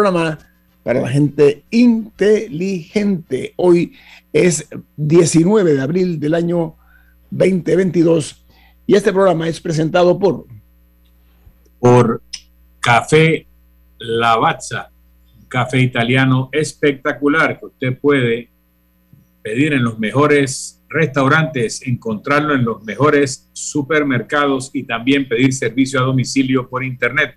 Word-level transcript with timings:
programa 0.00 0.38
para 0.84 1.00
la 1.00 1.08
gente 1.08 1.64
inteligente. 1.72 3.52
Hoy 3.56 3.94
es 4.32 4.68
19 4.96 5.74
de 5.74 5.80
abril 5.80 6.20
del 6.20 6.34
año 6.34 6.76
2022 7.32 8.46
y 8.86 8.94
este 8.94 9.12
programa 9.12 9.48
es 9.48 9.60
presentado 9.60 10.16
por 10.16 10.46
por 11.80 12.22
Café 12.78 13.48
Lavazza, 13.98 14.92
café 15.48 15.80
italiano 15.80 16.48
espectacular 16.52 17.58
que 17.58 17.66
usted 17.66 17.98
puede 17.98 18.50
pedir 19.42 19.72
en 19.72 19.82
los 19.82 19.98
mejores 19.98 20.80
restaurantes, 20.88 21.84
encontrarlo 21.84 22.54
en 22.54 22.64
los 22.64 22.84
mejores 22.84 23.50
supermercados 23.52 24.70
y 24.72 24.84
también 24.84 25.26
pedir 25.26 25.52
servicio 25.52 25.98
a 25.98 26.04
domicilio 26.04 26.68
por 26.68 26.84
internet 26.84 27.36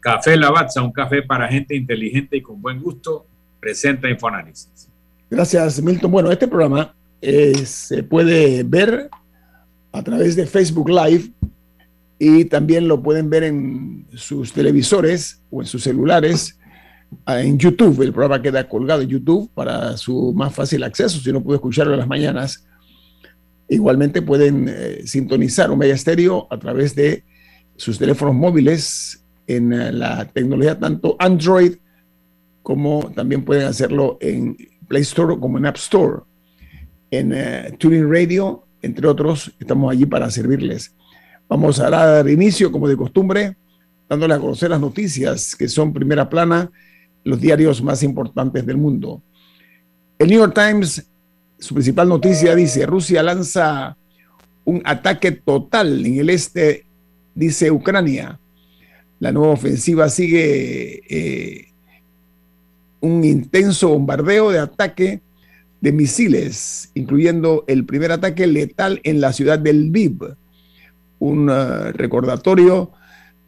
Café 0.00 0.36
Lavazza, 0.36 0.82
un 0.82 0.92
café 0.92 1.22
para 1.22 1.46
gente 1.48 1.76
inteligente 1.76 2.38
y 2.38 2.42
con 2.42 2.60
buen 2.60 2.80
gusto, 2.80 3.26
presenta 3.60 4.08
Infoanálisis. 4.08 4.88
Gracias, 5.30 5.80
Milton. 5.82 6.10
Bueno, 6.10 6.32
este 6.32 6.48
programa 6.48 6.94
eh, 7.20 7.54
se 7.66 8.02
puede 8.02 8.62
ver 8.62 9.10
a 9.92 10.02
través 10.02 10.36
de 10.36 10.46
Facebook 10.46 10.88
Live 10.88 11.30
y 12.18 12.44
también 12.46 12.88
lo 12.88 13.02
pueden 13.02 13.30
ver 13.30 13.44
en 13.44 14.06
sus 14.14 14.52
televisores 14.52 15.42
o 15.50 15.60
en 15.60 15.66
sus 15.66 15.82
celulares 15.82 16.58
ah, 17.26 17.40
en 17.40 17.58
YouTube. 17.58 18.02
El 18.02 18.12
programa 18.12 18.42
queda 18.42 18.68
colgado 18.68 19.02
en 19.02 19.08
YouTube 19.08 19.50
para 19.54 19.96
su 19.96 20.32
más 20.34 20.54
fácil 20.54 20.82
acceso, 20.82 21.20
si 21.20 21.32
no 21.32 21.42
puede 21.42 21.56
escucharlo 21.56 21.92
en 21.92 22.00
las 22.00 22.08
mañanas. 22.08 22.66
Igualmente 23.68 24.22
pueden 24.22 24.66
eh, 24.68 25.02
sintonizar 25.06 25.70
un 25.70 25.78
media 25.78 25.94
estéreo 25.94 26.48
a 26.50 26.58
través 26.58 26.94
de 26.94 27.24
sus 27.76 27.98
teléfonos 27.98 28.34
móviles 28.34 29.19
en 29.56 29.72
eh, 29.72 29.92
la 29.92 30.24
tecnología 30.26 30.78
tanto 30.78 31.16
Android 31.18 31.74
como 32.62 33.10
también 33.14 33.44
pueden 33.44 33.66
hacerlo 33.66 34.18
en 34.20 34.56
Play 34.86 35.02
Store 35.02 35.38
como 35.38 35.58
en 35.58 35.66
App 35.66 35.76
Store. 35.76 36.22
En 37.10 37.32
uh, 37.32 37.76
Tuning 37.76 38.08
Radio, 38.10 38.64
entre 38.82 39.06
otros, 39.08 39.52
estamos 39.58 39.90
allí 39.90 40.06
para 40.06 40.30
servirles. 40.30 40.94
Vamos 41.48 41.80
a 41.80 41.90
dar 41.90 42.28
inicio, 42.28 42.70
como 42.70 42.86
de 42.86 42.96
costumbre, 42.96 43.56
dándole 44.08 44.34
a 44.34 44.38
conocer 44.38 44.70
las 44.70 44.80
noticias 44.80 45.56
que 45.56 45.68
son 45.68 45.92
primera 45.92 46.28
plana, 46.28 46.70
los 47.24 47.40
diarios 47.40 47.82
más 47.82 48.02
importantes 48.02 48.64
del 48.64 48.76
mundo. 48.76 49.22
El 50.18 50.28
New 50.28 50.38
York 50.38 50.54
Times, 50.54 51.08
su 51.58 51.74
principal 51.74 52.08
noticia 52.08 52.54
dice, 52.54 52.86
Rusia 52.86 53.22
lanza 53.22 53.96
un 54.64 54.82
ataque 54.84 55.32
total 55.32 56.04
en 56.04 56.18
el 56.18 56.30
este, 56.30 56.86
dice 57.34 57.70
Ucrania. 57.70 58.39
La 59.20 59.32
nueva 59.32 59.52
ofensiva 59.52 60.08
sigue 60.08 61.02
eh, 61.08 61.68
un 63.00 63.22
intenso 63.22 63.90
bombardeo 63.90 64.50
de 64.50 64.58
ataque 64.58 65.20
de 65.80 65.92
misiles, 65.92 66.90
incluyendo 66.94 67.64
el 67.66 67.84
primer 67.84 68.12
ataque 68.12 68.46
letal 68.46 69.00
en 69.04 69.20
la 69.20 69.32
ciudad 69.32 69.58
del 69.58 69.88
Lviv, 69.88 70.36
un 71.18 71.48
uh, 71.48 71.92
recordatorio 71.92 72.90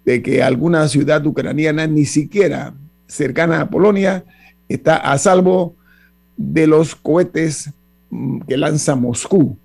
de 0.05 0.23
que 0.23 0.43
alguna 0.43 0.89
ciudad 0.89 1.25
ucraniana, 1.27 1.87
ni 1.87 2.05
siquiera 2.05 2.75
cercana 3.07 3.63
a 3.63 3.71
Polonia, 3.71 4.25
está 4.69 4.97
a 4.97 5.17
salvo 5.19 5.75
de 6.37 6.67
los 6.67 6.95
cohetes 6.95 7.71
mm, 8.11 8.41
que 8.41 8.57
lanza 8.57 8.95
Moscú. 8.95 9.57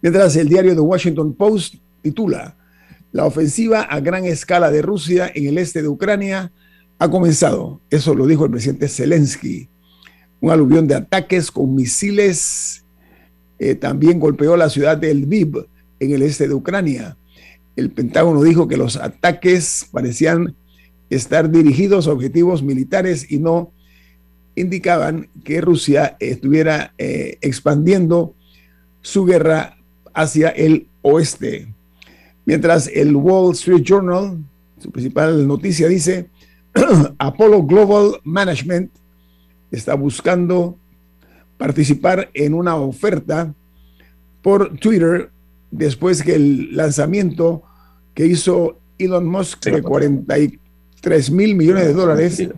Mientras 0.00 0.34
el 0.36 0.48
diario 0.48 0.74
The 0.74 0.80
Washington 0.80 1.34
Post 1.34 1.76
titula, 2.02 2.54
la 3.12 3.26
ofensiva 3.26 3.82
a 3.82 4.00
gran 4.00 4.24
escala 4.24 4.70
de 4.70 4.82
Rusia 4.82 5.30
en 5.34 5.46
el 5.46 5.58
este 5.58 5.82
de 5.82 5.88
Ucrania 5.88 6.50
ha 6.98 7.10
comenzado. 7.10 7.80
Eso 7.90 8.14
lo 8.14 8.26
dijo 8.26 8.46
el 8.46 8.50
presidente 8.50 8.88
Zelensky. 8.88 9.68
Un 10.40 10.50
aluvión 10.50 10.88
de 10.88 10.96
ataques 10.96 11.50
con 11.50 11.74
misiles 11.74 12.84
eh, 13.58 13.74
también 13.74 14.18
golpeó 14.18 14.56
la 14.56 14.70
ciudad 14.70 14.96
de 14.96 15.14
Lviv 15.14 15.66
en 16.00 16.12
el 16.12 16.22
este 16.22 16.48
de 16.48 16.54
Ucrania. 16.54 17.16
El 17.76 17.90
Pentágono 17.90 18.42
dijo 18.42 18.66
que 18.66 18.76
los 18.76 18.96
ataques 18.96 19.88
parecían 19.92 20.56
estar 21.10 21.50
dirigidos 21.50 22.08
a 22.08 22.12
objetivos 22.12 22.62
militares 22.62 23.30
y 23.30 23.38
no 23.38 23.72
indicaban 24.54 25.28
que 25.44 25.60
Rusia 25.60 26.16
estuviera 26.18 26.94
eh, 26.98 27.38
expandiendo 27.40 28.34
su 29.00 29.24
guerra 29.24 29.76
hacia 30.14 30.48
el 30.48 30.88
oeste. 31.02 31.68
Mientras 32.44 32.88
el 32.88 33.14
Wall 33.14 33.52
Street 33.52 33.82
Journal, 33.82 34.38
su 34.78 34.90
principal 34.90 35.46
noticia 35.46 35.88
dice, 35.88 36.28
Apollo 37.18 37.62
Global 37.62 38.20
Management 38.24 38.90
está 39.70 39.94
buscando 39.94 40.76
participar 41.56 42.30
en 42.34 42.54
una 42.54 42.76
oferta 42.76 43.54
por 44.42 44.76
Twitter 44.78 45.30
después 45.70 46.22
que 46.22 46.34
el 46.34 46.76
lanzamiento 46.76 47.62
que 48.14 48.26
hizo 48.26 48.78
Elon 48.98 49.26
Musk 49.26 49.64
de 49.66 49.82
43 49.82 51.30
mil 51.30 51.54
millones 51.54 51.86
de 51.86 51.92
dólares 51.92 52.48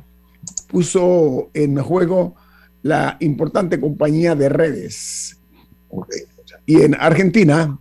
puso 0.68 1.50
en 1.54 1.78
juego 1.78 2.34
la 2.82 3.16
importante 3.20 3.80
compañía 3.80 4.34
de 4.34 4.48
redes. 4.48 5.38
Y 6.66 6.82
en 6.82 6.94
Argentina, 6.94 7.78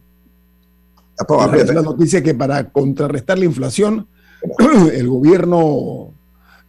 la 1.74 1.81
noticia 1.81 2.24
que 2.24 2.34
para 2.34 2.69
contrarrestar 2.69 3.38
la 3.38 3.46
inflación, 3.46 4.07
el 4.94 5.07
gobierno 5.07 6.13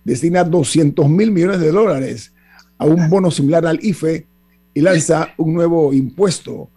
destina 0.05 0.45
200 0.45 1.09
mil 1.09 1.31
millones 1.33 1.61
de 1.61 1.73
dólares 1.73 2.33
a 2.79 2.87
un 2.87 3.09
bono 3.09 3.31
similar 3.31 3.67
al 3.67 3.83
IFE 3.83 4.27
y 4.75 4.81
lanza 4.81 5.31
un 5.39 5.55
nuevo 5.55 5.93
impuesto. 5.93 6.69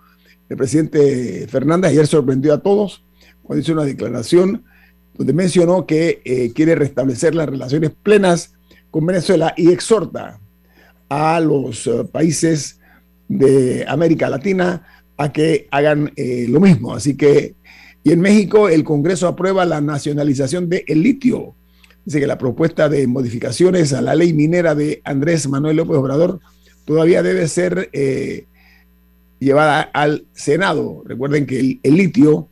El 0.50 0.57
presidente 0.57 1.45
Fernández 1.50 1.91
ayer 1.91 2.07
sorprendió 2.07 2.53
a 2.53 2.59
todos 2.59 3.03
cuando 3.44 3.61
hizo 3.61 3.73
una 3.73 3.83
declaración 3.83 4.63
donde 5.17 5.33
mencionó 5.33 5.85
que 5.85 6.22
eh, 6.23 6.51
quiere 6.53 6.75
restablecer 6.75 7.33
las 7.33 7.50
relaciones 7.50 7.91
plenas 8.03 8.53
con 8.91 9.06
Venezuela 9.06 9.53
y 9.57 9.72
exhorta 9.72 10.39
a 11.09 11.39
los 11.39 11.88
eh, 11.88 12.03
países 12.11 12.79
de 13.27 13.83
América 13.88 14.29
Latina 14.29 14.85
a 15.17 15.31
que 15.31 15.67
hagan 15.72 16.11
eh, 16.16 16.45
lo 16.47 16.59
mismo. 16.59 16.94
Así 16.94 17.17
que 17.17 17.56
y 18.07 18.13
en 18.13 18.22
México 18.22 18.69
el 18.69 18.85
Congreso 18.85 19.28
aprueba 19.28 19.66
la 19.66 19.81
nacionalización 19.81 20.69
del 20.69 20.85
litio. 20.88 21.56
Dice 22.06 22.22
que 22.22 22.25
la 22.25 22.38
propuesta 22.38 22.88
de 22.88 23.06
modificaciones 23.06 23.91
a 23.91 24.01
la 24.01 24.16
ley 24.16 24.31
minera 24.31 24.75
de 24.75 25.01
Andrés 25.03 25.50
Manuel 25.50 25.75
López 25.75 25.97
Obrador 25.97 26.40
todavía 26.85 27.22
debe 27.22 27.50
ser 27.50 27.90
eh, 27.91 28.45
llevada 29.40 29.81
al 29.81 30.25
Senado. 30.31 31.03
Recuerden 31.06 31.45
que 31.45 31.79
el, 31.84 31.97
litio 31.97 32.47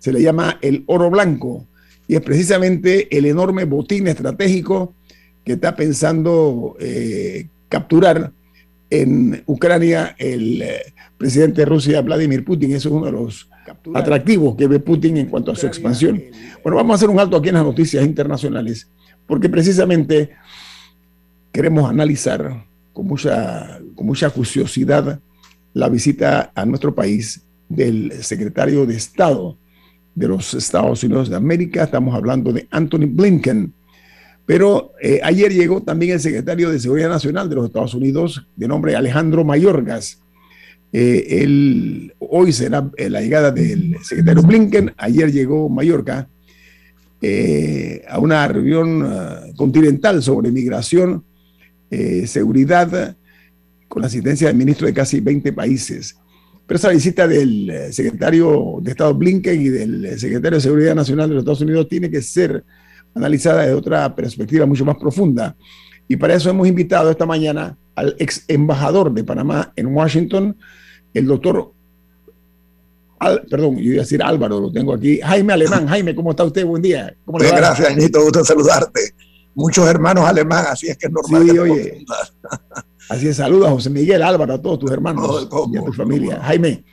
se 0.00 0.12
le 0.12 0.22
llama 0.22 0.58
el 0.60 0.82
oro 0.88 1.08
blanco 1.08 1.68
y 2.08 2.16
es 2.16 2.20
precisamente 2.22 3.16
el 3.16 3.26
enorme 3.26 3.66
botín 3.66 4.08
estratégico 4.08 4.96
que 5.44 5.52
está 5.52 5.76
pensando 5.76 6.76
eh, 6.80 7.46
capturar 7.68 8.32
en 8.90 9.42
Ucrania 9.46 10.16
el 10.18 10.62
eh, 10.62 10.92
presidente 11.16 11.62
de 11.62 11.66
Rusia, 11.66 12.02
Vladimir 12.02 12.44
Putin. 12.44 12.72
Eso 12.72 12.88
es 12.88 12.94
uno 12.94 13.06
de 13.06 13.12
los 13.12 13.48
atractivos 13.94 14.56
que 14.56 14.66
ve 14.66 14.80
Putin 14.80 15.16
en 15.16 15.26
cuanto 15.26 15.52
a 15.52 15.56
su 15.56 15.66
expansión. 15.66 16.20
Bueno, 16.62 16.76
vamos 16.76 16.94
a 16.94 16.96
hacer 16.96 17.08
un 17.08 17.20
alto 17.20 17.36
aquí 17.36 17.48
en 17.48 17.54
las 17.54 17.64
noticias 17.64 18.04
internacionales, 18.04 18.90
porque 19.26 19.48
precisamente 19.48 20.30
queremos 21.52 21.88
analizar 21.88 22.64
con 22.92 23.06
mucha, 23.06 23.80
con 23.94 24.06
mucha 24.06 24.28
curiosidad 24.30 25.20
la 25.72 25.88
visita 25.88 26.50
a 26.54 26.66
nuestro 26.66 26.94
país 26.94 27.42
del 27.68 28.12
secretario 28.22 28.84
de 28.84 28.96
Estado 28.96 29.56
de 30.14 30.28
los 30.28 30.52
Estados 30.54 31.04
Unidos 31.04 31.30
de 31.30 31.36
América. 31.36 31.84
Estamos 31.84 32.14
hablando 32.14 32.52
de 32.52 32.66
Anthony 32.70 33.06
Blinken 33.06 33.72
pero 34.50 34.94
eh, 35.00 35.20
ayer 35.22 35.52
llegó 35.52 35.80
también 35.80 36.14
el 36.14 36.18
secretario 36.18 36.70
de 36.70 36.80
Seguridad 36.80 37.08
Nacional 37.08 37.48
de 37.48 37.54
los 37.54 37.66
Estados 37.66 37.94
Unidos, 37.94 38.48
de 38.56 38.66
nombre 38.66 38.96
Alejandro 38.96 39.44
Mayorgas. 39.44 40.18
Eh, 40.92 42.10
hoy 42.18 42.52
será 42.52 42.90
eh, 42.96 43.08
la 43.08 43.20
llegada 43.20 43.52
del 43.52 43.94
secretario 44.02 44.42
Blinken. 44.42 44.92
Ayer 44.96 45.30
llegó 45.30 45.68
Mallorca 45.68 46.28
a 48.08 48.18
una 48.18 48.48
reunión 48.48 49.52
continental 49.54 50.20
sobre 50.20 50.50
migración, 50.50 51.22
seguridad, 52.26 53.16
con 53.86 54.02
la 54.02 54.08
asistencia 54.08 54.48
del 54.48 54.56
ministro 54.56 54.88
de 54.88 54.94
casi 54.94 55.20
20 55.20 55.52
países. 55.52 56.16
Pero 56.66 56.76
esa 56.76 56.88
visita 56.88 57.28
del 57.28 57.92
secretario 57.92 58.78
de 58.82 58.90
Estado 58.90 59.14
Blinken 59.14 59.60
y 59.60 59.68
del 59.68 60.18
secretario 60.18 60.56
de 60.56 60.62
Seguridad 60.62 60.96
Nacional 60.96 61.28
de 61.28 61.36
los 61.36 61.42
Estados 61.42 61.60
Unidos 61.60 61.88
tiene 61.88 62.10
que 62.10 62.20
ser 62.20 62.64
analizada 63.14 63.62
desde 63.62 63.74
otra 63.74 64.14
perspectiva 64.14 64.66
mucho 64.66 64.84
más 64.84 64.96
profunda. 64.96 65.56
Y 66.08 66.16
para 66.16 66.34
eso 66.34 66.50
hemos 66.50 66.66
invitado 66.66 67.10
esta 67.10 67.26
mañana 67.26 67.76
al 67.94 68.16
ex 68.18 68.44
embajador 68.48 69.12
de 69.12 69.24
Panamá 69.24 69.72
en 69.76 69.94
Washington, 69.94 70.56
el 71.12 71.26
doctor, 71.26 71.72
perdón, 73.48 73.76
yo 73.76 73.92
iba 73.92 74.00
a 74.00 74.04
decir 74.04 74.22
Álvaro, 74.22 74.60
lo 74.60 74.72
tengo 74.72 74.94
aquí, 74.94 75.20
Jaime 75.20 75.52
Alemán. 75.52 75.86
Jaime, 75.88 76.14
¿cómo 76.14 76.30
está 76.30 76.44
usted? 76.44 76.64
Buen 76.64 76.82
día. 76.82 77.14
Bien, 77.26 77.54
gracias, 77.54 77.90
Anito, 77.90 78.22
gusto 78.22 78.44
saludarte. 78.44 79.14
muchos 79.54 79.86
hermanos 79.86 80.24
alemanes, 80.24 80.70
así 80.70 80.88
es 80.88 80.96
que 80.96 81.06
es 81.06 81.12
normal. 81.12 81.48
Sí, 81.48 81.58
oye, 81.58 82.04
así 83.08 83.28
es, 83.28 83.36
saluda 83.36 83.70
José 83.70 83.90
Miguel 83.90 84.22
Álvaro, 84.22 84.54
a 84.54 84.62
todos 84.62 84.78
tus 84.78 84.90
hermanos 84.90 85.48
y 85.72 85.76
a 85.76 85.84
tu 85.84 85.92
familia. 85.92 86.40
Jaime, 86.42 86.84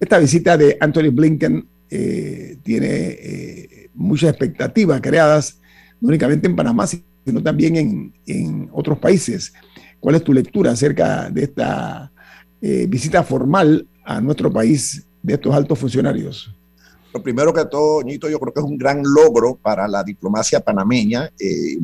esta 0.00 0.18
visita 0.18 0.56
de 0.56 0.76
Anthony 0.80 1.10
Blinken 1.12 1.68
eh, 1.90 2.56
tiene 2.62 2.88
eh, 2.88 3.75
muchas 3.96 4.30
expectativas 4.30 5.00
creadas, 5.00 5.60
no 6.00 6.08
únicamente 6.08 6.46
en 6.46 6.54
Panamá, 6.54 6.86
sino 6.86 7.42
también 7.42 7.76
en, 7.76 8.14
en 8.26 8.68
otros 8.72 8.98
países. 8.98 9.52
¿Cuál 9.98 10.16
es 10.16 10.24
tu 10.24 10.32
lectura 10.32 10.70
acerca 10.70 11.30
de 11.30 11.44
esta 11.44 12.12
eh, 12.60 12.86
visita 12.88 13.22
formal 13.22 13.88
a 14.04 14.20
nuestro 14.20 14.52
país 14.52 15.06
de 15.22 15.34
estos 15.34 15.54
altos 15.54 15.78
funcionarios? 15.78 16.54
Lo 17.12 17.22
primero 17.22 17.52
que 17.52 17.64
todo, 17.64 18.02
Ñito, 18.02 18.28
yo 18.28 18.38
creo 18.38 18.52
que 18.52 18.60
es 18.60 18.66
un 18.66 18.76
gran 18.76 19.02
logro 19.02 19.56
para 19.56 19.88
la 19.88 20.04
diplomacia 20.04 20.60
panameña. 20.60 21.30
Eh, 21.40 21.78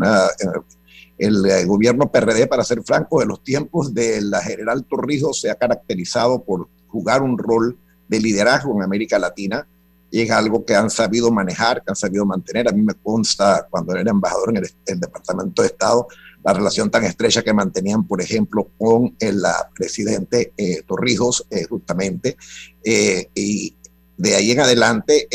el, 1.18 1.66
gobierno 1.66 2.10
PRD, 2.10 2.46
para 2.46 2.64
ser 2.64 2.82
franco, 2.82 3.20
de 3.20 3.26
los 3.26 3.42
tiempos 3.42 3.94
de 3.94 4.20
la 4.20 4.40
general 4.42 4.84
Torrijos 4.84 5.40
se 5.40 5.50
ha 5.50 5.54
caracterizado 5.54 6.42
por 6.42 6.68
jugar 6.88 7.22
un 7.22 7.38
rol 7.38 7.78
de 8.08 8.20
liderazgo 8.20 8.76
en 8.76 8.82
América 8.82 9.18
Latina 9.18 9.66
y 10.12 10.20
es 10.20 10.30
algo 10.30 10.62
que 10.62 10.74
han 10.74 10.90
sabido 10.90 11.30
manejar, 11.32 11.82
que 11.82 11.90
han 11.90 11.96
sabido 11.96 12.26
mantener. 12.26 12.68
A 12.68 12.72
mí 12.72 12.82
me 12.82 12.92
consta 12.92 13.66
cuando 13.70 13.96
era 13.96 14.10
embajador 14.10 14.50
en 14.50 14.58
el, 14.58 15.00
Departamento 15.00 15.62
de 15.62 15.68
Estado 15.68 16.06
la 16.44 16.52
relación 16.52 16.90
tan 16.90 17.04
estrecha 17.04 17.42
que 17.42 17.54
mantenían, 17.54 18.06
por 18.06 18.20
ejemplo, 18.20 18.68
con 18.76 19.16
el 19.18 19.42
presidente 19.74 20.52
eh, 20.54 20.82
Torrijos, 20.86 21.46
eh, 21.48 21.64
justamente, 21.64 22.36
eh, 22.84 23.30
y 23.34 23.74
de 24.18 24.34
ahí 24.34 24.50
en 24.50 24.60
adelante 24.60 25.28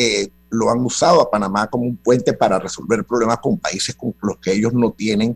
lo 0.52 0.70
han 0.70 0.80
usado 0.80 1.22
a 1.22 1.32
Panamá 1.32 1.68
como 1.68 1.86
un 1.86 1.98
puente 1.98 2.34
para 2.34 2.60
resolver 2.60 3.04
problemas 3.04 3.40
con 3.40 3.58
países 3.58 3.96
con 3.96 4.14
los 4.22 4.38
que 4.38 4.52
ellos 4.52 4.74
no 4.74 4.92
tienen 4.92 5.36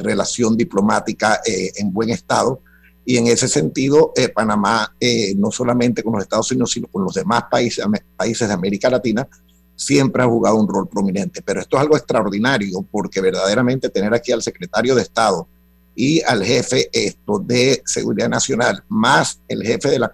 relación 0.00 0.56
diplomática 0.56 1.40
en 1.46 1.92
buen 1.92 2.10
estado 2.10 2.60
y 3.04 3.16
en 3.16 3.26
ese 3.26 3.48
sentido, 3.48 4.12
eh, 4.14 4.28
Panamá, 4.28 4.94
eh, 5.00 5.34
no 5.36 5.50
solamente 5.50 6.02
con 6.02 6.12
los 6.12 6.22
Estados 6.22 6.50
Unidos, 6.50 6.72
sino 6.72 6.86
con 6.88 7.04
los 7.04 7.14
demás 7.14 7.44
países, 7.50 7.84
países 8.16 8.46
de 8.46 8.54
América 8.54 8.90
Latina, 8.90 9.26
siempre 9.74 10.22
ha 10.22 10.26
jugado 10.26 10.56
un 10.56 10.68
rol 10.68 10.88
prominente. 10.88 11.42
Pero 11.42 11.60
esto 11.60 11.76
es 11.76 11.82
algo 11.82 11.96
extraordinario 11.96 12.84
porque 12.90 13.20
verdaderamente 13.20 13.88
tener 13.88 14.12
aquí 14.12 14.32
al 14.32 14.42
secretario 14.42 14.94
de 14.94 15.02
Estado 15.02 15.48
y 15.94 16.22
al 16.22 16.44
jefe 16.44 16.88
esto 16.92 17.38
de 17.38 17.82
Seguridad 17.84 18.28
Nacional, 18.28 18.84
más 18.88 19.40
el 19.48 19.62
jefe 19.62 19.88
de 19.90 19.98
la, 19.98 20.12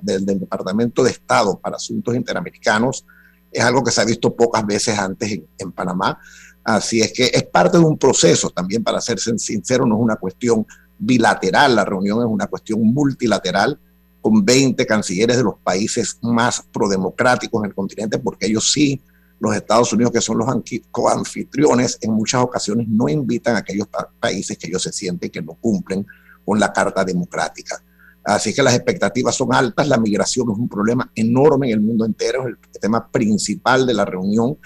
del, 0.00 0.24
Departamento 0.24 1.02
de 1.02 1.10
Estado 1.10 1.58
para 1.58 1.76
Asuntos 1.76 2.14
Interamericanos, 2.14 3.04
es 3.50 3.62
algo 3.62 3.82
que 3.82 3.90
se 3.90 4.00
ha 4.00 4.04
visto 4.04 4.34
pocas 4.34 4.64
veces 4.64 4.98
antes 4.98 5.32
en, 5.32 5.46
en 5.58 5.72
Panamá. 5.72 6.18
Así 6.64 7.00
es 7.00 7.12
que 7.12 7.30
es 7.32 7.44
parte 7.44 7.78
de 7.78 7.84
un 7.84 7.98
proceso 7.98 8.50
también, 8.50 8.82
para 8.82 9.00
ser 9.00 9.18
sincero, 9.20 9.86
no 9.86 9.96
es 9.96 10.02
una 10.02 10.16
cuestión 10.16 10.66
bilateral, 10.98 11.76
la 11.76 11.84
reunión 11.84 12.20
es 12.20 12.26
una 12.26 12.46
cuestión 12.46 12.82
multilateral 12.82 13.78
con 14.20 14.44
20 14.44 14.84
cancilleres 14.86 15.36
de 15.36 15.44
los 15.44 15.54
países 15.62 16.18
más 16.22 16.62
prodemocráticos 16.72 17.62
en 17.62 17.70
el 17.70 17.74
continente, 17.74 18.18
porque 18.18 18.46
ellos 18.46 18.72
sí, 18.72 19.00
los 19.38 19.54
Estados 19.54 19.92
Unidos, 19.92 20.12
que 20.12 20.20
son 20.20 20.38
los 20.38 20.48
coanfitriones, 20.90 21.98
en 22.00 22.12
muchas 22.12 22.42
ocasiones 22.42 22.88
no 22.88 23.08
invitan 23.08 23.54
a 23.56 23.58
aquellos 23.58 23.86
países 24.18 24.56
que 24.58 24.68
ellos 24.68 24.82
se 24.82 24.92
sienten 24.92 25.30
que 25.30 25.42
no 25.42 25.54
cumplen 25.54 26.06
con 26.44 26.58
la 26.58 26.72
Carta 26.72 27.04
Democrática. 27.04 27.82
Así 28.24 28.52
que 28.52 28.62
las 28.62 28.74
expectativas 28.74 29.36
son 29.36 29.54
altas, 29.54 29.86
la 29.86 29.98
migración 29.98 30.50
es 30.50 30.58
un 30.58 30.68
problema 30.68 31.08
enorme 31.14 31.68
en 31.68 31.74
el 31.74 31.80
mundo 31.80 32.04
entero, 32.04 32.42
es 32.42 32.48
el 32.48 32.80
tema 32.80 33.08
principal 33.08 33.86
de 33.86 33.94
la 33.94 34.04
reunión 34.04 34.58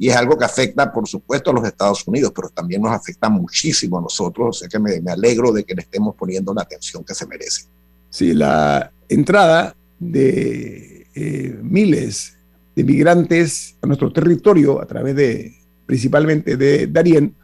y 0.00 0.08
es 0.08 0.16
algo 0.16 0.38
que 0.38 0.46
afecta, 0.46 0.90
por 0.90 1.06
supuesto, 1.06 1.50
a 1.50 1.52
los 1.52 1.66
Estados 1.66 2.08
Unidos, 2.08 2.32
pero 2.34 2.48
también 2.48 2.80
nos 2.80 2.90
afecta 2.90 3.28
muchísimo 3.28 3.98
a 3.98 4.00
nosotros. 4.00 4.48
O 4.48 4.52
sea 4.58 4.66
que 4.66 4.78
me, 4.78 4.98
alegro 5.12 5.52
de 5.52 5.62
que 5.62 5.74
le 5.74 5.82
estemos 5.82 6.14
poniendo 6.16 6.54
la 6.54 6.62
atención 6.62 7.04
que 7.04 7.14
se 7.14 7.26
merece. 7.26 7.64
Sí, 8.08 8.32
la 8.32 8.90
entrada 9.10 9.76
de 9.98 11.06
eh, 11.14 11.58
miles 11.62 12.34
de 12.74 12.82
migrantes 12.82 13.76
a 13.82 13.86
nuestro 13.86 14.10
territorio 14.10 14.80
a 14.80 14.86
través 14.86 15.14
de, 15.14 15.54
principalmente 15.84 16.56
de 16.56 16.86
Darien, 16.86 17.34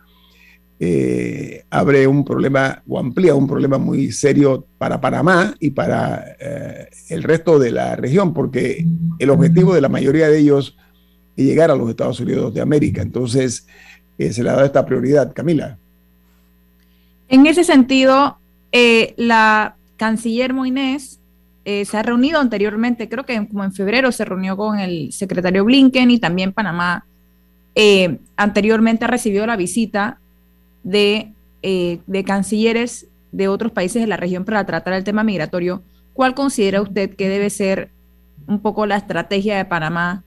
eh, 0.80 1.62
abre 1.68 2.06
un 2.06 2.24
problema 2.24 2.82
o 2.88 2.98
amplía 2.98 3.34
un 3.34 3.46
problema 3.46 3.76
muy 3.76 4.12
serio 4.12 4.64
para 4.78 4.98
Panamá 4.98 5.54
y 5.60 5.72
para 5.72 6.24
eh, 6.40 6.88
el 7.10 7.22
resto 7.22 7.58
de 7.58 7.70
la 7.72 7.96
región, 7.96 8.32
porque 8.32 8.82
el 9.18 9.28
objetivo 9.28 9.74
de 9.74 9.82
la 9.82 9.90
mayoría 9.90 10.30
de 10.30 10.38
ellos 10.38 10.74
y 11.36 11.44
llegar 11.44 11.70
a 11.70 11.76
los 11.76 11.88
Estados 11.90 12.18
Unidos 12.18 12.52
de 12.54 12.62
América. 12.62 13.02
Entonces, 13.02 13.66
eh, 14.18 14.32
se 14.32 14.42
le 14.42 14.48
ha 14.48 14.54
dado 14.54 14.64
esta 14.64 14.84
prioridad. 14.86 15.32
Camila. 15.32 15.78
En 17.28 17.46
ese 17.46 17.64
sentido, 17.64 18.38
eh, 18.72 19.14
la 19.16 19.76
canciller 19.96 20.52
Moines 20.52 21.20
eh, 21.64 21.84
se 21.84 21.96
ha 21.96 22.02
reunido 22.02 22.40
anteriormente, 22.40 23.08
creo 23.08 23.26
que 23.26 23.46
como 23.48 23.64
en 23.64 23.72
febrero 23.72 24.12
se 24.12 24.24
reunió 24.24 24.56
con 24.56 24.78
el 24.78 25.12
secretario 25.12 25.64
Blinken 25.64 26.10
y 26.10 26.18
también 26.18 26.52
Panamá. 26.52 27.04
anteriormente 28.36 29.04
ha 29.04 29.08
recibido 29.08 29.46
la 29.46 29.56
visita 29.56 30.18
de, 30.82 31.32
de 31.62 32.24
cancilleres 32.24 33.06
de 33.32 33.48
otros 33.48 33.72
países 33.72 34.00
de 34.00 34.06
la 34.06 34.16
región 34.16 34.44
para 34.44 34.64
tratar 34.64 34.94
el 34.94 35.04
tema 35.04 35.24
migratorio. 35.24 35.82
¿Cuál 36.14 36.34
considera 36.34 36.80
usted 36.80 37.16
que 37.16 37.28
debe 37.28 37.50
ser 37.50 37.90
un 38.46 38.60
poco 38.60 38.86
la 38.86 38.96
estrategia 38.96 39.56
de 39.56 39.64
Panamá 39.64 40.22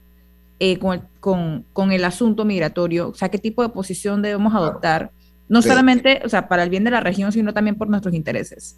eh, 0.60 0.78
con, 0.78 1.92
el, 1.92 2.06
asunto 2.06 2.46
migratorio? 2.46 3.10
O 3.10 3.14
sea, 3.14 3.30
¿qué 3.30 3.38
tipo 3.38 3.62
de 3.62 3.70
posición 3.70 4.22
debemos 4.22 4.54
adoptar? 4.54 5.12
No 5.48 5.62
solamente, 5.62 6.22
o 6.24 6.30
sea, 6.30 6.48
para 6.48 6.64
el 6.64 6.70
bien 6.70 6.84
de 6.84 6.92
la 6.92 7.00
región, 7.00 7.32
sino 7.32 7.54
también 7.54 7.76
por 7.76 7.90
nuestros 7.90 8.14
intereses. 8.14 8.76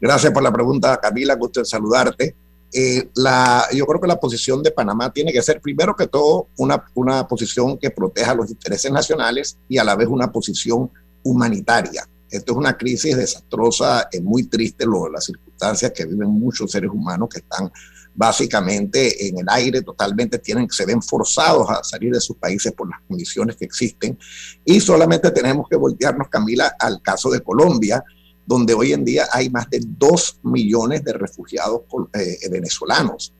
Gracias 0.00 0.32
por 0.32 0.42
la 0.42 0.52
pregunta, 0.52 0.98
Camila. 0.98 1.34
Gusto 1.34 1.60
en 1.60 1.66
saludarte. 1.66 2.34
Eh, 2.72 3.08
la, 3.14 3.64
yo 3.72 3.86
creo 3.86 4.00
que 4.00 4.08
la 4.08 4.18
posición 4.18 4.62
de 4.62 4.72
Panamá 4.72 5.12
tiene 5.12 5.32
que 5.32 5.40
ser, 5.40 5.60
primero 5.60 5.94
que 5.94 6.08
todo, 6.08 6.48
una, 6.56 6.84
una 6.94 7.26
posición 7.26 7.78
que 7.78 7.90
proteja 7.90 8.34
los 8.34 8.50
intereses 8.50 8.90
nacionales 8.90 9.56
y 9.68 9.78
a 9.78 9.84
la 9.84 9.94
vez 9.94 10.08
una 10.08 10.32
posición 10.32 10.90
humanitaria. 11.22 12.06
Esto 12.28 12.52
es 12.52 12.58
una 12.58 12.76
crisis 12.76 13.16
desastrosa, 13.16 14.08
es 14.10 14.20
muy 14.20 14.44
triste 14.48 14.84
lo, 14.86 15.08
las 15.08 15.24
circunstancias 15.26 15.92
que 15.92 16.04
viven 16.04 16.28
muchos 16.30 16.72
seres 16.72 16.90
humanos 16.90 17.28
que 17.32 17.38
están 17.38 17.70
básicamente 18.14 19.28
en 19.28 19.38
el 19.38 19.46
aire 19.48 19.82
totalmente 19.82 20.38
tienen, 20.38 20.70
se 20.70 20.86
ven 20.86 21.02
forzados 21.02 21.68
a 21.68 21.82
salir 21.82 22.12
de 22.12 22.20
sus 22.20 22.36
países 22.36 22.72
por 22.72 22.88
las 22.88 23.00
condiciones 23.08 23.56
que 23.56 23.64
existen. 23.64 24.18
Y 24.64 24.80
solamente 24.80 25.30
tenemos 25.30 25.68
que 25.68 25.76
voltearnos, 25.76 26.28
Camila, 26.28 26.76
al 26.78 27.02
caso 27.02 27.30
de 27.30 27.40
Colombia, 27.40 28.04
donde 28.46 28.74
hoy 28.74 28.92
en 28.92 29.04
día 29.04 29.26
hay 29.32 29.50
más 29.50 29.68
de 29.68 29.80
dos 29.82 30.38
millones 30.42 31.02
de 31.02 31.14
refugiados 31.14 31.82
eh, 32.12 32.48
venezolanos. 32.50 33.32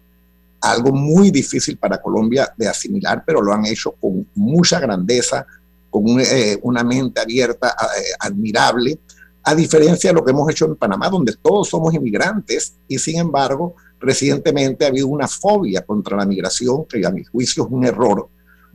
Algo 0.61 0.93
muy 0.93 1.31
difícil 1.31 1.77
para 1.77 2.01
Colombia 2.01 2.53
de 2.57 2.67
asimilar, 2.67 3.23
pero 3.25 3.43
lo 3.43 3.53
han 3.53 3.67
hecho 3.67 3.93
con 3.93 4.27
mucha 4.35 4.81
grandeza, 4.81 5.47
con 5.91 6.19
eh, 6.19 6.59
una 6.63 6.83
mente 6.83 7.21
abierta, 7.21 7.69
eh, 7.69 8.03
admirable, 8.19 8.99
a 9.45 9.55
diferencia 9.55 10.11
de 10.11 10.15
lo 10.15 10.25
que 10.25 10.31
hemos 10.31 10.51
hecho 10.51 10.65
en 10.65 10.75
Panamá, 10.75 11.11
donde 11.11 11.35
todos 11.41 11.69
somos 11.69 11.93
inmigrantes 11.93 12.75
y 12.89 12.99
sin 12.99 13.19
embargo 13.19 13.77
recientemente 14.01 14.85
ha 14.85 14.89
habido 14.89 15.09
una 15.09 15.29
fobia 15.29 15.83
contra 15.83 16.17
la 16.17 16.27
migración, 16.27 16.85
que 16.87 17.05
a 17.07 17.11
mi 17.11 17.25
juicio 17.25 17.65
es 17.65 17.71
un 17.71 17.85
error, 17.85 18.29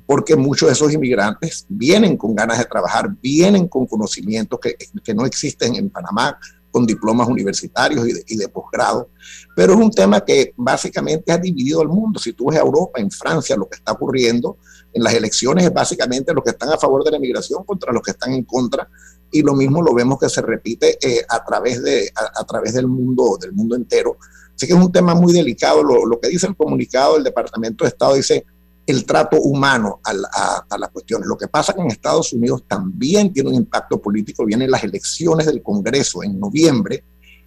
porque 0.05 0.35
muchos 0.35 0.67
de 0.67 0.73
esos 0.73 0.91
inmigrantes 0.91 1.65
vienen 1.69 2.17
con 2.17 2.35
ganas 2.35 2.57
de 2.57 2.65
trabajar, 2.65 3.09
vienen 3.21 3.67
con 3.67 3.85
conocimientos 3.85 4.59
que, 4.59 4.75
que 5.03 5.13
no 5.13 5.25
existen 5.25 5.75
en 5.75 5.89
Panamá, 5.89 6.37
con 6.71 6.85
diplomas 6.85 7.27
universitarios 7.27 8.07
y 8.07 8.13
de, 8.13 8.23
y 8.27 8.37
de, 8.37 8.47
posgrado, 8.47 9.09
pero 9.55 9.73
es 9.73 9.79
un 9.79 9.91
tema 9.91 10.23
que 10.23 10.53
básicamente 10.55 11.31
ha 11.31 11.37
dividido 11.37 11.81
al 11.81 11.87
mundo. 11.87 12.19
Si 12.19 12.33
tú 12.33 12.47
ves 12.47 12.59
a 12.59 12.61
Europa, 12.61 12.99
en 12.99 13.11
Francia, 13.11 13.55
lo 13.55 13.67
que 13.67 13.77
está 13.77 13.93
ocurriendo 13.93 14.57
en 14.93 15.03
las 15.03 15.13
elecciones 15.13 15.65
es 15.65 15.73
básicamente 15.73 16.33
los 16.33 16.43
que 16.43 16.51
están 16.51 16.69
a 16.69 16.77
favor 16.77 17.03
de 17.03 17.11
la 17.11 17.19
migración 17.19 17.63
contra 17.63 17.91
los 17.91 18.01
que 18.01 18.11
están 18.11 18.33
en 18.33 18.43
contra, 18.43 18.87
y 19.31 19.41
lo 19.41 19.53
mismo 19.53 19.81
lo 19.81 19.93
vemos 19.93 20.19
que 20.19 20.29
se 20.29 20.41
repite 20.41 20.97
eh, 21.01 21.23
a, 21.27 21.43
través 21.43 21.83
de, 21.83 22.11
a, 22.15 22.41
a, 22.41 22.45
través 22.45 22.73
del 22.73 22.87
mundo, 22.87 23.37
del 23.39 23.53
mundo 23.53 23.75
entero. 23.75 24.17
Así 24.59 24.67
que 24.67 24.73
es 24.73 24.79
un 24.79 24.91
tema 24.91 25.15
muy 25.15 25.31
delicado. 25.31 25.81
Lo, 25.81 26.19
que 26.19 26.27
dice 26.27 26.45
el 26.45 26.53
comunicado 26.53 27.13
del 27.13 27.23
Departamento 27.23 27.85
de 27.85 27.87
Estado 27.87 28.15
dice 28.15 28.45
el 28.85 29.05
trato 29.05 29.37
humano 29.39 30.01
a, 30.03 30.65
a, 30.69 30.77
las 30.77 30.89
cuestiones. 30.89 31.29
Lo 31.29 31.37
que 31.37 31.47
pasa 31.47 31.71
que 31.71 31.79
en 31.79 31.87
Estados 31.87 32.33
Unidos 32.33 32.65
también 32.67 33.31
tiene 33.31 33.51
un 33.51 33.55
impacto 33.55 34.01
político. 34.01 34.43
Vienen 34.43 34.69
las 34.69 34.83
elecciones 34.83 35.45
del 35.45 35.63
Congreso 35.63 36.23
en 36.23 36.37
noviembre 36.37 37.05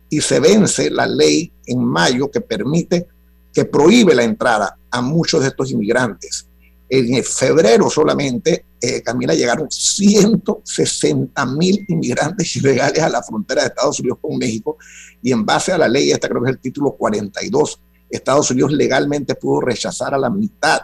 y 0.09 0.23
se 0.23 0.41
vence 0.41 0.89
la 0.89 1.07
ley 1.07 1.53
en 1.67 1.85
mayo 1.85 2.31
que 2.31 2.41
permite, 2.41 3.07
que 3.53 3.67
prohíbe 3.67 4.15
la 4.15 4.23
entrada 4.25 4.79
a 4.91 5.03
muchos 5.03 5.43
de 5.43 5.49
estos 5.49 5.71
inmigrantes. 5.71 6.47
En 6.89 7.23
febrero 7.23 7.91
solamente, 7.91 8.65
eh, 8.83 9.01
Camila, 9.01 9.33
llegaron 9.33 9.71
160 9.71 11.47
mil 11.47 11.85
inmigrantes 11.89 12.57
ilegales 12.57 13.01
a 13.01 13.09
la 13.09 13.23
frontera 13.23 13.63
de 13.63 13.69
Estados 13.69 14.01
Unidos 14.01 14.19
con 14.21 14.37
México 14.37 14.77
y 15.23 15.31
en 15.31 15.47
base 15.47 15.71
a 15.71 15.79
la 15.79 15.89
ley, 15.89 16.11
esta 16.11 16.29
creo 16.29 16.43
que 16.43 16.51
es 16.51 16.57
el 16.57 16.61
título 16.61 16.91
42, 16.93 17.81
Estados 18.11 18.51
Unidos 18.51 18.73
legalmente 18.73 19.37
pudo 19.37 19.61
rechazar 19.61 20.15
a 20.15 20.19
la 20.19 20.29
mitad 20.29 20.83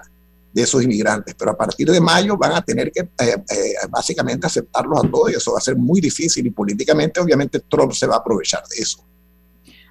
de 0.52 0.62
esos 0.62 0.83
inmigrantes. 0.83 1.35
Pero 1.35 1.50
a 1.50 1.57
partir 1.57 1.90
de 1.90 2.00
mayo 2.00 2.37
van 2.37 2.52
a 2.52 2.62
tener 2.62 2.90
que 2.90 3.00
eh, 3.00 3.09
eh, 3.19 3.75
básicamente 3.90 4.47
aceptarlos 4.47 5.05
a 5.05 5.11
todos 5.11 5.33
y 5.33 5.35
eso 5.35 5.52
va 5.52 5.59
a 5.59 5.62
ser 5.62 5.76
muy 5.76 6.00
difícil 6.00 6.47
y 6.47 6.50
políticamente 6.50 7.21
obviamente 7.21 7.61
Trump 7.61 7.93
se 7.93 8.07
va 8.07 8.17
a 8.17 8.19
aprovechar 8.19 8.62
de 8.69 8.83
eso. 8.83 9.05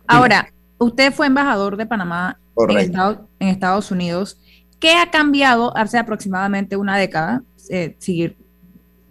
Ahora, 0.07 0.51
usted 0.77 1.13
fue 1.13 1.27
embajador 1.27 1.77
de 1.77 1.85
Panamá 1.85 2.39
en 2.55 2.77
Estados, 2.77 3.19
en 3.39 3.47
Estados, 3.49 3.91
Unidos. 3.91 4.37
¿Qué 4.79 4.95
ha 4.95 5.11
cambiado 5.11 5.75
hace 5.75 5.97
aproximadamente 5.97 6.77
una 6.77 6.97
década? 6.97 7.43
Eh, 7.69 7.95
seguir, 7.99 8.37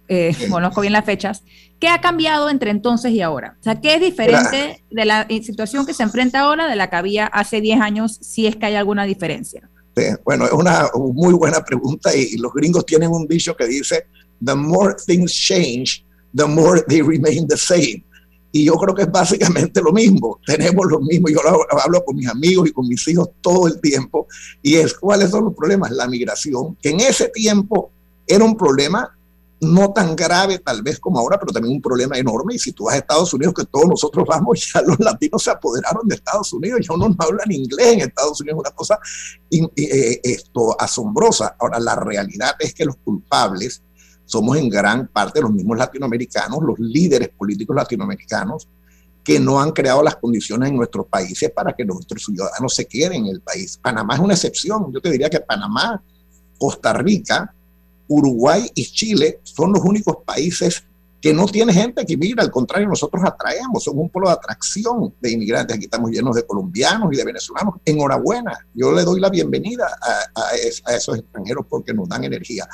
eh, 0.08 0.34
conozco 0.50 0.80
bien 0.80 0.92
las 0.92 1.04
fechas. 1.04 1.42
¿Qué 1.78 1.88
ha 1.88 2.00
cambiado 2.00 2.48
entre 2.48 2.70
entonces 2.70 3.12
y 3.12 3.20
ahora? 3.20 3.56
O 3.60 3.62
sea, 3.62 3.80
¿qué 3.80 3.94
es 3.94 4.00
diferente 4.00 4.82
de 4.90 5.04
la 5.04 5.26
situación 5.28 5.84
que 5.84 5.92
se 5.92 6.02
enfrenta 6.02 6.40
ahora 6.40 6.68
de 6.68 6.76
la 6.76 6.88
que 6.88 6.96
había 6.96 7.26
hace 7.26 7.60
10 7.60 7.80
años, 7.80 8.18
si 8.22 8.46
es 8.46 8.56
que 8.56 8.66
hay 8.66 8.74
alguna 8.74 9.04
diferencia? 9.04 9.68
bueno, 10.24 10.44
es 10.44 10.52
una 10.52 10.90
muy 10.94 11.32
buena 11.32 11.64
pregunta 11.64 12.14
y, 12.14 12.36
los 12.36 12.52
gringos 12.52 12.84
tienen 12.84 13.10
un 13.10 13.26
dicho 13.26 13.56
que 13.56 13.66
dice, 13.66 14.06
the 14.44 14.54
more 14.54 14.94
things 15.06 15.32
change, 15.32 16.04
the 16.34 16.44
more 16.44 16.82
they 16.86 17.00
remain 17.00 17.48
the 17.48 17.56
same. 17.56 18.04
Y 18.52 18.64
yo 18.64 18.74
creo 18.74 18.94
que 18.94 19.02
es 19.02 19.10
básicamente 19.10 19.82
lo 19.82 19.92
mismo. 19.92 20.40
Tenemos 20.46 20.86
lo 20.86 21.00
mismo. 21.00 21.28
Yo 21.28 21.40
hablo 21.82 22.04
con 22.04 22.16
mis 22.16 22.28
amigos 22.28 22.68
y 22.68 22.72
con 22.72 22.88
mis 22.88 23.06
hijos 23.06 23.28
todo 23.42 23.66
el 23.66 23.78
tiempo. 23.80 24.26
Y 24.62 24.76
es 24.76 24.94
cuáles 24.94 25.30
son 25.30 25.44
los 25.44 25.54
problemas. 25.54 25.90
La 25.90 26.06
migración, 26.06 26.74
que 26.80 26.90
en 26.90 27.00
ese 27.00 27.28
tiempo 27.28 27.90
era 28.26 28.44
un 28.44 28.56
problema 28.56 29.16
no 29.60 29.92
tan 29.92 30.14
grave 30.14 30.58
tal 30.58 30.82
vez 30.82 31.00
como 31.00 31.18
ahora, 31.18 31.38
pero 31.38 31.52
también 31.52 31.74
un 31.74 31.82
problema 31.82 32.18
enorme. 32.18 32.54
Y 32.54 32.58
si 32.58 32.72
tú 32.72 32.84
vas 32.84 32.94
a 32.94 32.98
Estados 32.98 33.32
Unidos, 33.32 33.54
que 33.54 33.64
todos 33.64 33.86
nosotros 33.86 34.26
vamos, 34.28 34.70
ya 34.74 34.82
los 34.82 34.98
latinos 34.98 35.42
se 35.42 35.50
apoderaron 35.50 36.06
de 36.06 36.16
Estados 36.16 36.52
Unidos, 36.52 36.80
ya 36.86 36.94
uno 36.94 37.08
no 37.08 37.16
hablan 37.18 37.50
inglés 37.50 37.94
en 37.94 38.00
Estados 38.00 38.40
Unidos, 38.40 38.60
una 38.60 38.70
cosa 38.70 38.98
eh, 39.50 40.20
esto, 40.22 40.78
asombrosa. 40.78 41.56
Ahora, 41.58 41.78
la 41.80 41.96
realidad 41.96 42.54
es 42.58 42.74
que 42.74 42.84
los 42.84 42.96
culpables 42.96 43.82
somos 44.26 44.56
en 44.58 44.68
gran 44.68 45.06
parte 45.06 45.40
los 45.40 45.52
mismos 45.52 45.78
latinoamericanos, 45.78 46.62
los 46.62 46.78
líderes 46.78 47.28
políticos 47.30 47.74
latinoamericanos, 47.76 48.68
que 49.22 49.40
no 49.40 49.60
han 49.60 49.72
creado 49.72 50.02
las 50.02 50.16
condiciones 50.16 50.68
en 50.68 50.76
nuestros 50.76 51.06
países 51.06 51.50
para 51.50 51.72
que 51.72 51.84
nuestros 51.84 52.24
ciudadanos 52.24 52.74
se 52.74 52.86
queden 52.86 53.24
en 53.24 53.26
el 53.26 53.40
país. 53.40 53.76
Panamá 53.76 54.14
es 54.14 54.20
una 54.20 54.34
excepción. 54.34 54.92
Yo 54.92 55.00
te 55.00 55.10
diría 55.10 55.30
que 55.30 55.40
Panamá, 55.40 56.00
Costa 56.58 56.92
Rica, 56.92 57.52
Uruguay 58.08 58.70
y 58.74 58.84
Chile 58.84 59.40
son 59.42 59.72
los 59.72 59.82
únicos 59.82 60.18
países 60.24 60.84
que 61.20 61.32
no 61.32 61.46
tiene 61.46 61.72
gente 61.72 62.04
que 62.04 62.16
migra, 62.16 62.44
al 62.44 62.50
contrario, 62.50 62.88
nosotros 62.88 63.22
atraemos, 63.24 63.82
somos 63.82 64.02
un 64.02 64.10
polo 64.10 64.28
de 64.28 64.34
atracción 64.34 65.12
de 65.20 65.32
inmigrantes, 65.32 65.76
aquí 65.76 65.86
estamos 65.86 66.10
llenos 66.10 66.36
de 66.36 66.46
colombianos 66.46 67.12
y 67.12 67.16
de 67.16 67.24
venezolanos. 67.24 67.74
Enhorabuena, 67.84 68.56
yo 68.74 68.92
le 68.92 69.02
doy 69.02 69.18
la 69.18 69.30
bienvenida 69.30 69.86
a, 70.34 70.54
esos 70.94 71.18
extranjeros 71.18 71.66
porque 71.68 71.92
nos 71.92 72.08
dan 72.08 72.24
energía. 72.24 72.68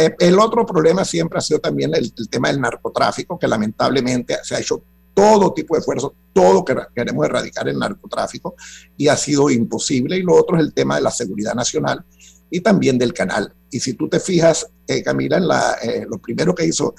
Eh, 0.00 0.14
el 0.18 0.38
otro 0.38 0.66
problema 0.66 1.04
siempre 1.04 1.38
ha 1.38 1.42
sido 1.42 1.60
también 1.60 1.94
el, 1.94 2.12
tema 2.28 2.48
del 2.48 2.60
narcotráfico, 2.60 3.38
que 3.38 3.46
lamentablemente 3.46 4.38
se 4.42 4.56
ha 4.56 4.58
hecho 4.58 4.82
todo 5.14 5.52
tipo 5.54 5.74
de 5.74 5.80
esfuerzo, 5.80 6.14
todo 6.32 6.64
que 6.64 6.74
queremos 6.94 7.24
erradicar 7.24 7.68
el 7.68 7.78
narcotráfico 7.78 8.56
y 8.96 9.08
ha 9.08 9.16
sido 9.16 9.48
imposible. 9.48 10.16
Y 10.16 10.22
lo 10.22 10.34
otro 10.34 10.56
es 10.56 10.62
el 10.62 10.72
tema 10.72 10.96
de 10.96 11.02
la 11.02 11.10
seguridad 11.10 11.54
nacional 11.54 12.04
y 12.50 12.60
también 12.60 12.98
del 12.98 13.12
canal. 13.12 13.52
Y 13.70 13.80
si 13.80 13.94
tú 13.94 14.08
te 14.08 14.20
fijas, 14.20 14.66
eh, 14.86 15.02
Camila, 15.02 15.36
en 15.36 15.48
la, 15.48 15.76
eh, 15.82 16.06
lo 16.08 16.18
primero 16.18 16.54
que 16.54 16.66
hizo 16.66 16.94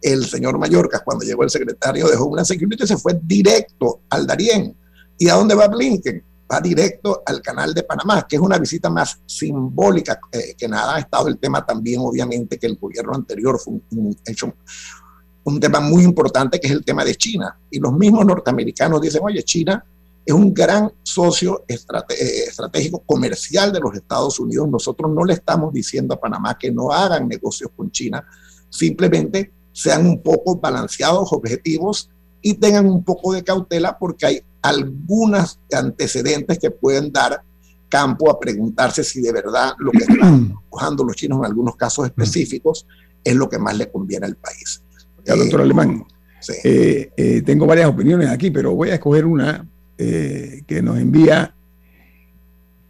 el 0.00 0.24
señor 0.26 0.58
Mallorca 0.58 1.00
cuando 1.04 1.24
llegó 1.24 1.44
el 1.44 1.50
secretario 1.50 2.08
de 2.08 2.16
Homeland 2.16 2.46
Security 2.46 2.86
se 2.86 2.96
fue 2.96 3.18
directo 3.22 4.00
al 4.10 4.26
Darién. 4.26 4.76
¿Y 5.18 5.28
a 5.28 5.34
dónde 5.34 5.54
va 5.54 5.68
Blinken? 5.68 6.24
Va 6.50 6.60
directo 6.60 7.22
al 7.24 7.40
canal 7.40 7.72
de 7.72 7.84
Panamá, 7.84 8.26
que 8.28 8.36
es 8.36 8.42
una 8.42 8.58
visita 8.58 8.90
más 8.90 9.20
simbólica 9.24 10.18
eh, 10.32 10.54
que 10.58 10.68
nada. 10.68 10.96
Ha 10.96 10.98
estado 10.98 11.28
el 11.28 11.38
tema 11.38 11.64
también, 11.64 12.00
obviamente, 12.00 12.58
que 12.58 12.66
el 12.66 12.76
gobierno 12.76 13.14
anterior 13.14 13.58
fue 13.58 13.74
un, 13.90 14.16
hecho 14.26 14.52
un 15.44 15.60
tema 15.60 15.80
muy 15.80 16.02
importante, 16.04 16.60
que 16.60 16.66
es 16.66 16.72
el 16.72 16.84
tema 16.84 17.04
de 17.04 17.14
China. 17.14 17.56
Y 17.70 17.78
los 17.78 17.92
mismos 17.92 18.26
norteamericanos 18.26 19.00
dicen, 19.00 19.22
oye, 19.24 19.42
China 19.42 19.84
es 20.24 20.34
un 20.34 20.54
gran 20.54 20.92
socio 21.02 21.64
eh, 21.66 21.76
estratégico 22.46 23.02
comercial 23.04 23.72
de 23.72 23.80
los 23.80 23.94
Estados 23.94 24.38
Unidos. 24.38 24.68
Nosotros 24.68 25.10
no 25.12 25.24
le 25.24 25.34
estamos 25.34 25.72
diciendo 25.72 26.14
a 26.14 26.20
Panamá 26.20 26.56
que 26.58 26.70
no 26.70 26.92
hagan 26.92 27.28
negocios 27.28 27.70
con 27.76 27.90
China, 27.90 28.24
simplemente 28.68 29.52
sean 29.72 30.06
un 30.06 30.22
poco 30.22 30.56
balanceados, 30.56 31.32
objetivos 31.32 32.10
y 32.40 32.54
tengan 32.54 32.86
un 32.86 33.02
poco 33.02 33.32
de 33.32 33.42
cautela 33.42 33.98
porque 33.98 34.26
hay 34.26 34.42
algunos 34.60 35.58
antecedentes 35.72 36.58
que 36.58 36.70
pueden 36.70 37.10
dar 37.12 37.42
campo 37.88 38.30
a 38.30 38.38
preguntarse 38.38 39.02
si 39.04 39.20
de 39.20 39.32
verdad 39.32 39.74
lo 39.78 39.90
que 39.90 39.98
están 39.98 40.54
buscando 40.70 41.04
los 41.04 41.16
chinos 41.16 41.38
en 41.40 41.46
algunos 41.46 41.76
casos 41.76 42.06
específicos 42.06 42.86
es 43.24 43.34
lo 43.34 43.48
que 43.48 43.58
más 43.58 43.76
le 43.76 43.90
conviene 43.90 44.26
al 44.26 44.36
país. 44.36 44.82
doctor 45.24 45.60
eh, 45.60 45.62
Alemán, 45.62 46.04
eh, 46.64 47.42
tengo 47.44 47.66
varias 47.66 47.88
opiniones 47.88 48.28
aquí, 48.28 48.50
pero 48.50 48.74
voy 48.74 48.90
a 48.90 48.94
escoger 48.94 49.26
una 49.26 49.68
eh, 50.04 50.62
que 50.66 50.82
nos 50.82 50.98
envía 50.98 51.54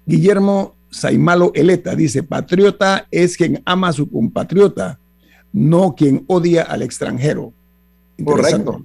Guillermo 0.06 0.74
Saimalo 0.88 1.52
Eleta. 1.54 1.94
Dice, 1.94 2.22
patriota 2.22 3.06
es 3.10 3.36
quien 3.36 3.62
ama 3.66 3.88
a 3.88 3.92
su 3.92 4.10
compatriota, 4.10 4.98
no 5.52 5.94
quien 5.94 6.24
odia 6.26 6.62
al 6.62 6.80
extranjero. 6.80 7.52
Correcto. 8.24 8.82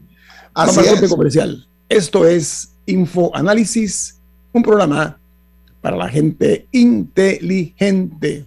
Así 0.53 0.81
es. 0.81 1.10
comercial. 1.10 1.65
Esto 1.88 2.27
es 2.27 2.74
Info 2.86 3.34
Análisis, 3.34 4.19
un 4.51 4.62
programa 4.62 5.17
para 5.79 5.96
la 5.96 6.10
gente 6.10 6.67
inteligente. 6.74 8.46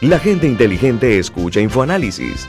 La 0.00 0.20
gente 0.20 0.46
inteligente 0.46 1.18
escucha 1.18 1.60
InfoAnálisis 1.60 2.48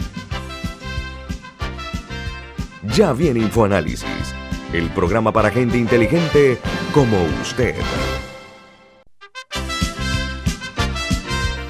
Ya 2.83 3.13
viene 3.13 3.41
InfoAnálisis, 3.41 4.33
el 4.73 4.89
programa 4.89 5.31
para 5.31 5.51
gente 5.51 5.77
inteligente 5.77 6.57
como 6.91 7.15
usted. 7.39 7.75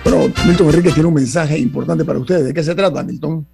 Bueno, 0.05 0.33
Milton 0.47 0.67
Enrique 0.67 0.91
tiene 0.91 1.09
un 1.09 1.13
mensaje 1.13 1.59
importante 1.59 2.05
para 2.05 2.17
ustedes. 2.17 2.45
¿De 2.45 2.53
qué 2.53 2.63
se 2.63 2.73
trata, 2.73 3.03
Milton? 3.03 3.45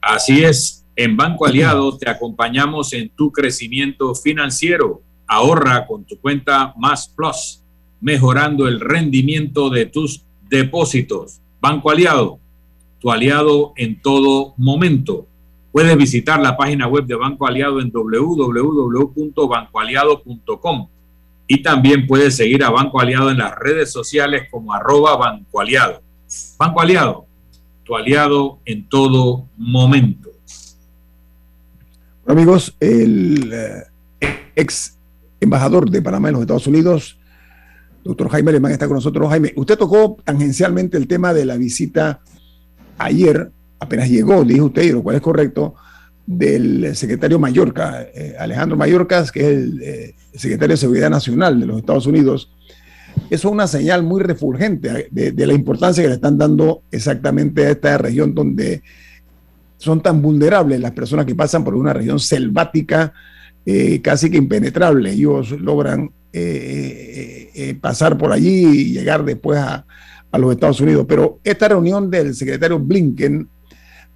Así 0.00 0.44
es. 0.44 0.84
En 0.94 1.16
Banco 1.16 1.44
Aliado 1.44 1.98
te 1.98 2.08
acompañamos 2.08 2.92
en 2.92 3.08
tu 3.08 3.32
crecimiento 3.32 4.14
financiero. 4.14 5.02
Ahorra 5.26 5.84
con 5.88 6.04
tu 6.04 6.20
cuenta 6.20 6.72
Más 6.76 7.08
Plus, 7.08 7.64
mejorando 8.00 8.68
el 8.68 8.78
rendimiento 8.78 9.70
de 9.70 9.86
tus 9.86 10.24
depósitos. 10.48 11.40
Banco 11.60 11.90
Aliado, 11.90 12.38
tu 13.00 13.10
aliado 13.10 13.72
en 13.76 14.00
todo 14.00 14.54
momento. 14.56 15.26
Puedes 15.72 15.96
visitar 15.96 16.40
la 16.40 16.56
página 16.56 16.86
web 16.86 17.06
de 17.06 17.14
Banco 17.14 17.46
Aliado 17.46 17.80
en 17.80 17.90
www.bancoaliado.com 17.90 20.88
y 21.46 21.62
también 21.62 22.06
puedes 22.06 22.36
seguir 22.36 22.62
a 22.62 22.70
Banco 22.70 23.00
Aliado 23.00 23.30
en 23.30 23.38
las 23.38 23.58
redes 23.58 23.90
sociales 23.90 24.48
como 24.50 24.74
arroba 24.74 25.16
Banco 25.16 25.60
Aliado. 25.60 26.02
Banco 26.58 26.80
Aliado, 26.80 27.26
tu 27.84 27.96
aliado 27.96 28.58
en 28.64 28.88
todo 28.88 29.46
momento. 29.56 30.30
Bueno, 32.24 32.40
amigos, 32.40 32.76
el 32.78 33.52
eh, 33.52 33.82
ex 34.54 34.96
embajador 35.40 35.90
de 35.90 36.02
Panamá 36.02 36.28
en 36.28 36.34
los 36.34 36.42
Estados 36.42 36.66
Unidos, 36.66 37.18
doctor 38.04 38.28
Jaime 38.28 38.50
Alemán, 38.50 38.72
está 38.72 38.86
con 38.86 38.96
nosotros. 38.96 39.28
Jaime, 39.28 39.52
usted 39.56 39.76
tocó 39.76 40.18
tangencialmente 40.22 40.96
el 40.96 41.08
tema 41.08 41.34
de 41.34 41.46
la 41.46 41.56
visita 41.56 42.20
ayer 42.98 43.50
apenas 43.82 44.08
llegó, 44.08 44.44
dijo 44.44 44.66
usted, 44.66 44.92
lo 44.92 45.02
cual 45.02 45.16
es 45.16 45.22
correcto, 45.22 45.74
del 46.24 46.94
secretario 46.94 47.38
Mallorca, 47.38 48.06
eh, 48.14 48.36
Alejandro 48.38 48.76
Mallorcas, 48.76 49.32
que 49.32 49.40
es 49.40 49.46
el 49.48 49.82
eh, 49.82 50.14
secretario 50.34 50.74
de 50.74 50.78
Seguridad 50.78 51.10
Nacional 51.10 51.58
de 51.58 51.66
los 51.66 51.78
Estados 51.78 52.06
Unidos. 52.06 52.52
Eso 53.28 53.48
es 53.48 53.52
una 53.52 53.66
señal 53.66 54.04
muy 54.04 54.22
refulgente 54.22 55.08
de, 55.10 55.46
la 55.46 55.52
importancia 55.52 56.02
que 56.02 56.08
le 56.08 56.14
están 56.14 56.38
dando 56.38 56.82
exactamente 56.92 57.66
a 57.66 57.70
esta 57.70 57.98
región 57.98 58.34
donde 58.34 58.82
son 59.78 60.00
tan 60.00 60.22
vulnerables 60.22 60.80
las 60.80 60.92
personas 60.92 61.26
que 61.26 61.34
pasan 61.34 61.64
por 61.64 61.74
una 61.74 61.92
región 61.92 62.20
selvática, 62.20 63.12
eh, 63.66 64.00
casi 64.00 64.30
que 64.30 64.36
impenetrable. 64.36 65.10
Ellos 65.10 65.50
logran 65.50 66.10
pasar 67.80 68.16
por 68.16 68.32
allí 68.32 68.64
y 68.64 68.92
llegar 68.92 69.22
después 69.24 69.58
a, 69.58 69.84
a 70.30 70.38
los 70.38 70.52
Estados 70.52 70.80
Unidos. 70.80 71.04
Pero 71.08 71.40
esta 71.44 71.68
reunión 71.68 72.10
del 72.10 72.34
secretario 72.34 72.78
Blinken 72.78 73.48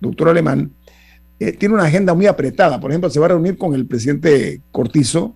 doctor 0.00 0.28
Alemán, 0.28 0.72
eh, 1.38 1.52
tiene 1.52 1.74
una 1.74 1.84
agenda 1.84 2.14
muy 2.14 2.26
apretada. 2.26 2.80
Por 2.80 2.90
ejemplo, 2.90 3.10
se 3.10 3.20
va 3.20 3.26
a 3.26 3.30
reunir 3.30 3.58
con 3.58 3.74
el 3.74 3.86
presidente 3.86 4.60
Cortizo, 4.72 5.34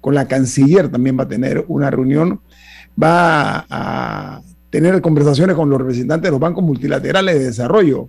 con 0.00 0.14
la 0.14 0.26
canciller 0.26 0.88
también 0.88 1.18
va 1.18 1.24
a 1.24 1.28
tener 1.28 1.64
una 1.68 1.90
reunión, 1.90 2.40
va 3.00 3.66
a, 3.70 4.42
tener 4.70 5.00
conversaciones 5.02 5.54
con 5.54 5.68
los 5.68 5.78
representantes 5.78 6.28
de 6.28 6.30
los 6.30 6.40
bancos 6.40 6.64
multilaterales 6.64 7.38
de 7.38 7.44
desarrollo, 7.44 8.08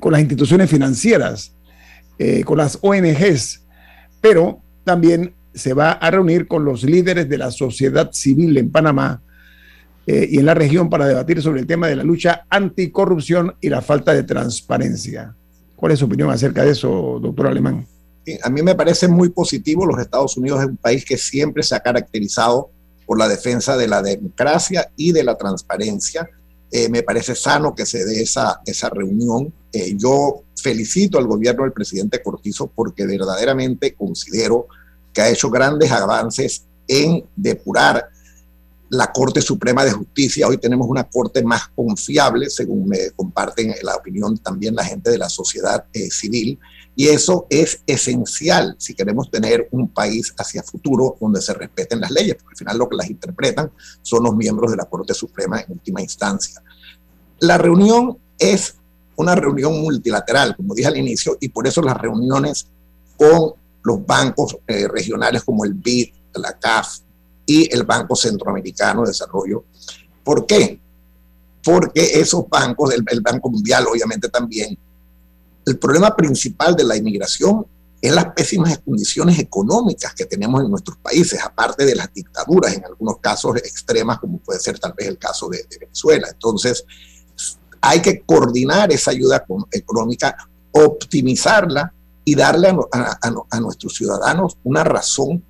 con 0.00 0.12
las 0.12 0.20
instituciones 0.20 0.68
financieras, 0.68 1.54
eh, 2.18 2.42
con 2.42 2.58
las 2.58 2.78
ONGs, 2.82 3.64
pero 4.20 4.60
también 4.82 5.34
se 5.54 5.74
va 5.74 5.92
a 5.92 6.10
reunir 6.10 6.48
con 6.48 6.64
los 6.64 6.82
líderes 6.82 7.28
de 7.28 7.38
la 7.38 7.52
sociedad 7.52 8.10
civil 8.12 8.56
en 8.58 8.72
Panamá 8.72 9.22
eh, 10.10 10.26
y 10.30 10.38
en 10.38 10.46
la 10.46 10.54
región 10.54 10.88
para 10.88 11.06
debatir 11.06 11.42
sobre 11.42 11.60
el 11.60 11.66
tema 11.66 11.86
de 11.86 11.96
la 11.96 12.02
lucha 12.02 12.46
anticorrupción 12.48 13.54
y 13.60 13.68
la 13.68 13.82
falta 13.82 14.14
de 14.14 14.22
transparencia. 14.22 15.34
¿Cuál 15.76 15.92
es 15.92 15.98
su 15.98 16.06
opinión 16.06 16.30
acerca 16.30 16.64
de 16.64 16.70
eso, 16.70 17.18
doctor 17.20 17.48
Alemán? 17.48 17.86
a 18.42 18.50
mí 18.50 18.62
me 18.62 18.74
parece 18.74 19.06
muy 19.06 19.28
positivo. 19.28 19.86
Los 19.86 20.00
Estados 20.00 20.36
Unidos 20.38 20.60
es 20.60 20.66
un 20.66 20.76
país 20.78 21.04
que 21.04 21.18
siempre 21.18 21.62
se 21.62 21.74
ha 21.74 21.80
caracterizado 21.80 22.70
por 23.06 23.18
la 23.18 23.28
defensa 23.28 23.76
de 23.76 23.86
la 23.86 24.02
democracia 24.02 24.90
y 24.96 25.12
de 25.12 25.24
la 25.24 25.36
transparencia. 25.36 26.28
Eh, 26.70 26.88
me 26.88 27.02
parece 27.02 27.34
sano 27.34 27.74
que 27.74 27.84
se 27.84 28.04
dé 28.04 28.22
esa, 28.22 28.60
esa 28.64 28.88
reunión. 28.88 29.52
Eh, 29.72 29.94
yo 29.94 30.42
felicito 30.56 31.18
al 31.18 31.26
gobierno 31.26 31.64
del 31.64 31.72
presidente 31.72 32.22
Cortizo 32.22 32.66
porque 32.66 33.06
verdaderamente 33.06 33.94
considero 33.94 34.68
que 35.12 35.20
ha 35.20 35.28
hecho 35.28 35.50
grandes 35.50 35.90
avances 35.92 36.64
en 36.86 37.24
depurar 37.36 38.08
la 38.90 39.12
Corte 39.12 39.42
Suprema 39.42 39.84
de 39.84 39.92
Justicia. 39.92 40.48
Hoy 40.48 40.58
tenemos 40.58 40.88
una 40.88 41.04
Corte 41.04 41.42
más 41.42 41.68
confiable, 41.68 42.48
según 42.50 42.88
me 42.88 43.10
comparten 43.10 43.74
la 43.82 43.96
opinión 43.96 44.38
también 44.38 44.74
la 44.74 44.84
gente 44.84 45.10
de 45.10 45.18
la 45.18 45.28
sociedad 45.28 45.84
eh, 45.92 46.10
civil. 46.10 46.58
Y 46.96 47.08
eso 47.08 47.46
es 47.48 47.80
esencial 47.86 48.74
si 48.78 48.94
queremos 48.94 49.30
tener 49.30 49.68
un 49.70 49.88
país 49.88 50.34
hacia 50.36 50.62
futuro 50.62 51.16
donde 51.20 51.40
se 51.40 51.54
respeten 51.54 52.00
las 52.00 52.10
leyes, 52.10 52.34
porque 52.34 52.54
al 52.54 52.58
final 52.58 52.78
lo 52.78 52.88
que 52.88 52.96
las 52.96 53.08
interpretan 53.08 53.70
son 54.02 54.24
los 54.24 54.34
miembros 54.34 54.70
de 54.70 54.78
la 54.78 54.86
Corte 54.86 55.14
Suprema 55.14 55.60
en 55.60 55.72
última 55.72 56.02
instancia. 56.02 56.60
La 57.38 57.56
reunión 57.56 58.18
es 58.38 58.74
una 59.16 59.34
reunión 59.34 59.80
multilateral, 59.80 60.56
como 60.56 60.74
dije 60.74 60.88
al 60.88 60.96
inicio, 60.96 61.36
y 61.40 61.48
por 61.50 61.66
eso 61.66 61.82
las 61.82 61.96
reuniones 61.96 62.66
con 63.16 63.52
los 63.82 64.04
bancos 64.04 64.56
eh, 64.66 64.88
regionales 64.88 65.44
como 65.44 65.64
el 65.64 65.74
BID, 65.74 66.08
la 66.34 66.58
CAF, 66.58 66.98
y 67.48 67.74
el 67.74 67.84
Banco 67.84 68.14
Centroamericano 68.14 69.02
de 69.02 69.08
Desarrollo. 69.08 69.64
¿Por 70.22 70.44
qué? 70.44 70.78
Porque 71.64 72.20
esos 72.20 72.46
bancos, 72.46 72.92
el, 72.92 73.20
Banco 73.22 73.48
Mundial 73.48 73.86
obviamente 73.90 74.28
también, 74.28 74.78
el 75.64 75.78
problema 75.78 76.14
principal 76.14 76.76
de 76.76 76.84
la 76.84 76.94
inmigración 76.94 77.66
es 78.02 78.14
las 78.14 78.26
pésimas 78.34 78.78
condiciones 78.84 79.38
económicas 79.38 80.14
que 80.14 80.26
tenemos 80.26 80.62
en 80.62 80.70
nuestros 80.70 80.98
países, 80.98 81.42
aparte 81.42 81.86
de 81.86 81.94
las 81.94 82.12
dictaduras, 82.12 82.74
en 82.74 82.84
algunos 82.84 83.18
casos 83.18 83.56
extremas, 83.56 84.18
como 84.18 84.38
puede 84.40 84.60
ser 84.60 84.78
tal 84.78 84.92
vez 84.92 85.08
el 85.08 85.16
caso 85.16 85.48
de, 85.48 85.66
Venezuela. 85.80 86.28
Entonces, 86.30 86.84
hay 87.80 88.02
que 88.02 88.20
coordinar 88.26 88.92
esa 88.92 89.10
ayuda 89.10 89.42
económica, 89.72 90.36
optimizarla 90.70 91.94
y 92.26 92.34
darle 92.34 92.76
a 92.92 93.60
nuestros 93.60 93.94
ciudadanos 93.94 94.58
una 94.64 94.84
razón 94.84 95.42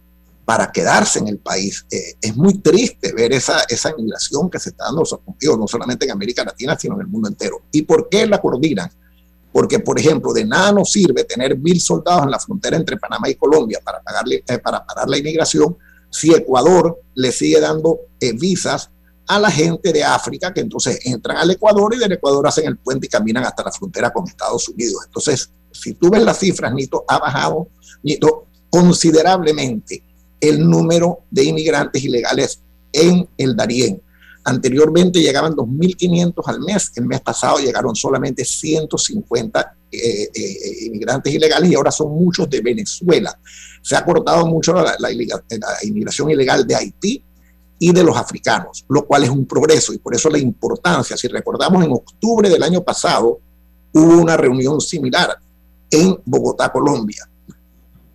para 0.49 0.73
quedarse 0.73 1.19
en 1.19 1.29
el 1.29 1.37
país. 1.41 1.85
Eh, 1.91 2.15
es 2.23 2.35
muy 2.35 2.55
triste 2.61 3.13
ver 3.13 3.35
esa, 3.35 3.65
esa 3.69 3.91
inmigración 3.91 4.49
que 4.49 4.59
se 4.59 4.71
está 4.71 4.85
dando, 4.87 5.03
no 5.59 5.69
solamente 5.69 6.07
en 6.07 6.13
América 6.13 6.43
Latina, 6.43 6.75
sino 6.81 6.95
en 6.95 7.03
el 7.03 7.07
mundo 7.07 7.29
entero. 7.29 7.65
¿Y 7.71 7.83
por 7.83 8.09
qué 8.09 8.27
la 8.27 8.41
coordinan? 8.41 8.91
Porque, 9.53 9.79
por 9.79 10.01
ejemplo, 10.01 10.33
de 10.33 10.47
nada 10.47 10.73
nos 10.73 10.91
sirve 10.91 11.25
tener 11.25 11.59
mil 11.59 11.79
soldados 11.83 12.23
en 12.23 12.31
la 12.31 12.39
frontera 12.39 12.79
entre 12.79 12.97
Panamá 12.97 13.29
y 13.29 13.35
Colombia 13.35 13.79
para, 13.85 14.01
pagarle, 14.01 14.43
eh, 14.49 14.59
para 14.59 14.87
parar 14.87 15.07
la 15.07 15.19
inmigración 15.19 15.77
si 16.09 16.33
Ecuador 16.33 16.99
le 17.15 17.31
sigue 17.31 17.61
dando 17.61 17.99
eh, 18.19 18.33
visas 18.33 18.89
a 19.27 19.39
la 19.39 19.51
gente 19.51 19.93
de 19.93 20.03
África 20.03 20.55
que 20.55 20.61
entonces 20.61 20.99
entran 21.05 21.37
al 21.37 21.51
Ecuador 21.51 21.95
y 21.95 21.99
del 21.99 22.13
Ecuador 22.13 22.49
hacen 22.49 22.69
el 22.69 22.79
puente 22.79 23.07
y 23.07 23.11
caminan 23.11 23.45
hasta 23.45 23.65
la 23.65 23.71
frontera 23.71 24.11
con 24.15 24.27
Estados 24.27 24.67
Unidos. 24.71 25.03
Entonces, 25.05 25.53
si 25.73 25.93
tú 25.93 26.09
ves 26.09 26.23
las 26.23 26.39
cifras, 26.39 26.73
Nito, 26.73 27.05
ha 27.07 27.19
bajado 27.19 27.69
Nito, 28.03 28.47
considerablemente 28.71 30.08
el 30.41 30.69
número 30.69 31.21
de 31.31 31.45
inmigrantes 31.45 32.03
ilegales 32.03 32.61
en 32.93 33.29
el 33.37 33.57
Darién. 33.57 34.01
Anteriormente 34.45 35.21
llegaban 35.21 35.55
2.500 35.55 36.43
al 36.47 36.61
mes, 36.61 36.93
el 36.97 37.05
mes 37.05 37.21
pasado 37.21 37.59
llegaron 37.59 37.95
solamente 37.95 38.45
150 38.45 39.77
eh, 39.91 40.29
eh, 40.35 40.85
inmigrantes 40.87 41.35
ilegales 41.35 41.71
y 41.71 41.75
ahora 41.75 41.91
son 41.91 42.13
muchos 42.13 42.49
de 42.49 42.61
Venezuela. 42.61 43.39
Se 43.83 43.97
ha 43.97 44.05
cortado 44.05 44.47
mucho 44.47 44.73
la, 44.73 44.97
la, 44.99 45.11
inmigración 45.83 46.31
ilegal 46.31 46.67
de 46.67 46.75
Haití 46.75 47.23
y 47.79 47.93
de 47.93 48.03
los 48.03 48.17
africanos, 48.17 48.85
lo 48.89 49.07
cual 49.07 49.25
es 49.25 49.31
un 49.31 49.47
progreso 49.47 49.93
y 49.93 49.99
por 49.99 50.15
eso 50.15 50.31
la 50.31 50.39
importancia. 50.39 51.17
Si 51.17 51.29
recordamos, 51.29 51.85
en 51.85 51.93
octubre 51.93 52.49
del 52.49 52.63
año 52.63 52.83
pasado 52.83 53.41
hubo 53.93 54.17
una 54.19 54.37
reunión 54.37 54.81
similar 54.81 55.37
en 55.91 56.19
Bogotá, 56.25 56.71
Colombia 56.71 57.29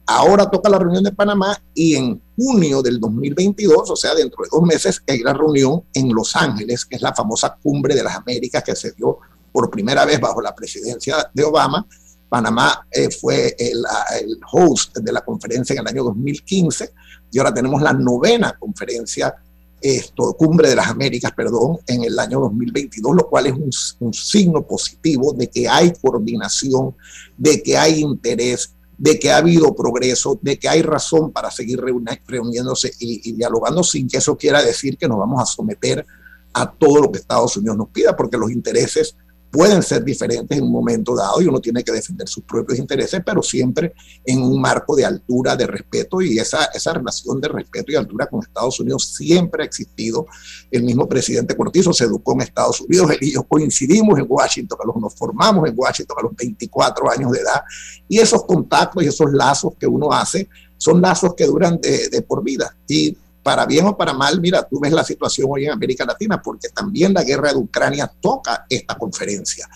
Ahora 0.05 0.49
toca 0.49 0.69
la 0.69 0.79
reunión 0.79 1.03
de 1.03 1.13
Panamá 1.13 1.57
y 1.73 1.95
en 1.95 2.21
junio 2.35 2.81
del 2.81 2.99
2022, 2.99 3.89
o 3.89 3.95
sea, 3.95 4.13
dentro 4.13 4.43
de 4.43 4.49
dos 4.51 4.61
meses, 4.63 5.01
hay 5.07 5.19
la 5.19 5.33
reunión 5.33 5.83
en 5.93 6.13
Los 6.13 6.35
Ángeles, 6.35 6.85
que 6.85 6.97
es 6.97 7.01
la 7.01 7.13
famosa 7.13 7.57
cumbre 7.61 7.95
de 7.95 8.03
las 8.03 8.15
Américas 8.15 8.63
que 8.63 8.75
se 8.75 8.91
dio 8.91 9.19
por 9.51 9.69
primera 9.69 10.03
vez 10.03 10.19
bajo 10.19 10.41
la 10.41 10.53
presidencia 10.53 11.29
de 11.33 11.43
Obama. 11.43 11.87
Panamá 12.27 12.85
eh, 12.91 13.09
fue 13.11 13.55
el, 13.57 13.83
el, 14.19 14.39
host 14.51 14.97
de 14.97 15.11
la 15.11 15.21
conferencia 15.21 15.73
en 15.73 15.79
el 15.79 15.87
año 15.87 16.03
2015 16.03 16.91
y 17.31 17.37
ahora 17.37 17.53
tenemos 17.53 17.81
la 17.81 17.93
novena 17.93 18.57
conferencia, 18.59 19.35
esto, 19.79 20.33
cumbre 20.33 20.69
de 20.69 20.75
las 20.75 20.87
Américas, 20.87 21.31
perdón, 21.31 21.77
en 21.87 22.03
el 22.03 22.17
año 22.17 22.39
2022, 22.39 23.15
lo 23.15 23.29
cual 23.29 23.47
es 23.47 23.95
un 23.99 24.13
signo 24.13 24.65
positivo 24.65 25.33
de 25.33 25.47
que 25.47 25.67
hay 25.67 25.93
coordinación, 26.01 26.95
de 27.37 27.61
que 27.61 27.77
hay 27.77 27.99
interés, 27.99 28.73
de 28.97 29.19
que 29.19 29.31
ha 29.31 29.37
habido 29.37 29.75
progreso, 29.75 30.39
de 30.41 30.57
que 30.57 30.69
hay 30.69 30.81
razón 30.81 31.31
para 31.31 31.51
seguir 31.51 31.79
reuniéndose 32.25 32.93
y, 32.99 33.33
dialogando 33.33 33.83
sin 33.83 34.07
que 34.07 34.17
eso 34.17 34.37
quiera 34.37 34.61
decir 34.61 34.97
que 34.97 35.07
nos 35.07 35.17
vamos 35.17 35.41
a 35.41 35.45
someter 35.45 36.05
a 36.53 36.71
todo 36.71 37.01
lo 37.01 37.11
que 37.11 37.19
Estados 37.19 37.57
Unidos 37.57 37.77
nos 37.77 37.89
pida, 37.89 38.15
porque 38.15 38.37
los 38.37 38.51
intereses 38.51 39.15
pueden 39.53 39.83
ser 39.83 40.03
diferentes 40.03 40.57
en 40.57 40.63
un 40.63 40.71
momento 40.71 41.15
dado 41.15 41.39
y 41.39 41.45
uno 41.45 41.61
tiene 41.61 41.83
que 41.83 41.91
defender 41.91 42.27
sus 42.27 42.43
propios 42.43 42.79
intereses, 42.79 43.21
pero 43.23 43.43
siempre 43.43 43.93
en 44.25 44.41
un 44.41 44.59
marco 44.59 44.95
de 44.95 45.05
altura, 45.05 45.55
de 45.55 45.67
respeto 45.67 46.21
y 46.21 46.39
esa, 46.39 46.65
esa 46.73 46.91
relación 46.91 47.39
de 47.39 47.49
respeto 47.49 47.91
y 47.91 47.95
altura 47.95 48.25
con 48.25 48.39
Estados 48.41 48.79
Unidos 48.79 49.13
siempre 49.15 49.61
ha 49.61 49.65
existido. 49.67 50.25
El 50.71 50.81
mismo 50.81 51.07
presidente 51.07 51.55
Cortizo 51.55 51.93
se 51.93 52.05
educó 52.05 52.33
en 52.33 52.41
Estados 52.41 52.81
Unidos, 52.81 53.11
él 53.11 53.19
y 53.21 53.33
yo 53.33 53.43
coincidimos 53.43 54.17
en 54.17 54.25
Washington, 54.27 54.75
que 54.81 54.99
nos 54.99 55.13
formamos 55.13 55.69
en 55.69 55.75
Washington 55.77 56.17
a 56.19 56.23
los 56.23 56.35
24 56.35 57.11
años 57.11 57.31
de 57.31 57.39
edad 57.41 57.61
y 58.09 58.17
esos 58.17 58.45
contactos 58.45 59.03
y 59.03 59.07
esos 59.07 59.31
lazos 59.33 59.73
que 59.79 59.85
uno 59.85 60.11
hace 60.11 60.49
son 60.77 60.99
lazos 60.99 61.35
que 61.35 61.45
duran 61.45 61.79
de, 61.79 62.09
de 62.09 62.21
por 62.23 62.43
vida. 62.43 62.75
Y 62.87 63.15
para 63.43 63.65
bien 63.65 63.85
o 63.85 63.97
para 63.97 64.13
mal, 64.13 64.39
mira, 64.39 64.63
tú 64.63 64.79
ves 64.79 64.93
la 64.93 65.03
situación 65.03 65.47
hoy 65.51 65.65
en 65.65 65.71
América 65.71 66.05
Latina, 66.05 66.41
porque 66.41 66.69
también 66.69 67.13
la 67.13 67.23
guerra 67.23 67.51
de 67.51 67.57
Ucrania 67.57 68.11
toca 68.21 68.65
esta 68.69 68.95
conferencia. 68.95 69.67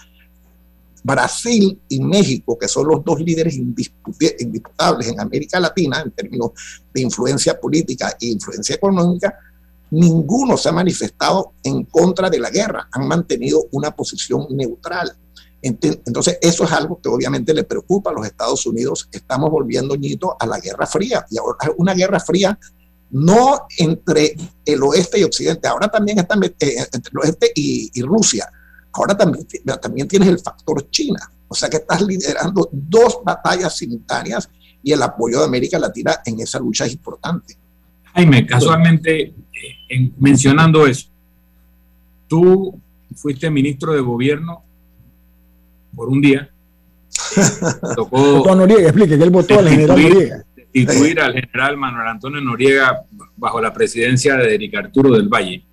Brasil 1.04 1.80
y 1.88 2.00
México, 2.02 2.58
que 2.58 2.68
son 2.68 2.88
los 2.88 3.04
dos 3.04 3.20
líderes 3.20 3.56
indisputables 3.56 5.08
en 5.08 5.20
América 5.20 5.60
Latina 5.60 6.02
en 6.02 6.12
términos 6.12 6.52
de 6.94 7.02
influencia 7.02 7.60
política 7.60 8.16
e 8.20 8.28
influencia 8.28 8.76
económica, 8.76 9.34
ninguno 9.92 10.58
se 10.58 10.70
ha 10.70 10.74
manifestado 10.74 11.54
en 11.64 11.84
contra 11.84 12.30
de 12.30 12.40
la 12.40 12.50
guerra, 12.50 12.90
han 12.92 13.08
mantenido 13.08 13.68
una 13.72 13.92
posición 13.92 14.48
neutral. 14.52 15.16
Entonces, 15.62 16.38
eso 16.42 16.64
es 16.64 16.72
algo 16.72 17.00
que 17.02 17.10
obviamente 17.10 17.54
le 17.54 17.64
preocupa 17.64 18.12
a 18.12 18.14
los 18.14 18.26
Estados 18.26 18.66
Unidos. 18.66 19.10
Estamos 19.12 19.50
volviendo, 19.50 19.96
ñito, 19.96 20.36
a 20.40 20.46
la 20.46 20.60
Guerra 20.60 20.86
Fría. 20.86 21.26
Y 21.30 21.38
ahora 21.38 21.58
una 21.78 21.94
Guerra 21.94 22.20
Fría 22.20 22.58
no 23.12 23.68
entre 23.78 24.36
el 24.66 24.84
oeste 24.84 25.20
y 25.20 25.24
occidente, 25.24 25.68
ahora 25.68 25.88
también 25.88 26.20
está 26.20 26.36
eh, 26.36 26.88
entre 26.92 27.12
el 27.12 27.18
oeste 27.20 27.52
y, 27.56 28.02
Rusia. 28.02 28.50
Ahora 28.94 29.16
también, 29.16 29.46
también 29.82 30.08
tienes 30.08 30.30
el 30.30 30.40
factor 30.40 30.90
China. 30.90 31.20
O 31.48 31.56
sea 31.56 31.70
que 31.70 31.78
estás 31.78 32.02
liderando 32.02 32.70
dos 32.72 33.20
batallas 33.24 33.78
simultáneas 33.78 34.50
y 34.84 34.92
el 34.92 35.02
apoyo 35.02 35.40
de 35.40 35.46
América 35.46 35.80
Latina 35.80 36.20
en 36.26 36.40
esa 36.42 36.60
lucha 36.60 36.86
es 36.86 36.94
importante. 36.94 37.58
Jaime, 38.14 38.46
casualmente, 38.46 39.22
eh, 39.22 39.34
en, 39.90 40.14
mencionando 40.18 40.86
eso, 40.88 41.08
tú 42.28 42.80
fuiste 43.16 43.50
ministro 43.50 43.94
de 43.94 44.02
gobierno 44.02 44.64
por 45.96 46.10
un 46.10 46.22
día. 46.22 46.50
tocó 47.96 48.56
Noriega, 48.56 48.90
explique 48.90 49.18
que 49.18 49.24
él 49.24 49.30
votó 49.30 49.60
al 49.60 49.70
general 49.70 50.02
Noriega. 50.02 50.47
Destituir 50.86 51.20
al 51.20 51.34
general 51.34 51.78
Manuel 51.78 52.08
Antonio 52.08 52.42
Noriega 52.42 53.04
bajo 53.36 53.62
la 53.62 53.74
presidencia 53.74 54.36
de 54.36 54.56
Eric 54.56 54.76
Arturo 54.76 55.12
del 55.12 55.28
Valle. 55.28 55.64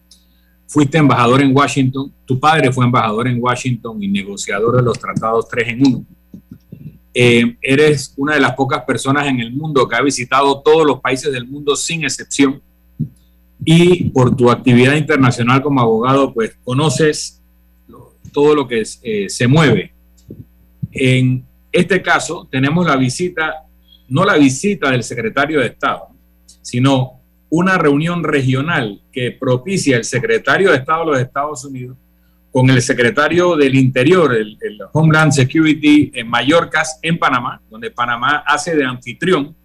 Fuiste 0.67 0.99
embajador 0.99 1.43
en 1.43 1.55
Washington, 1.55 2.13
tu 2.25 2.41
padre 2.41 2.73
fue 2.73 2.85
embajador 2.85 3.29
en 3.29 3.43
Washington 3.43 4.03
y 4.03 4.09
negociador 4.09 4.77
de 4.77 4.83
los 4.83 4.99
tratados 4.99 5.49
3 5.49 5.69
en 5.69 5.87
1. 5.87 6.05
Eh, 7.17 7.57
eres 7.63 8.13
una 8.17 8.35
de 8.35 8.41
las 8.41 8.55
pocas 8.55 8.83
personas 8.85 9.27
en 9.29 9.39
el 9.41 9.53
mundo 9.53 9.87
que 9.87 9.95
ha 9.95 10.03
visitado 10.03 10.61
todos 10.63 10.85
los 10.85 11.01
países 11.01 11.33
del 11.33 11.47
mundo 11.47 11.77
sin 11.77 12.03
excepción 12.03 12.61
y 13.65 14.11
por 14.11 14.35
tu 14.35 14.51
actividad 14.51 14.95
internacional 14.95 15.63
como 15.63 15.81
abogado, 15.81 16.35
pues 16.35 16.57
conoces 16.65 17.41
todo 18.33 18.55
lo 18.55 18.67
que 18.67 18.83
eh, 19.03 19.29
se 19.29 19.47
mueve 19.47 19.95
en 20.95 21.45
este 21.73 22.01
caso 22.01 22.49
tenemos 22.51 22.87
la 22.87 22.97
visita, 22.97 23.64
no 24.15 24.25
la 24.25 24.37
visita 24.37 24.93
del 24.93 25.03
secretario 25.03 25.59
de 25.59 25.67
Estado, 25.67 26.07
sino 26.63 27.21
una 27.51 27.77
reunión 27.77 28.23
regional 28.23 29.03
que 29.11 29.33
propicia 29.33 29.97
el 29.97 30.05
secretario 30.05 30.71
de 30.71 30.77
Estado 30.77 31.01
de 31.01 31.11
los 31.11 31.21
Estados 31.21 31.65
Unidos 31.65 31.97
con 32.53 32.71
el 32.71 32.81
secretario 32.81 33.57
del 33.57 33.75
Interior, 33.75 34.33
el, 34.33 34.57
Homeland 34.93 35.33
Security 35.33 36.13
en 36.15 36.29
Mallorca, 36.29 36.85
en 37.03 37.19
Panamá, 37.19 37.61
donde 37.69 37.91
Panamá 37.91 38.45
hace 38.47 38.77
de 38.77 38.85
anfitrión, 38.85 39.57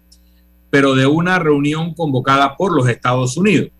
pero 0.68 0.96
de 0.96 1.06
una 1.06 1.38
reunión 1.38 1.94
convocada 1.94 2.56
por 2.56 2.74
los 2.74 2.88
Estados 2.88 3.36
Unidos, 3.36 3.70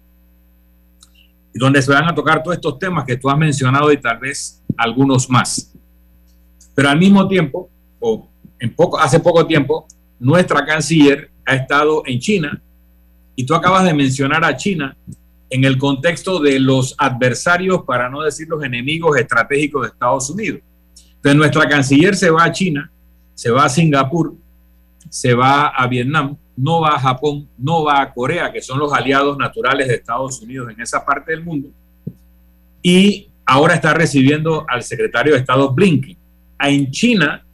donde 1.53 1.83
se 1.83 1.91
van 1.91 2.05
a 2.05 2.15
tocar 2.15 2.45
todos 2.45 2.55
estos 2.55 2.79
temas 2.79 3.05
que 3.05 3.17
tú 3.17 3.29
has 3.29 3.37
mencionado 3.37 3.91
y 3.91 3.97
tal 3.97 4.21
vez 4.21 4.63
algunos 4.77 5.29
más. 5.29 5.75
Pero 6.77 6.91
al 6.91 6.99
mismo 7.01 7.27
tiempo, 7.27 7.69
o 7.99 8.29
en 8.61 8.73
poco, 8.73 9.01
hace 9.01 9.19
poco 9.19 9.45
tiempo, 9.45 9.89
nuestra 10.21 10.65
canciller 10.65 11.31
ha 11.45 11.57
estado 11.57 12.03
en 12.07 12.21
China 12.21 12.63
y 13.35 13.45
tú 13.45 13.55
acabas 13.55 13.85
de 13.85 13.95
mencionar 13.95 14.45
a 14.45 14.55
China 14.57 14.97
en 15.49 15.65
el 15.65 15.79
contexto 15.79 16.39
de 16.39 16.61
los 16.61 16.95
adversarios, 16.97 17.83
para 17.85 18.09
no 18.09 18.23
decir 18.23 18.47
los 18.49 18.63
enemigos 18.63 19.17
estratégicos 19.17 19.83
de 19.83 19.89
Estados 19.89 20.31
Unidos. 20.31 20.61
Entonces 21.17 21.37
nuestra 21.37 21.69
canciller 21.69 22.15
se 22.15 22.31
va 22.31 22.45
a 22.45 22.53
China, 22.53 22.91
se 23.35 23.51
va 23.51 23.65
a 23.65 23.69
Singapur, 23.69 24.35
se 25.09 25.35
va 25.35 25.69
a 25.69 25.89
Vietnam, 25.89 26.37
no 26.57 26.83
va 26.83 26.95
a 26.95 27.01
Japón, 27.01 27.49
no 27.59 27.83
va 27.83 28.01
a 28.01 28.13
Corea, 28.13 28.53
que 28.53 28.63
son 28.63 28.79
los 28.79 28.93
aliados 28.93 29.37
naturales 29.39 29.89
de 29.89 29.95
Estados 29.95 30.41
Unidos 30.41 30.71
en 30.71 30.81
esa 30.81 31.05
parte 31.05 31.33
del 31.33 31.45
mundo, 31.45 31.71
y 32.83 33.29
ahora 33.45 33.75
está 33.75 33.93
recibiendo 33.93 34.65
al 34.69 34.83
secretario 34.83 35.33
de 35.33 35.41
Estado 35.41 35.73
Blinken 35.73 36.17
en 36.61 36.91
China, 36.91 37.45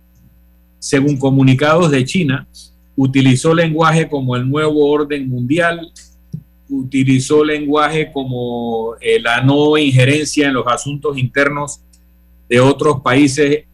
según 0.87 1.16
comunicados 1.16 1.90
de 1.90 2.05
China, 2.05 2.46
utilizó 2.94 3.53
lenguaje 3.53 4.09
como 4.09 4.37
el 4.37 4.49
nuevo 4.49 4.88
orden 4.88 5.29
mundial, 5.29 5.90
utilizó 6.68 7.44
lenguaje 7.44 8.12
como 8.12 8.94
eh, 9.01 9.18
la 9.18 9.40
no 9.40 9.77
injerencia 9.77 10.46
en 10.46 10.55
los 10.55 10.64
asuntos 10.68 11.18
internos 11.18 11.81
de 12.49 12.61
otros 12.61 13.01
países 13.01 13.64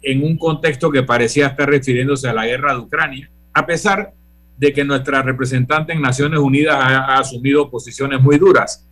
en 0.00 0.22
un 0.22 0.38
contexto 0.38 0.92
que 0.92 1.02
parecía 1.02 1.48
estar 1.48 1.68
refiriéndose 1.68 2.28
a 2.28 2.32
la 2.32 2.46
guerra 2.46 2.74
de 2.74 2.78
Ucrania, 2.78 3.28
a 3.52 3.66
pesar 3.66 4.14
de 4.56 4.72
que 4.72 4.84
nuestra 4.84 5.22
representante 5.22 5.92
en 5.92 6.00
Naciones 6.00 6.38
Unidas 6.38 6.76
ha, 6.80 7.18
asumido 7.18 7.68
posiciones 7.68 8.22
muy 8.22 8.38
duras 8.38 8.86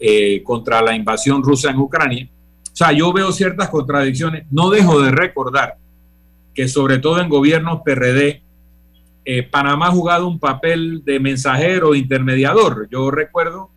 eh, 0.00 0.42
contra 0.42 0.82
la 0.82 0.96
invasión 0.96 1.44
rusa 1.44 1.70
en 1.70 1.78
Ucrania. 1.78 2.28
O 2.72 2.76
sea, 2.76 2.90
yo 2.90 3.12
veo 3.12 3.30
ciertas 3.30 3.68
contradicciones. 3.68 4.46
No 4.50 4.68
dejo 4.68 5.00
de 5.00 5.12
recordar 5.12 5.76
que 6.54 6.68
sobre 6.68 6.98
todo 6.98 7.20
en 7.20 7.28
gobiernos 7.28 7.80
PRD, 7.84 8.42
eh, 9.24 9.42
Panamá 9.42 9.88
ha 9.88 9.92
jugado 9.92 10.26
un 10.26 10.38
papel 10.38 11.02
de 11.04 11.20
mensajero, 11.20 11.94
intermediador. 11.94 12.88
Yo 12.90 13.10
recuerdo 13.10 13.70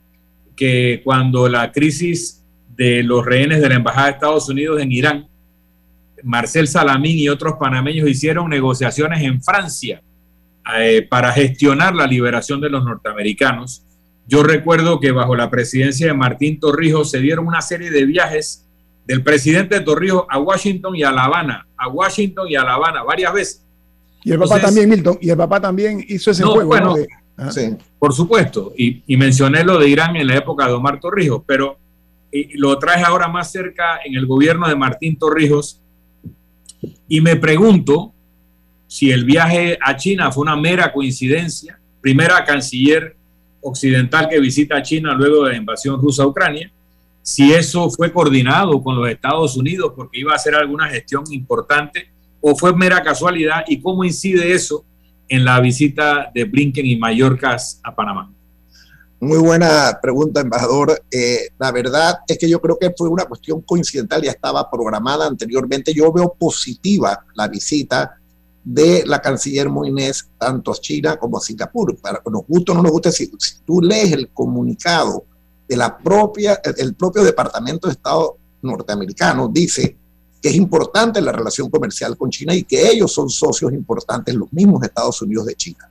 que 0.55 1.01
cuando 1.03 1.47
la 1.49 1.71
crisis 1.71 2.43
de 2.75 3.03
los 3.03 3.25
rehenes 3.25 3.61
de 3.61 3.69
la 3.69 3.75
Embajada 3.75 4.07
de 4.07 4.13
Estados 4.13 4.49
Unidos 4.49 4.81
en 4.81 4.91
Irán, 4.91 5.27
Marcel 6.23 6.67
Salamín 6.67 7.19
y 7.19 7.29
otros 7.29 7.55
panameños 7.59 8.09
hicieron 8.09 8.49
negociaciones 8.49 9.21
en 9.21 9.43
Francia 9.43 10.01
eh, 10.77 11.05
para 11.09 11.31
gestionar 11.33 11.93
la 11.93 12.07
liberación 12.07 12.61
de 12.61 12.69
los 12.69 12.83
norteamericanos. 12.85 13.85
Yo 14.25 14.41
recuerdo 14.41 15.01
que 15.01 15.11
bajo 15.11 15.35
la 15.35 15.49
presidencia 15.49 16.07
de 16.07 16.13
Martín 16.13 16.59
Torrijos 16.59 17.11
se 17.11 17.19
dieron 17.19 17.45
una 17.45 17.61
serie 17.61 17.91
de 17.91 18.05
viajes 18.05 18.62
del 19.05 19.23
presidente 19.23 19.79
Torrijos 19.81 20.25
a 20.29 20.39
Washington 20.39 20.95
y 20.95 21.03
a 21.03 21.11
La 21.11 21.25
Habana, 21.25 21.67
a 21.77 21.87
Washington 21.87 22.47
y 22.49 22.55
a 22.55 22.63
La 22.63 22.75
Habana 22.75 23.03
varias 23.03 23.33
veces. 23.33 23.65
Y 24.23 24.31
el 24.31 24.39
papá 24.39 24.61
también, 24.61 24.89
Milton, 24.89 25.17
y 25.21 25.29
el 25.29 25.37
papá 25.37 25.59
también 25.59 26.03
hizo 26.07 26.31
ese 26.31 26.43
juego. 26.43 26.67
Bueno, 26.67 26.95
ah. 27.37 27.51
sí, 27.51 27.75
por 27.99 28.13
supuesto, 28.13 28.73
y, 28.77 29.03
mencioné 29.17 29.63
lo 29.63 29.77
de 29.77 29.89
Irán 29.89 30.15
en 30.15 30.27
la 30.27 30.37
época 30.37 30.67
de 30.67 30.73
Omar 30.73 30.99
Torrijos, 30.99 31.43
pero 31.45 31.77
lo 32.55 32.79
traes 32.79 33.03
ahora 33.03 33.27
más 33.27 33.51
cerca 33.51 33.99
en 34.03 34.15
el 34.15 34.25
gobierno 34.25 34.67
de 34.67 34.75
Martín 34.75 35.17
Torrijos, 35.17 35.81
y 37.07 37.21
me 37.21 37.35
pregunto 37.35 38.13
si 38.87 39.11
el 39.11 39.25
viaje 39.25 39.77
a 39.81 39.95
China 39.97 40.31
fue 40.31 40.43
una 40.43 40.55
mera 40.55 40.91
coincidencia, 40.91 41.79
primera 42.01 42.43
canciller 42.45 43.15
occidental 43.61 44.27
que 44.29 44.39
visita 44.39 44.81
China 44.81 45.13
luego 45.15 45.45
de 45.45 45.51
la 45.51 45.57
invasión 45.57 45.99
rusa 46.01 46.23
a 46.23 46.27
Ucrania, 46.27 46.71
si 47.23 47.53
eso 47.53 47.89
fue 47.89 48.11
coordinado 48.11 48.83
con 48.83 48.97
los 48.97 49.09
Estados 49.09 49.55
Unidos 49.55 49.93
porque 49.95 50.19
iba 50.19 50.33
a 50.33 50.35
hacer 50.35 50.53
alguna 50.55 50.89
gestión 50.89 51.23
importante 51.31 52.11
o 52.41 52.53
fue 52.53 52.75
mera 52.75 53.01
casualidad 53.01 53.63
y 53.65 53.81
cómo 53.81 54.03
incide 54.03 54.53
eso 54.53 54.85
en 55.29 55.45
la 55.45 55.61
visita 55.61 56.29
de 56.35 56.43
Blinken 56.43 56.85
y 56.85 56.97
Mallorca 56.97 57.55
a 57.81 57.95
Panamá. 57.95 58.29
Muy 59.21 59.37
buena 59.37 59.97
pregunta, 60.01 60.41
embajador. 60.41 61.01
Eh, 61.09 61.47
la 61.57 61.71
verdad 61.71 62.19
es 62.27 62.37
que 62.37 62.49
yo 62.49 62.59
creo 62.59 62.77
que 62.77 62.91
fue 62.95 63.07
una 63.07 63.23
cuestión 63.23 63.61
coincidental, 63.61 64.21
ya 64.21 64.31
estaba 64.31 64.69
programada 64.69 65.25
anteriormente. 65.25 65.93
Yo 65.93 66.11
veo 66.11 66.35
positiva 66.37 67.25
la 67.35 67.47
visita 67.47 68.17
de 68.65 69.03
la 69.05 69.21
canciller 69.21 69.69
Moines 69.69 70.29
tanto 70.37 70.71
a 70.71 70.75
China 70.75 71.15
como 71.15 71.37
a 71.37 71.39
Singapur. 71.39 71.95
Para 71.95 72.19
que 72.19 72.29
nos 72.29 72.45
guste 72.45 72.73
o 72.73 72.75
no 72.75 72.83
nos 72.83 72.91
guste, 72.91 73.13
si 73.13 73.31
tú 73.65 73.79
lees 73.81 74.11
el 74.11 74.27
comunicado 74.27 75.23
de 75.67 75.77
la 75.77 75.97
propia, 75.97 76.61
el 76.77 76.93
propio 76.95 77.23
Departamento 77.23 77.87
de 77.87 77.93
Estado 77.93 78.37
norteamericano 78.61 79.49
dice 79.51 79.97
que 80.41 80.49
es 80.49 80.55
importante 80.55 81.21
la 81.21 81.31
relación 81.31 81.69
comercial 81.69 82.17
con 82.17 82.29
China 82.29 82.53
y 82.53 82.63
que 82.63 82.89
ellos 82.89 83.13
son 83.13 83.29
socios 83.29 83.71
importantes, 83.71 84.35
los 84.35 84.51
mismos 84.51 84.83
Estados 84.83 85.21
Unidos 85.21 85.45
de 85.45 85.55
China. 85.55 85.89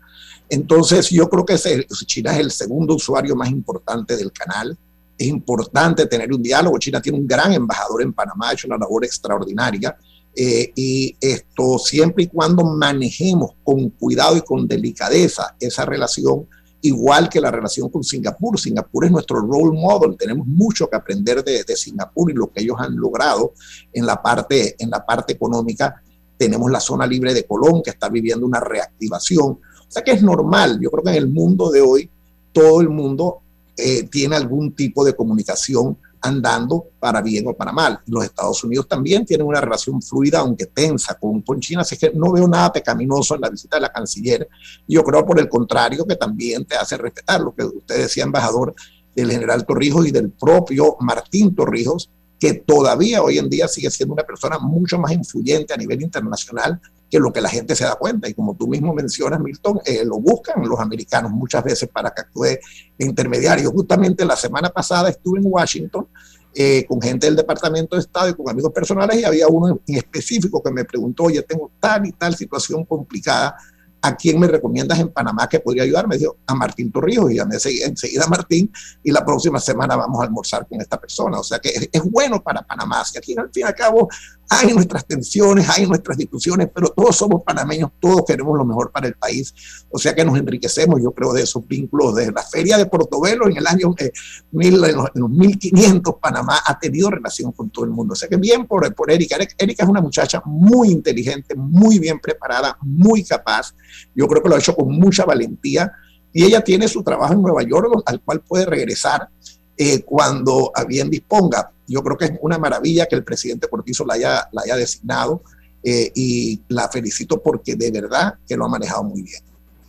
Entonces 0.49 1.09
yo 1.09 1.29
creo 1.31 1.47
que 1.47 1.57
China 2.05 2.35
es 2.35 2.39
el 2.39 2.51
segundo 2.51 2.97
usuario 2.97 3.35
más 3.35 3.51
importante 3.51 4.15
del 4.15 4.31
canal. 4.31 4.77
Es 5.17 5.27
importante 5.27 6.05
tener 6.05 6.31
un 6.31 6.43
diálogo. 6.43 6.79
China 6.79 7.01
tiene 7.01 7.19
un 7.19 7.27
gran 7.27 7.55
embajador 7.55 8.03
en 8.03 8.13
Panamá, 8.13 8.51
ha 8.51 8.53
hecho 8.53 8.67
una 8.67 8.77
labor 8.77 9.07
extraordinaria. 9.07 9.97
Eh, 10.37 10.71
y 10.75 11.17
esto 11.19 11.79
siempre 11.79 12.25
y 12.25 12.27
cuando 12.27 12.65
manejemos 12.65 13.53
con 13.65 13.89
cuidado 13.91 14.37
y 14.37 14.43
con 14.43 14.69
delicadeza 14.69 15.57
esa 15.59 15.87
relación, 15.87 16.47
igual 16.83 17.29
que 17.29 17.41
la 17.41 17.51
relación 17.51 17.89
con 17.89 18.05
Singapur. 18.05 18.59
Singapur 18.59 19.05
es 19.05 19.11
nuestro 19.11 19.41
role 19.41 19.79
model, 19.79 20.17
tenemos 20.17 20.47
mucho 20.47 20.89
que 20.89 20.97
aprender 20.97 21.43
de, 21.43 21.65
Singapur 21.77 22.31
y 22.31 22.35
lo 22.35 22.51
que 22.51 22.63
ellos 22.63 22.77
han 22.79 22.97
logrado 22.97 23.53
en 23.93 24.05
la, 24.05 24.21
parte, 24.21 24.77
en 24.79 24.91
la 24.91 25.05
parte 25.05 25.33
económica. 25.33 26.03
Tenemos 26.37 26.71
la 26.71 26.81
zona 26.81 27.07
libre 27.07 27.33
de 27.33 27.45
Colón 27.45 27.83
que 27.83 27.91
está 27.91 28.09
viviendo 28.09 28.45
una 28.45 28.61
reactivación. 28.61 29.51
O 29.51 29.89
sea 29.89 30.03
que 30.03 30.13
es 30.13 30.23
normal, 30.23 30.79
yo 30.81 30.91
creo 30.91 31.05
que 31.05 31.11
en 31.11 31.17
el 31.17 31.29
mundo 31.29 31.71
de 31.71 31.81
hoy 31.81 32.11
todo 32.53 32.81
el 32.81 32.89
mundo 32.89 33.41
eh, 33.77 34.05
tiene 34.05 34.37
algún 34.37 34.73
tipo 34.73 35.05
de 35.05 35.15
comunicación 35.15 35.97
andando 36.23 36.87
para 36.99 37.21
bien 37.21 37.47
o 37.49 37.55
para 37.55 37.73
mal. 37.73 38.01
Los 38.07 38.25
Estados 38.25 38.63
Unidos 38.65 38.87
también 38.89 39.27
tienen 39.27 39.47
una 39.47 39.61
relación 39.61 40.01
fluida, 40.01 40.39
aunque 40.39 40.67
tensa, 40.67 41.19
con, 41.19 41.43
China, 41.61 41.83
así 41.83 41.97
que 41.97 42.13
no 42.15 42.33
veo 42.33 42.47
nada 42.49 42.73
pecaminoso 42.73 43.35
en 43.35 43.41
la 43.41 43.51
visita 43.51 43.77
de 43.77 43.83
la 43.83 43.93
canciller. 43.93 44.49
Yo 44.87 45.03
creo, 45.03 45.27
por 45.27 45.39
el 45.39 45.49
contrario, 45.49 46.07
que 46.07 46.17
también 46.17 46.65
te 46.65 46.77
hace 46.77 46.97
respetar 46.97 47.41
lo 47.41 47.55
que 47.55 47.65
usted 47.65 47.99
decía, 47.99 48.25
embajador, 48.25 48.75
del 49.15 49.31
general 49.31 49.67
Torrijos 49.67 50.07
y 50.07 50.11
del 50.11 50.31
propio 50.31 50.97
Martín 51.01 51.55
Torrijos, 51.55 52.09
que 52.43 52.55
todavía 52.55 53.23
hoy 53.23 53.39
en 53.39 53.49
día 53.49 53.69
sigue 53.69 53.89
siendo 53.89 54.15
una 54.15 54.25
persona 54.25 54.59
mucho 54.59 54.99
más 54.99 55.13
influyente 55.13 55.73
a 55.73 55.77
nivel 55.77 56.03
internacional 56.03 56.81
que 57.09 57.21
lo 57.21 57.33
que 57.33 57.41
la 57.41 57.49
gente 57.49 57.77
se 57.77 57.85
da 57.85 57.95
cuenta. 57.95 58.29
Y 58.29 58.35
como 58.35 58.57
tú 58.57 58.67
mismo 58.67 58.93
mencionas, 58.93 59.39
Milton, 59.39 59.79
eh, 59.85 60.05
lo 60.05 60.19
buscan 60.19 60.61
los 60.69 60.81
americanos 60.81 61.31
muchas 61.31 61.63
veces 61.63 61.89
para 61.89 62.11
que 62.11 62.23
actúe 62.23 62.59
intermediario. 62.99 63.71
Justamente 63.71 64.25
la 64.25 64.35
semana 64.35 64.71
pasada 64.71 65.11
estuve 65.11 65.39
en 65.39 65.47
Washington 65.47 66.09
eh, 66.53 66.85
con 66.89 67.01
gente 67.01 67.27
del 67.29 67.37
Departamento 67.37 67.95
de 67.95 68.03
Estado 68.03 68.31
y 68.31 68.35
con 68.35 68.51
amigos 68.51 68.73
personales 68.73 69.21
y 69.21 69.25
había 69.25 69.47
uno 69.47 69.81
en 69.87 69.97
específico 69.97 70.61
que 70.61 70.73
me 70.73 70.85
preguntó, 70.85 71.23
oye, 71.23 71.43
tengo 71.43 71.71
tal 71.79 72.07
y 72.07 72.11
tal 72.11 72.35
situación 72.35 72.85
complicada 72.85 73.55
¿a 74.03 74.17
quién 74.17 74.39
me 74.39 74.49
recomiendas 74.49 74.99
en 74.99 75.11
Panamá 75.11 75.49
que 75.49 75.61
podría 75.61 75.85
ayudar? 75.85 76.09
Me 76.09 76.19
dijo, 76.19 76.37
a 76.47 76.55
Martín 76.55 76.91
Torrijos, 76.91 77.31
y 77.31 77.37
llamé 77.37 77.55
enseguida 77.55 78.25
a 78.25 78.29
Martín, 78.29 78.71
y 79.03 79.13
la 79.13 79.25
próxima 79.25 79.61
semana 79.61 79.97
vamos 79.97 80.21
a 80.21 80.25
almorzar 80.25 80.67
con 80.69 80.81
esta 80.81 81.01
persona. 81.01 81.39
O 81.39 81.45
sea 81.45 81.59
que 81.59 81.69
es, 81.69 81.89
es 81.93 82.03
bueno 82.11 82.43
para 82.43 82.63
Panamá. 82.63 83.05
Si 83.05 83.17
aquí 83.17 83.35
al 83.39 83.51
fin 83.53 83.63
y 83.63 83.69
al 83.69 83.75
cabo 83.75 84.09
hay 84.53 84.75
nuestras 84.75 85.07
tensiones, 85.07 85.69
hay 85.69 85.87
nuestras 85.87 86.19
discusiones, 86.19 86.69
pero 86.75 86.89
todos 86.89 87.17
somos 87.17 87.43
panameños, 87.43 87.91
todos 87.99 88.23
queremos 88.27 88.57
lo 88.57 88.65
mejor 88.65 88.91
para 88.91 89.09
el 89.09 89.15
país. 89.15 89.55
O 89.91 89.99
sea 89.99 90.15
que 90.15 90.25
nos 90.25 90.39
enriquecemos, 90.39 91.01
yo 91.03 91.13
creo, 91.13 91.33
de 91.33 91.43
esos 91.43 91.67
vínculos. 91.67 92.15
Desde 92.15 92.33
la 92.33 92.43
feria 92.43 92.77
de 92.77 92.87
Portobelo 92.87 93.49
en 93.49 93.57
el 93.57 93.67
año 93.67 93.95
eh, 93.99 94.13
mil, 94.51 94.85
en, 94.85 94.97
los, 94.97 95.31
1500, 95.31 96.17
Panamá 96.21 96.61
ha 96.67 96.79
tenido 96.79 97.11
relación 97.11 97.53
con 97.53 97.71
todo 97.71 97.87
el 97.87 97.93
mundo. 97.93 98.13
O 98.13 98.17
sea 98.17 98.29
que 98.29 98.37
bien 98.37 98.67
por, 98.67 98.95
por 98.95 99.11
Erika. 99.11 99.37
Erika 99.59 99.85
es 99.85 99.89
una 99.89 100.03
muchacha 100.03 100.43
muy 100.45 100.91
inteligente, 100.91 101.55
muy 101.55 101.99
bien 101.99 102.21
preparada, 102.21 102.77
muy 102.83 103.25
capaz. 103.25 103.75
Yo 104.15 104.27
creo 104.29 104.43
que 104.43 104.49
lo 104.51 104.57
ha 104.57 104.59
hecho 104.59 104.77
con 104.77 104.89
mucha 104.93 105.25
valentía. 105.25 105.93
Y 106.35 106.45
ella 106.45 106.63
tiene 106.63 106.89
su 106.89 107.03
trabajo 107.03 107.33
en 107.33 107.43
Nueva 107.43 107.63
York, 107.63 108.03
al 108.07 108.21
cual 108.21 108.41
puede 108.41 108.67
regresar 108.67 109.29
eh, 109.77 110.03
cuando 110.03 110.73
bien 110.87 111.11
disponga. 111.11 111.73
Yo 111.93 112.03
creo 112.03 112.17
que 112.17 112.25
es 112.27 112.33
una 112.41 112.59
maravilla 112.59 113.07
que 113.07 113.17
el 113.17 113.25
presidente 113.25 113.69
Cortizo 113.69 114.05
la 114.05 114.15
haya, 114.15 114.49
la 114.53 114.63
haya 114.63 114.77
designado 114.77 115.43
eh, 115.85 116.11
y 116.15 116.61
la 116.69 116.89
felicito 116.89 117.43
porque 117.43 117.77
de 117.77 117.91
verdad 117.91 118.35
que 118.47 118.57
lo 118.57 118.65
ha 118.65 118.69
manejado 118.69 119.05
muy 119.05 119.23
bien. 119.23 119.43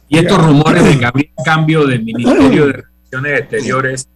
Y 0.10 0.18
estos 0.18 0.46
rumores 0.46 0.84
de 0.84 1.00
que 1.00 1.06
habría 1.06 1.30
cambio 1.44 1.88
del 1.88 2.04
Ministerio 2.04 2.68
de 2.68 2.74
Relaciones 2.74 3.40
Exteriores, 3.40 4.10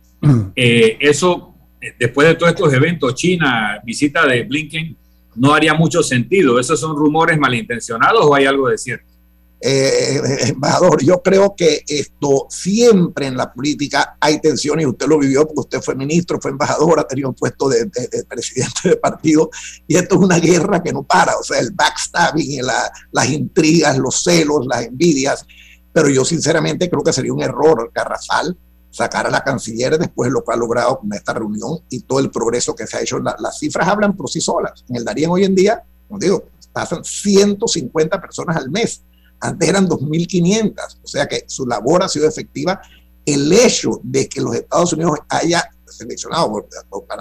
eh, 0.56 0.98
eso, 1.00 1.56
después 1.98 2.28
de 2.28 2.36
todos 2.36 2.52
estos 2.52 2.74
eventos, 2.74 3.16
China, 3.16 3.80
visita 3.84 4.26
de 4.28 4.44
Blinken, 4.44 4.96
no 5.36 5.54
haría 5.54 5.74
mucho 5.74 6.04
sentido. 6.04 6.60
¿Esos 6.60 6.80
son 6.80 6.96
rumores 6.96 7.38
malintencionados 7.38 8.26
o 8.26 8.36
hay 8.36 8.46
algo 8.46 8.70
de 8.70 8.78
cierto? 8.78 9.17
Eh, 9.60 10.22
embajador, 10.50 11.04
yo 11.04 11.22
creo 11.24 11.56
que 11.56 11.84
esto 11.88 12.46
siempre 12.50 13.26
en 13.26 13.36
la 13.36 13.52
política 13.52 14.16
hay 14.20 14.40
tensiones 14.40 14.84
y 14.84 14.88
usted 14.88 15.08
lo 15.08 15.18
vivió 15.18 15.48
porque 15.48 15.62
usted 15.62 15.82
fue 15.82 15.96
ministro, 15.96 16.40
fue 16.40 16.52
embajador, 16.52 17.00
ha 17.00 17.08
tenido 17.08 17.30
un 17.30 17.36
puesto 17.36 17.68
de, 17.68 17.86
de, 17.86 18.08
de 18.08 18.24
presidente 18.26 18.90
de 18.90 18.98
partido 18.98 19.50
y 19.88 19.96
esto 19.96 20.16
es 20.16 20.22
una 20.22 20.40
guerra 20.40 20.84
que 20.84 20.94
no 20.94 21.04
para, 21.04 21.36
o 21.38 21.44
sea, 21.44 21.60
el 21.60 21.72
backstabbing, 21.72 22.64
la, 22.64 22.92
las 23.12 23.30
intrigas, 23.30 23.98
los 23.98 24.24
celos, 24.24 24.68
las 24.68 24.84
envidias, 24.84 25.46
pero 25.92 26.10
yo 26.10 26.24
sinceramente 26.24 26.88
creo 26.90 27.02
que 27.02 27.14
sería 27.14 27.34
un 27.34 27.42
error 27.42 27.92
garrafal 27.94 28.56
sacar 28.92 29.26
a 29.26 29.32
la 29.32 29.44
canciller 29.44 29.98
después 29.98 30.30
de 30.30 30.34
lo 30.34 30.44
que 30.44 30.54
ha 30.54 30.56
logrado 30.56 31.00
con 31.00 31.12
esta 31.14 31.34
reunión 31.34 31.80
y 31.90 32.02
todo 32.02 32.20
el 32.20 32.30
progreso 32.30 32.76
que 32.76 32.88
se 32.88 32.98
ha 32.98 33.02
hecho. 33.02 33.20
La, 33.20 33.36
las 33.40 33.60
cifras 33.60 33.88
hablan 33.88 34.16
por 34.16 34.30
sí 34.30 34.42
solas. 34.42 34.86
En 34.90 34.96
el 34.96 35.06
Darien 35.06 35.30
hoy 35.30 35.44
en 35.44 35.54
día, 35.54 35.84
como 36.08 36.20
digo, 36.20 36.44
pasan 36.72 37.04
150 37.04 38.22
personas 38.22 38.58
al 38.58 38.72
mes 38.72 39.04
antes 39.40 39.70
eran 39.70 39.88
2.500, 39.88 41.00
o 41.04 41.08
sea 41.08 41.28
que 41.28 41.46
su 41.48 41.66
labor 41.66 42.04
ha 42.04 42.10
sido 42.10 42.28
efectiva. 42.28 42.82
El 43.26 43.52
hecho 43.52 44.00
de 44.04 44.28
que 44.28 44.42
los 44.42 44.56
Estados 44.56 44.94
Unidos 44.94 45.20
haya 45.30 45.70
seleccionado, 45.86 46.68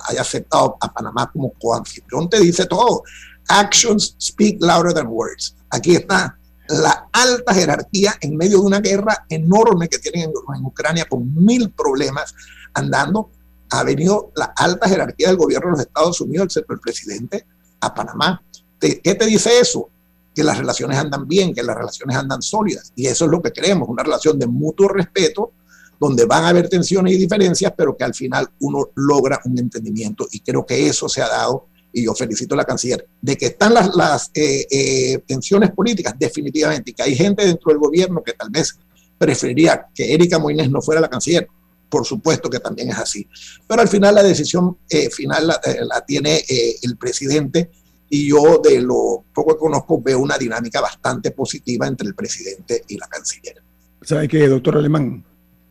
haya 0.09 0.21
aceptado 0.21 0.77
a 0.81 0.93
Panamá 0.93 1.31
como 1.33 1.53
coanfitrión, 1.55 2.29
te 2.29 2.41
dice 2.41 2.67
todo. 2.67 3.03
Actions 3.49 4.17
speak 4.21 4.59
louder 4.61 4.93
than 4.93 5.09
words. 5.09 5.57
Aquí 5.71 5.97
está 5.97 6.39
la 6.69 7.09
alta 7.13 7.55
jerarquía 7.55 8.15
en 8.21 8.37
medio 8.37 8.61
de 8.61 8.67
una 8.67 8.81
guerra 8.81 9.25
enorme 9.29 9.89
que 9.89 9.99
tienen 9.99 10.31
en, 10.31 10.57
en 10.57 10.65
Ucrania 10.65 11.07
con 11.09 11.33
mil 11.35 11.71
problemas 11.71 12.35
andando. 12.75 13.31
Ha 13.71 13.83
venido 13.83 14.33
la 14.37 14.53
alta 14.57 14.89
jerarquía 14.89 15.29
del 15.29 15.37
gobierno 15.37 15.71
de 15.71 15.73
los 15.73 15.87
Estados 15.87 16.21
Unidos, 16.21 16.47
excepto 16.47 16.75
el 16.75 16.81
presidente, 16.81 17.47
a 17.81 17.93
Panamá. 17.95 18.43
¿Qué 18.79 19.15
te 19.15 19.27
dice 19.27 19.59
eso? 19.59 19.89
Que 20.37 20.45
las 20.45 20.59
relaciones 20.59 20.99
andan 20.99 21.27
bien, 21.27 21.55
que 21.55 21.63
las 21.63 21.75
relaciones 21.75 22.15
andan 22.15 22.43
sólidas. 22.43 22.93
Y 22.95 23.07
eso 23.07 23.25
es 23.25 23.31
lo 23.31 23.41
que 23.41 23.53
queremos, 23.53 23.89
una 23.89 24.03
relación 24.03 24.39
de 24.39 24.47
mutuo 24.47 24.87
respeto, 24.87 25.53
donde 25.99 26.27
van 26.27 26.45
a 26.45 26.49
haber 26.51 26.69
tensiones 26.69 27.15
y 27.15 27.17
diferencias, 27.17 27.73
pero 27.75 27.97
que 27.97 28.05
al 28.05 28.15
final 28.15 28.47
uno 28.61 28.91
logra 28.97 29.41
un 29.47 29.59
entendimiento. 29.59 30.29
Y 30.31 30.41
creo 30.41 30.67
que 30.67 30.87
eso 30.87 31.09
se 31.09 31.23
ha 31.23 31.29
dado, 31.29 31.69
y 31.91 32.05
yo 32.05 32.15
felicito 32.15 32.55
a 32.55 32.59
la 32.59 32.67
canciller, 32.67 33.09
de 33.23 33.35
que 33.39 33.47
están 33.47 33.73
las, 33.73 33.97
las 33.97 34.31
eh, 34.35 34.67
eh, 34.71 35.19
tensiones 35.27 35.71
políticas, 35.71 36.15
definitivamente, 36.19 36.91
y 36.91 36.95
que 36.95 37.03
hay 37.03 37.17
gente 37.17 37.47
dentro 37.47 37.73
del 37.73 37.79
gobierno 37.79 38.23
que 38.23 38.35
tal 38.35 38.51
vez 38.51 38.79
preferiría 39.17 39.87
que 39.95 40.13
Erika 40.13 40.39
Moines 40.39 40.71
no 40.71 40.83
fuera 40.83 41.01
la 41.01 41.09
canciller. 41.09 41.49
Por 41.89 42.05
supuesto 42.05 42.51
que 42.51 42.61
también 42.61 42.91
es 42.91 42.99
así. 42.99 43.27
Pero 43.67 43.81
al 43.81 43.89
final 43.89 44.15
la 44.15 44.23
decisión 44.23 44.77
eh, 44.91 45.09
final 45.09 45.47
la, 45.47 45.61
eh, 45.65 45.79
la 45.81 46.05
tiene 46.05 46.45
eh, 46.47 46.77
el 46.83 46.99
presidente 46.99 47.71
y 48.09 48.29
yo 48.29 48.61
de 48.63 48.81
lo 48.81 49.25
poco 49.35 49.55
que 49.55 49.59
conozco 49.59 50.01
veo 50.01 50.21
una 50.21 50.39
dinámica 50.39 50.81
bastante 50.81 51.31
positiva 51.33 51.87
entre 51.87 52.09
el 52.09 52.15
presidente 52.15 52.83
y 52.89 52.97
la 52.97 53.07
canciller. 53.07 53.63
¿Sabe 54.03 54.29
qué, 54.29 54.47
doctor 54.47 54.77
Alemán? 54.77 55.25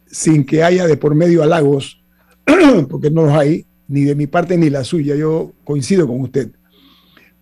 Sin 0.06 0.46
que 0.46 0.64
haya 0.64 0.86
de 0.86 0.98
por 0.98 1.16
medio 1.16 1.44
halagos, 1.44 2.02
porque 2.90 3.10
no 3.10 3.24
los 3.24 3.34
hay, 3.34 3.66
ni 3.88 4.04
de 4.04 4.16
mi 4.16 4.28
parte 4.28 4.58
ni 4.58 4.70
la 4.70 4.84
suya, 4.84 5.16
yo 5.16 5.54
coincido 5.64 6.08
con 6.08 6.22
usted. 6.22 6.50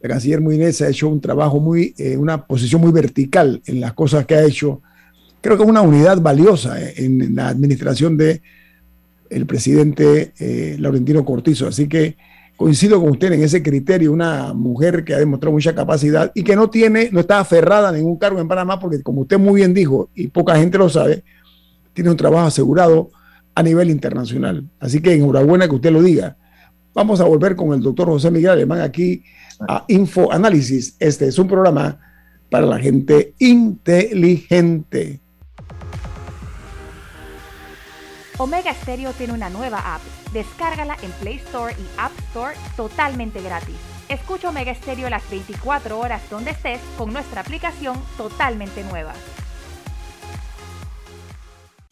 La 0.01 0.09
canciller 0.09 0.41
Muinés 0.41 0.81
ha 0.81 0.89
hecho 0.89 1.07
un 1.07 1.21
trabajo 1.21 1.59
muy, 1.59 1.93
eh, 1.97 2.17
una 2.17 2.45
posición 2.45 2.81
muy 2.81 2.91
vertical 2.91 3.61
en 3.65 3.79
las 3.79 3.93
cosas 3.93 4.25
que 4.25 4.35
ha 4.35 4.43
hecho. 4.43 4.81
Creo 5.41 5.57
que 5.57 5.63
es 5.63 5.69
una 5.69 5.81
unidad 5.81 6.21
valiosa 6.21 6.81
eh, 6.81 6.93
en 6.97 7.35
la 7.35 7.47
administración 7.47 8.17
de 8.17 8.41
el 9.29 9.45
presidente 9.45 10.33
eh, 10.37 10.75
Laurentino 10.77 11.23
Cortizo. 11.25 11.67
Así 11.67 11.87
que 11.87 12.17
coincido 12.55 12.99
con 13.01 13.11
usted 13.11 13.31
en 13.33 13.43
ese 13.43 13.61
criterio, 13.61 14.11
una 14.11 14.53
mujer 14.53 15.03
que 15.03 15.13
ha 15.13 15.19
demostrado 15.19 15.53
mucha 15.53 15.73
capacidad 15.73 16.31
y 16.33 16.43
que 16.43 16.55
no 16.55 16.69
tiene, 16.69 17.09
no 17.11 17.19
está 17.19 17.39
aferrada 17.39 17.89
a 17.89 17.91
ningún 17.91 18.17
cargo 18.17 18.39
en 18.39 18.47
Panamá, 18.47 18.79
porque 18.79 19.01
como 19.01 19.21
usted 19.21 19.39
muy 19.39 19.55
bien 19.55 19.73
dijo, 19.73 20.09
y 20.13 20.27
poca 20.27 20.55
gente 20.55 20.77
lo 20.77 20.89
sabe, 20.89 21.23
tiene 21.93 22.09
un 22.09 22.17
trabajo 22.17 22.47
asegurado 22.47 23.09
a 23.55 23.63
nivel 23.63 23.89
internacional. 23.89 24.67
Así 24.79 25.01
que 25.01 25.13
enhorabuena 25.13 25.67
que 25.67 25.75
usted 25.75 25.91
lo 25.91 26.01
diga. 26.01 26.37
Vamos 26.93 27.19
a 27.21 27.25
volver 27.25 27.55
con 27.55 27.73
el 27.73 27.81
doctor 27.81 28.07
José 28.07 28.29
Miguel 28.29 28.51
Alemán 28.51 28.81
aquí 28.81 29.23
a 29.67 29.85
Info 29.87 30.31
Análisis. 30.31 30.95
Este 30.99 31.27
es 31.27 31.39
un 31.39 31.47
programa 31.47 31.99
para 32.49 32.67
la 32.67 32.79
gente 32.79 33.33
inteligente. 33.39 35.19
Omega 38.37 38.73
Stereo 38.73 39.11
tiene 39.13 39.33
una 39.33 39.49
nueva 39.49 39.95
app. 39.95 40.01
Descárgala 40.33 40.97
en 41.01 41.11
Play 41.11 41.35
Store 41.35 41.73
y 41.73 41.85
App 41.97 42.11
Store 42.29 42.55
totalmente 42.75 43.41
gratis. 43.41 43.75
Escucha 44.09 44.49
Omega 44.49 44.73
Stereo 44.73 45.09
las 45.09 45.27
24 45.29 45.97
horas 45.97 46.21
donde 46.29 46.51
estés 46.51 46.81
con 46.97 47.13
nuestra 47.13 47.41
aplicación 47.41 48.03
totalmente 48.17 48.83
nueva. 48.83 49.13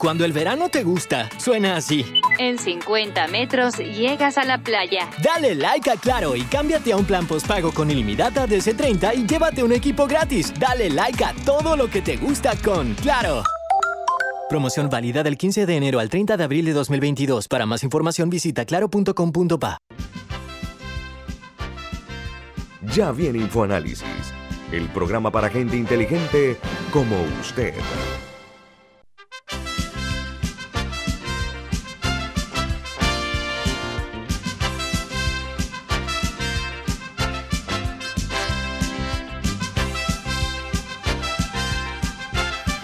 Cuando 0.02 0.26
el 0.26 0.34
verano 0.34 0.70
te 0.70 0.84
gusta, 0.84 1.30
suena 1.38 1.76
así. 1.76 2.04
En 2.40 2.58
50 2.58 3.28
metros 3.28 3.78
llegas 3.78 4.40
a 4.40 4.44
la 4.44 4.58
playa. 4.58 5.08
Dale 5.22 5.54
like 5.54 5.92
a 5.92 5.96
Claro 5.96 6.36
y 6.36 6.42
cámbiate 6.42 6.94
a 6.94 6.98
un 6.98 7.06
plan 7.06 7.28
postpago 7.28 7.72
con 7.72 7.92
ilimitada 7.92 8.48
de 8.48 8.58
C30 8.58 9.16
y 9.16 9.28
llévate 9.28 9.62
un 9.62 9.72
equipo 9.72 10.08
gratis. 10.08 10.52
Dale 10.60 10.90
like 10.90 11.24
a 11.24 11.36
todo 11.46 11.78
lo 11.78 11.88
que 11.88 12.02
te 12.02 12.18
gusta 12.18 12.56
con 12.64 12.96
Claro. 12.96 13.44
Promoción 14.52 14.90
válida 14.90 15.24
del 15.24 15.38
15 15.38 15.66
de 15.66 15.78
enero 15.78 16.00
al 16.02 16.10
30 16.10 16.36
de 16.36 16.44
abril 16.44 16.66
de 16.66 16.74
2022. 16.74 17.48
Para 17.48 17.66
más 17.66 17.84
información 17.84 18.30
visita 18.30 18.66
claro.com.pa. 18.66 19.78
Ya 22.94 23.14
viene 23.14 23.40
InfoAnálisis, 23.40 24.34
el 24.74 24.90
programa 24.90 25.32
para 25.32 25.50
gente 25.50 25.78
inteligente 25.78 26.58
como 26.92 27.16
usted. 27.40 27.74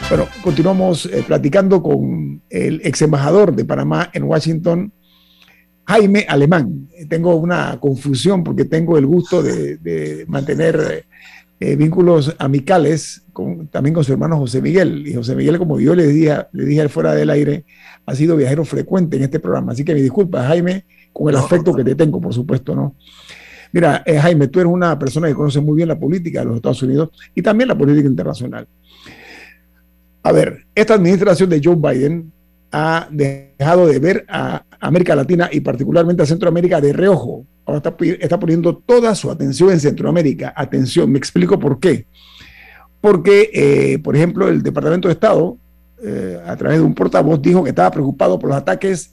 Bueno, 0.09 0.25
continuamos 0.41 1.05
eh, 1.07 1.21
platicando 1.27 1.83
con 1.83 2.41
el 2.49 2.79
ex 2.81 3.01
embajador 3.01 3.53
de 3.53 3.65
Panamá 3.65 4.09
en 4.13 4.23
Washington, 4.23 4.93
Jaime 5.85 6.25
Alemán. 6.29 6.87
Tengo 7.09 7.35
una 7.35 7.77
confusión 7.77 8.41
porque 8.41 8.63
tengo 8.63 8.97
el 8.97 9.05
gusto 9.05 9.43
de, 9.43 10.23
mantener 10.29 11.05
eh, 11.59 11.75
vínculos 11.75 12.33
amicales 12.39 13.25
con, 13.33 13.67
también 13.67 13.93
con 13.93 14.05
su 14.05 14.13
hermano 14.13 14.37
José 14.37 14.61
Miguel. 14.61 15.05
Y 15.05 15.13
José 15.13 15.35
Miguel, 15.35 15.57
como 15.57 15.77
yo 15.77 15.93
le 15.93 16.07
dije, 16.07 16.37
le 16.53 16.63
dije 16.63 16.87
fuera 16.87 17.13
del 17.13 17.29
aire, 17.29 17.65
ha 18.05 18.15
sido 18.15 18.37
viajero 18.37 18.63
frecuente 18.63 19.17
en 19.17 19.23
este 19.23 19.41
programa. 19.41 19.73
Así 19.73 19.83
que 19.83 19.93
me 19.93 20.01
disculpa, 20.01 20.47
Jaime, 20.47 20.85
con 21.11 21.27
el 21.27 21.35
afecto 21.35 21.73
que 21.73 21.83
te 21.83 21.95
tengo, 21.95 22.21
por 22.21 22.33
supuesto, 22.33 22.73
¿no? 22.73 22.95
Mira, 23.73 24.03
eh, 24.05 24.17
Jaime, 24.17 24.47
tú 24.47 24.61
eres 24.61 24.71
una 24.71 24.97
persona 24.97 25.27
que 25.27 25.33
conoce 25.33 25.59
muy 25.59 25.75
bien 25.75 25.89
la 25.89 25.99
política 25.99 26.39
de 26.39 26.45
los 26.45 26.55
Estados 26.55 26.81
Unidos 26.83 27.09
y 27.35 27.41
también 27.41 27.67
la 27.67 27.77
política 27.77 28.07
internacional. 28.07 28.65
A 30.23 30.31
ver, 30.31 30.65
esta 30.75 30.95
administración 30.95 31.49
de 31.49 31.61
Joe 31.63 31.75
Biden 31.75 32.31
ha 32.71 33.07
dejado 33.11 33.87
de 33.87 33.99
ver 33.99 34.25
a 34.27 34.63
América 34.79 35.15
Latina 35.15 35.49
y 35.51 35.61
particularmente 35.61 36.23
a 36.23 36.25
Centroamérica 36.25 36.81
de 36.81 36.93
reojo. 36.93 37.45
Ahora 37.65 37.81
está, 38.19 38.39
poniendo 38.39 38.77
toda 38.77 39.13
su 39.13 39.29
atención 39.29 39.71
en 39.71 39.79
Centroamérica. 39.79 40.53
Atención, 40.55 41.11
me 41.11 41.17
explico 41.17 41.59
por 41.59 41.79
qué. 41.79 42.05
Porque, 43.01 43.49
eh, 43.53 43.99
por 43.99 44.15
ejemplo, 44.15 44.47
el 44.47 44.63
Departamento 44.63 45.07
de 45.07 45.13
Estado, 45.13 45.57
eh, 46.01 46.39
a 46.45 46.55
través 46.55 46.77
de 46.79 46.85
un 46.85 46.93
portavoz, 46.93 47.41
dijo 47.41 47.63
que 47.63 47.71
estaba 47.71 47.91
preocupado 47.91 48.39
por 48.39 48.49
los 48.49 48.57
ataques 48.57 49.11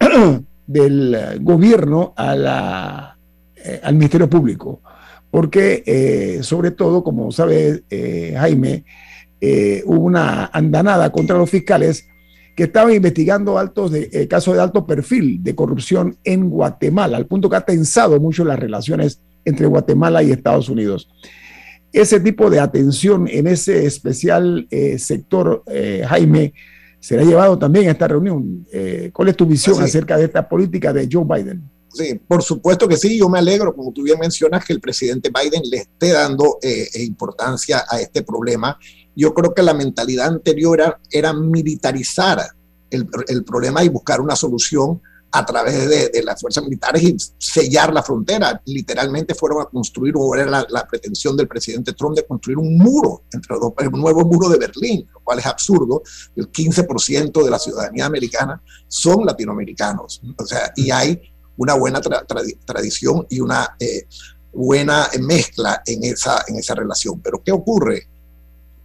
del 0.66 1.38
gobierno 1.40 2.12
a 2.16 3.16
eh, 3.56 3.80
al 3.84 3.94
Ministerio 3.94 4.28
Público. 4.28 4.80
Porque, 5.30 6.40
sobre 6.42 6.72
todo, 6.72 7.02
como 7.02 7.32
sabe 7.32 7.84
Jaime, 8.36 8.84
hubo 9.84 10.00
una 10.00 10.46
andanada 10.52 11.10
contra 11.10 11.36
los 11.36 11.50
fiscales 11.50 12.06
que 12.54 12.64
estaban 12.64 12.94
investigando 12.94 13.58
altos 13.58 13.92
de, 13.92 14.10
eh, 14.12 14.28
casos 14.28 14.54
de 14.54 14.60
alto 14.60 14.86
perfil 14.86 15.42
de 15.42 15.54
corrupción 15.54 16.18
en 16.24 16.50
Guatemala, 16.50 17.16
al 17.16 17.26
punto 17.26 17.48
que 17.48 17.56
ha 17.56 17.62
tensado 17.62 18.20
mucho 18.20 18.44
las 18.44 18.58
relaciones 18.58 19.20
entre 19.44 19.66
Guatemala 19.66 20.22
y 20.22 20.30
Estados 20.30 20.68
Unidos. 20.68 21.08
Ese 21.92 22.20
tipo 22.20 22.50
de 22.50 22.60
atención 22.60 23.26
en 23.28 23.46
ese 23.46 23.86
especial 23.86 24.66
eh, 24.70 24.98
sector, 24.98 25.62
eh, 25.66 26.04
Jaime, 26.06 26.54
será 27.00 27.22
llevado 27.24 27.58
también 27.58 27.88
a 27.88 27.92
esta 27.92 28.08
reunión. 28.08 28.64
¿Cuál 29.12 29.28
es 29.28 29.36
tu 29.36 29.44
visión 29.44 29.82
acerca 29.82 30.16
de 30.16 30.26
esta 30.26 30.48
política 30.48 30.92
de 30.92 31.08
Joe 31.10 31.24
Biden? 31.24 31.68
Sí, 31.92 32.14
por 32.26 32.42
supuesto 32.42 32.86
que 32.86 32.96
sí. 32.96 33.18
Yo 33.18 33.28
me 33.28 33.40
alegro, 33.40 33.74
como 33.74 33.92
tú 33.92 34.04
bien 34.04 34.20
mencionas, 34.20 34.64
que 34.64 34.72
el 34.72 34.80
presidente 34.80 35.28
Biden 35.30 35.62
le 35.68 35.78
esté 35.78 36.12
dando 36.12 36.58
importancia 36.94 37.84
a 37.90 38.00
este 38.00 38.22
problema 38.22 38.78
yo 39.14 39.34
creo 39.34 39.54
que 39.54 39.62
la 39.62 39.74
mentalidad 39.74 40.28
anterior 40.28 40.98
era, 41.10 41.32
militarizar 41.32 42.40
el, 42.90 43.08
el, 43.28 43.44
problema 43.44 43.82
y 43.82 43.88
buscar 43.88 44.20
una 44.20 44.36
solución 44.36 45.00
a 45.34 45.46
través 45.46 45.88
de, 45.88 46.22
las 46.22 46.40
fuerzas 46.40 46.62
militares 46.62 47.02
y 47.02 47.16
sellar 47.38 47.92
la 47.92 48.02
frontera. 48.02 48.60
Literalmente 48.66 49.34
fueron 49.34 49.62
a 49.62 49.64
construir, 49.64 50.14
o 50.16 50.34
era 50.34 50.66
la, 50.68 50.86
pretensión 50.86 51.36
del 51.36 51.48
presidente 51.48 51.94
Trump 51.94 52.14
de 52.16 52.26
construir 52.26 52.58
un 52.58 52.76
muro, 52.76 53.24
entre 53.32 53.56
un 53.56 54.00
nuevo 54.00 54.26
muro 54.26 54.50
de 54.50 54.58
Berlín, 54.58 55.08
lo 55.12 55.20
cual 55.20 55.38
es 55.38 55.46
absurdo. 55.46 56.02
El 56.36 56.52
15% 56.52 57.42
de 57.42 57.50
la 57.50 57.58
ciudadanía 57.58 58.04
americana 58.04 58.62
son 58.86 59.24
latinoamericanos. 59.24 60.20
O 60.36 60.44
sea, 60.44 60.70
y 60.76 60.90
hay 60.90 61.20
una 61.56 61.74
buena 61.74 62.00
tradición 62.02 63.26
y 63.30 63.40
una 63.40 63.74
eh, 63.80 64.06
buena 64.52 65.08
mezcla 65.18 65.82
en 65.86 66.04
esa, 66.04 66.44
en 66.46 66.56
esa 66.56 66.74
relación. 66.74 67.20
Pero 67.22 67.42
¿qué 67.42 67.52
ocurre? 67.52 68.11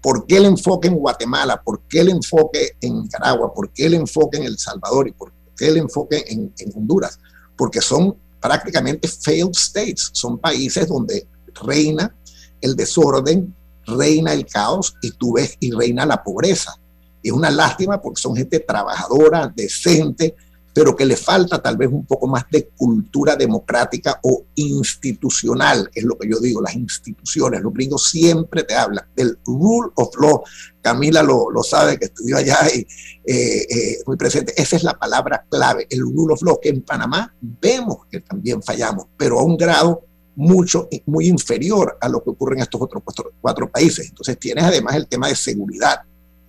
¿Por 0.08 0.26
qué 0.26 0.38
el 0.38 0.46
enfoque 0.46 0.88
en 0.88 0.96
Guatemala? 0.96 1.62
¿Por 1.62 1.82
qué 1.82 2.00
el 2.00 2.08
enfoque 2.08 2.78
en 2.80 3.02
Nicaragua? 3.02 3.54
¿Por 3.54 3.74
qué 3.74 3.88
el 3.88 3.96
enfoque 3.96 4.38
en 4.38 4.44
El 4.44 4.58
Salvador? 4.58 5.10
¿Y 5.10 5.12
por 5.12 5.34
qué 5.58 5.68
el 5.68 5.76
enfoque 5.76 6.24
en, 6.30 6.54
Honduras? 6.74 7.20
Porque 7.58 7.82
son 7.82 8.16
prácticamente 8.40 9.06
failed 9.06 9.52
states, 9.52 10.10
son 10.14 10.40
países 10.40 10.88
donde 10.88 11.28
reina 11.62 12.16
el 12.62 12.78
desorden, 12.78 13.54
reina 13.86 14.32
el 14.32 14.46
caos 14.46 14.96
y 15.02 15.12
tú 15.12 15.34
ves 15.34 15.58
y 15.60 15.72
reina 15.72 16.06
la 16.06 16.24
pobreza. 16.24 16.74
Es 17.22 17.34
una 17.34 17.52
lástima 17.52 18.02
porque 18.02 18.22
son 18.22 18.34
gente 18.34 18.62
trabajadora, 18.62 19.52
decente, 19.54 20.38
pero 20.78 20.96
que 20.96 21.08
le 21.08 21.18
falta 21.18 21.60
tal 21.60 21.76
vez 21.76 21.90
un 21.92 22.06
poco 22.06 22.28
más 22.28 22.44
de 22.52 22.68
cultura 22.78 23.36
democrática 23.36 24.20
o 24.22 24.46
institucional, 24.54 25.90
es 25.92 26.04
lo 26.04 26.16
que 26.20 26.30
yo 26.30 26.40
digo, 26.40 26.62
las 26.62 26.76
instituciones. 26.76 27.64
Los 27.64 27.74
gringos 27.74 28.08
siempre 28.12 28.62
te 28.62 28.76
hablan 28.76 29.04
del 29.16 29.40
rule 29.44 29.90
of 29.96 30.10
law. 30.22 30.44
Camila 30.80 31.24
lo, 31.24 31.50
lo 31.50 31.64
sabe, 31.64 31.98
que 31.98 32.06
estudió 32.06 32.38
allá 32.38 32.60
y 32.72 32.82
eh, 33.26 33.66
eh, 33.68 33.98
muy 34.06 34.18
presente. 34.18 34.54
Esa 34.56 34.76
es 34.76 34.84
la 34.84 34.94
palabra 34.94 35.48
clave, 35.50 35.88
el 35.90 36.02
rule 36.02 36.36
of 36.36 36.44
law, 36.44 36.60
que 36.62 36.70
en 36.70 36.84
Panamá 36.84 37.34
vemos 37.42 38.06
que 38.12 38.20
también 38.20 38.62
fallamos, 38.62 39.08
pero 39.18 39.40
a 39.40 39.44
un 39.44 39.58
grado 39.58 40.04
mucho, 40.36 40.88
muy 41.08 41.28
inferior 41.28 41.98
a 42.00 42.08
lo 42.08 42.24
que 42.24 42.30
ocurre 42.30 42.58
en 42.58 42.62
estos 42.62 42.80
otros 42.80 43.02
cuatro 43.42 43.68
países. 43.68 44.10
Entonces 44.10 44.38
tienes 44.38 44.64
además 44.64 44.96
el 44.96 45.08
tema 45.08 45.28
de 45.28 45.36
seguridad 45.36 46.02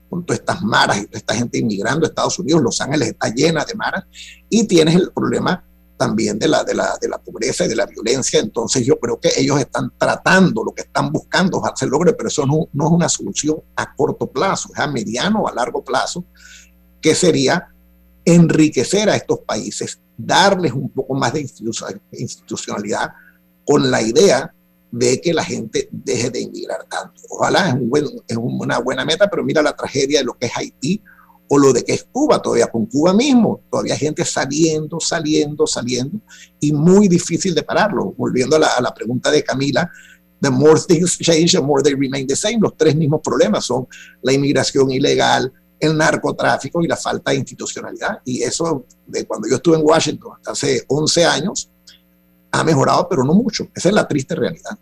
con 0.08 0.24
todas 0.24 0.40
estas 0.40 0.62
maras 0.62 0.98
y 0.98 1.06
toda 1.06 1.18
esta 1.18 1.34
gente 1.34 1.58
inmigrando 1.58 2.06
a 2.06 2.08
Estados 2.08 2.38
Unidos. 2.38 2.62
Los 2.62 2.80
Ángeles 2.80 3.08
está 3.08 3.28
llena 3.28 3.64
de 3.64 3.74
maras 3.74 4.04
y 4.48 4.66
tienes 4.66 4.94
el 4.94 5.10
problema 5.12 5.64
también 5.98 6.38
de 6.38 6.48
la, 6.48 6.64
de 6.64 6.74
la, 6.74 6.96
de 7.00 7.08
la 7.08 7.18
pobreza 7.18 7.64
y 7.64 7.68
de 7.68 7.76
la 7.76 7.84
violencia. 7.84 8.40
Entonces 8.40 8.86
yo 8.86 8.98
creo 8.98 9.18
que 9.20 9.30
ellos 9.36 9.58
están 9.58 9.92
tratando, 9.98 10.64
lo 10.64 10.72
que 10.72 10.82
están 10.82 11.12
buscando 11.12 11.58
es 11.58 11.72
hacer 11.72 11.88
logro, 11.88 12.16
pero 12.16 12.28
eso 12.28 12.46
no, 12.46 12.68
no 12.72 12.86
es 12.86 12.92
una 12.92 13.08
solución 13.08 13.58
a 13.76 13.94
corto 13.94 14.30
plazo, 14.30 14.70
es 14.72 14.78
a 14.78 14.86
mediano 14.86 15.42
o 15.42 15.48
a 15.48 15.54
largo 15.54 15.84
plazo, 15.84 16.24
que 17.02 17.14
sería 17.14 17.68
enriquecer 18.24 19.10
a 19.10 19.16
estos 19.16 19.40
países, 19.40 20.00
darles 20.16 20.72
un 20.72 20.88
poco 20.90 21.14
más 21.14 21.32
de 21.32 21.40
institucionalidad 22.12 23.10
con 23.64 23.90
la 23.90 24.00
idea 24.00 24.54
de 24.90 25.20
que 25.20 25.34
la 25.34 25.44
gente 25.44 25.88
deje 25.90 26.30
de 26.30 26.42
emigrar 26.42 26.84
tanto. 26.88 27.20
Ojalá 27.28 27.68
es, 27.68 27.74
un 27.74 27.90
buen, 27.90 28.06
es 28.26 28.36
una 28.36 28.78
buena 28.78 29.04
meta, 29.04 29.28
pero 29.28 29.44
mira 29.44 29.62
la 29.62 29.76
tragedia 29.76 30.20
de 30.20 30.24
lo 30.24 30.34
que 30.34 30.46
es 30.46 30.52
Haití 30.56 31.02
o 31.48 31.58
lo 31.58 31.72
de 31.72 31.84
que 31.84 31.94
es 31.94 32.06
Cuba, 32.10 32.40
todavía 32.40 32.66
con 32.66 32.86
Cuba 32.86 33.14
mismo, 33.14 33.62
todavía 33.70 33.96
gente 33.96 34.24
saliendo, 34.24 35.00
saliendo, 35.00 35.66
saliendo, 35.66 36.20
y 36.60 36.72
muy 36.72 37.08
difícil 37.08 37.54
de 37.54 37.62
pararlo. 37.62 38.14
Volviendo 38.16 38.56
a 38.56 38.58
la, 38.58 38.68
a 38.68 38.82
la 38.82 38.92
pregunta 38.92 39.30
de 39.30 39.42
Camila, 39.42 39.90
the 40.40 40.50
more 40.50 40.78
things 40.86 41.18
change, 41.18 41.52
the 41.52 41.60
more 41.60 41.82
they 41.82 41.94
remain 41.94 42.26
the 42.26 42.36
same. 42.36 42.58
Los 42.60 42.76
tres 42.76 42.94
mismos 42.94 43.20
problemas 43.22 43.64
son 43.64 43.86
la 44.22 44.32
inmigración 44.32 44.90
ilegal, 44.90 45.52
el 45.80 45.96
narcotráfico 45.96 46.82
y 46.82 46.88
la 46.88 46.96
falta 46.96 47.30
de 47.30 47.38
institucionalidad. 47.38 48.20
Y 48.24 48.42
eso, 48.42 48.84
de 49.06 49.26
cuando 49.26 49.48
yo 49.48 49.56
estuve 49.56 49.76
en 49.76 49.84
Washington 49.84 50.32
hace 50.44 50.84
11 50.88 51.24
años, 51.24 51.70
ha 52.50 52.64
mejorado, 52.64 53.06
pero 53.08 53.24
no 53.24 53.34
mucho. 53.34 53.68
Esa 53.74 53.88
es 53.88 53.94
la 53.94 54.06
triste 54.06 54.34
realidad. 54.34 54.78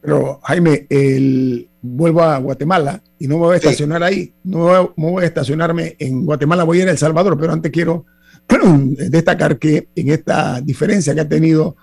Pero 0.00 0.40
Jaime, 0.42 0.86
el, 0.88 1.68
vuelvo 1.82 2.22
a 2.22 2.38
Guatemala 2.38 3.02
y 3.18 3.26
no 3.26 3.36
me 3.36 3.46
voy 3.46 3.54
a 3.54 3.56
estacionar 3.56 4.02
ahí, 4.02 4.32
no 4.44 4.92
voy, 4.96 5.24
a 5.24 5.26
estacionarme 5.26 5.96
en 5.98 6.24
Guatemala, 6.24 6.64
voy 6.64 6.78
a 6.78 6.82
ir 6.82 6.88
a 6.88 6.92
El 6.92 6.98
Salvador, 6.98 7.36
pero 7.38 7.52
antes 7.52 7.72
quiero 7.72 8.04
destacar 8.48 9.58
que 9.58 9.88
en 9.94 10.10
esta 10.10 10.60
diferencia 10.60 11.14
que 11.14 11.20
ha 11.20 11.28
tenido 11.28 11.76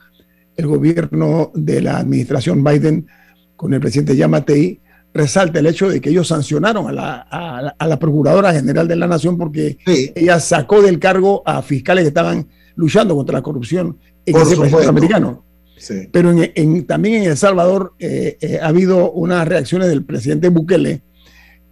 el 0.55 0.67
gobierno 0.67 1.51
de 1.53 1.81
la 1.81 1.97
administración 1.97 2.63
Biden 2.63 3.07
con 3.55 3.73
el 3.73 3.79
presidente 3.79 4.15
Yamatei, 4.15 4.79
resalta 5.13 5.59
el 5.59 5.67
hecho 5.67 5.89
de 5.89 6.01
que 6.01 6.09
ellos 6.09 6.27
sancionaron 6.27 6.87
a 6.87 6.91
la, 6.91 7.73
a 7.77 7.87
la, 7.87 7.99
Procuradora 7.99 8.53
General 8.53 8.87
de 8.87 8.95
la 8.95 9.07
Nación 9.07 9.37
porque 9.37 9.77
ella 9.85 10.39
sacó 10.39 10.81
del 10.81 10.99
cargo 10.99 11.43
a 11.45 11.61
fiscales 11.61 12.03
que 12.03 12.07
estaban 12.07 12.47
luchando 12.75 13.15
contra 13.15 13.37
la 13.37 13.43
corrupción 13.43 13.97
en 14.25 14.35
ese 14.37 14.55
país 14.55 14.87
americano. 14.87 15.43
Pero 16.11 16.31
en, 16.31 16.85
también 16.85 17.23
en 17.23 17.31
El 17.31 17.37
Salvador 17.37 17.93
eh, 17.99 18.37
eh, 18.39 18.59
ha 18.61 18.67
habido 18.67 19.11
unas 19.11 19.47
reacciones 19.47 19.89
del 19.89 20.05
presidente 20.05 20.49
Bukele 20.49 21.01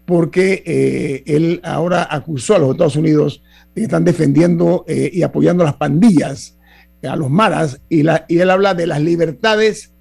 porque 0.05 0.63
eh, 0.65 1.23
él 1.25 1.61
ahora 1.63 2.07
acusó 2.09 2.55
a 2.55 2.59
los 2.59 2.71
Estados 2.71 2.95
Unidos 2.95 3.41
de 3.73 3.81
que 3.81 3.83
están 3.83 4.03
defendiendo 4.03 4.83
y 4.87 5.21
apoyando 5.21 5.63
a 5.63 5.67
las 5.67 5.75
pandillas, 5.75 6.57
a 7.07 7.15
los 7.15 7.29
maras, 7.29 7.79
y, 7.87 8.03
la, 8.03 8.25
y 8.27 8.39
él 8.39 8.49
habla 8.49 8.73
de 8.73 8.85
las 8.85 9.01
libertades 9.01 9.93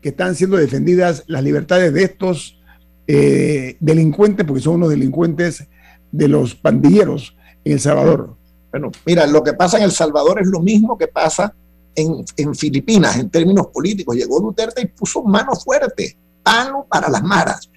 que 0.00 0.08
están 0.08 0.34
siendo 0.34 0.56
defendidas, 0.56 1.22
las 1.28 1.44
libertades 1.44 1.94
de 1.94 2.02
estos 2.02 2.60
delincuentes, 3.06 4.44
porque 4.44 4.62
son 4.62 4.76
unos 4.76 4.90
delincuentes 4.90 5.68
de 6.10 6.26
los 6.26 6.56
pandilleros 6.56 7.36
en 7.64 7.74
El 7.74 7.80
Salvador. 7.80 8.36
Bueno, 8.72 8.90
mira, 9.06 9.24
lo 9.28 9.44
que 9.44 9.52
pasa 9.52 9.76
en 9.78 9.84
El 9.84 9.92
Salvador 9.92 10.40
es 10.40 10.48
lo 10.48 10.58
mismo 10.58 10.98
que 10.98 11.06
pasa 11.06 11.54
en, 11.94 12.54
Filipinas 12.54 13.16
en 13.18 13.30
términos 13.30 13.68
políticos. 13.68 14.16
Llegó 14.16 14.40
Duterte 14.40 14.82
y 14.82 14.86
puso 14.86 15.22
mano 15.22 15.54
fuerte, 15.54 16.16
palo 16.42 16.86
para 16.88 17.08
las 17.08 17.22
maras. 17.22 17.68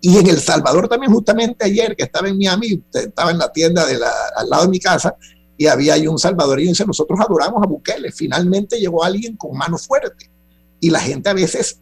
Y 0.00 0.16
en 0.16 0.28
El 0.28 0.40
Salvador 0.40 0.88
también, 0.88 1.12
justamente 1.12 1.64
ayer 1.64 1.96
que 1.96 2.04
estaba 2.04 2.28
en 2.28 2.38
Miami, 2.38 2.82
estaba 2.92 3.30
en 3.30 3.38
la 3.38 3.52
tienda 3.52 3.84
de 3.84 3.98
la, 3.98 4.12
al 4.36 4.48
lado 4.48 4.64
de 4.64 4.70
mi 4.70 4.78
casa, 4.78 5.16
y 5.56 5.66
había 5.66 5.94
ahí 5.94 6.06
un 6.06 6.16
dice, 6.56 6.86
nosotros 6.86 7.18
adoramos 7.20 7.60
a 7.62 7.66
Bukele. 7.66 8.12
Finalmente 8.12 8.78
llegó 8.78 9.02
alguien 9.02 9.36
con 9.36 9.58
mano 9.58 9.76
fuerte. 9.76 10.30
Y 10.78 10.88
la 10.88 11.00
gente 11.00 11.28
a 11.28 11.34
veces 11.34 11.80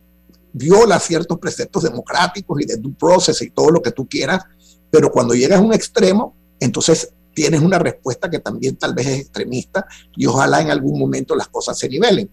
viola 0.54 0.98
ciertos 0.98 1.38
preceptos 1.38 1.82
democráticos 1.82 2.58
y 2.62 2.64
de 2.64 2.76
due 2.78 2.94
process 2.98 3.42
y 3.42 3.50
todo 3.50 3.70
lo 3.70 3.82
que 3.82 3.90
tú 3.90 4.08
quieras, 4.08 4.42
pero 4.90 5.12
cuando 5.12 5.34
llegas 5.34 5.60
a 5.60 5.62
un 5.62 5.74
extremo, 5.74 6.34
entonces 6.58 7.12
tienes 7.36 7.60
una 7.60 7.78
respuesta 7.78 8.30
que 8.30 8.38
también 8.38 8.76
tal 8.76 8.94
vez 8.94 9.06
es 9.06 9.20
extremista 9.20 9.86
y 10.16 10.24
ojalá 10.24 10.62
en 10.62 10.70
algún 10.70 10.98
momento 10.98 11.36
las 11.36 11.48
cosas 11.48 11.78
se 11.78 11.86
nivelen. 11.86 12.30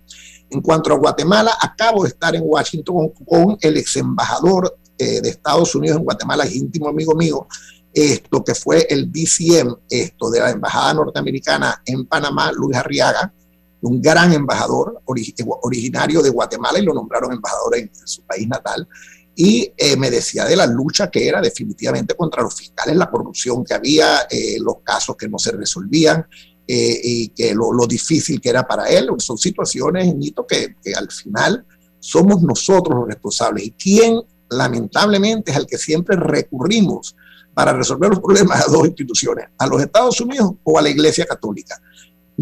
En 0.50 0.62
cuanto 0.62 0.94
a 0.94 0.98
Guatemala, 0.98 1.52
acabo 1.62 2.04
de 2.04 2.10
estar 2.10 2.34
en 2.36 2.44
Washington 2.46 3.10
con 3.26 3.58
el 3.60 3.76
ex 3.76 3.98
embajador 3.98 4.78
eh, 4.98 5.20
de 5.20 5.30
Estados 5.30 5.76
Unidos 5.76 5.98
en 5.98 6.06
Guatemala, 6.06 6.48
íntimo 6.48 6.88
amigo 6.88 7.16
mío, 7.16 7.46
esto 7.94 8.44
que 8.46 8.56
fue 8.56 8.88
el 8.90 9.12
DCM, 9.12 9.76
esto 9.90 10.30
de 10.30 10.40
la 10.40 10.52
Embajada 10.52 10.94
Norteamericana 10.94 11.82
en 11.86 12.06
Panamá, 12.06 12.54
Luis 12.54 12.78
Arriaga, 12.78 13.34
un 13.82 14.02
gran 14.02 14.32
embajador 14.32 15.02
originario 15.06 16.22
de 16.22 16.30
Guatemala 16.30 16.80
y 16.80 16.84
lo 16.84 16.94
nombraron 16.94 17.34
embajador 17.34 17.76
en, 17.76 17.92
su 18.06 18.22
país 18.22 18.48
natal. 18.48 18.88
Y 19.36 19.74
eh, 19.76 19.98
me 19.98 20.12
decía 20.12 20.46
de 20.46 20.56
la 20.56 20.68
lucha 20.68 21.10
que 21.10 21.28
era 21.28 21.42
definitivamente 21.42 22.16
contra 22.16 22.44
los 22.44 22.56
fiscales, 22.56 22.96
la 22.96 23.10
corrupción 23.10 23.64
que 23.64 23.74
había, 23.74 24.28
eh, 24.30 24.58
los 24.60 24.78
casos 24.84 25.16
que 25.16 25.28
no 25.28 25.40
se 25.40 25.52
resolvían 25.52 26.28
eh, 26.68 27.00
y 27.04 27.30
que 27.30 27.56
lo, 27.56 27.88
difícil 27.88 28.40
que 28.40 28.50
era 28.50 28.68
para 28.68 28.88
él. 28.88 29.10
Son 29.18 29.38
situaciones, 29.38 30.14
Nito, 30.16 30.46
que, 30.46 30.76
que 30.84 30.94
al 30.94 31.10
final 31.12 31.66
somos 32.00 32.42
nosotros 32.44 33.00
los 33.00 33.08
responsables. 33.08 33.66
¿Y 33.66 33.72
quién, 33.72 34.22
lamentablemente, 34.50 35.52
es 35.52 35.58
al 35.58 35.66
que 35.66 35.78
siempre 35.78 36.16
recurrimos 36.16 37.16
para 37.56 37.74
resolver 37.74 38.10
los 38.10 38.20
problemas 38.20 38.68
a 38.68 38.72
dos 38.72 38.86
instituciones, 38.86 39.48
a 39.58 39.68
los 39.68 39.82
Estados 39.82 40.20
Unidos 40.22 40.54
o 40.64 40.78
a 40.78 40.82
la 40.82 40.90
Iglesia 40.90 41.26
Católica? 41.26 41.82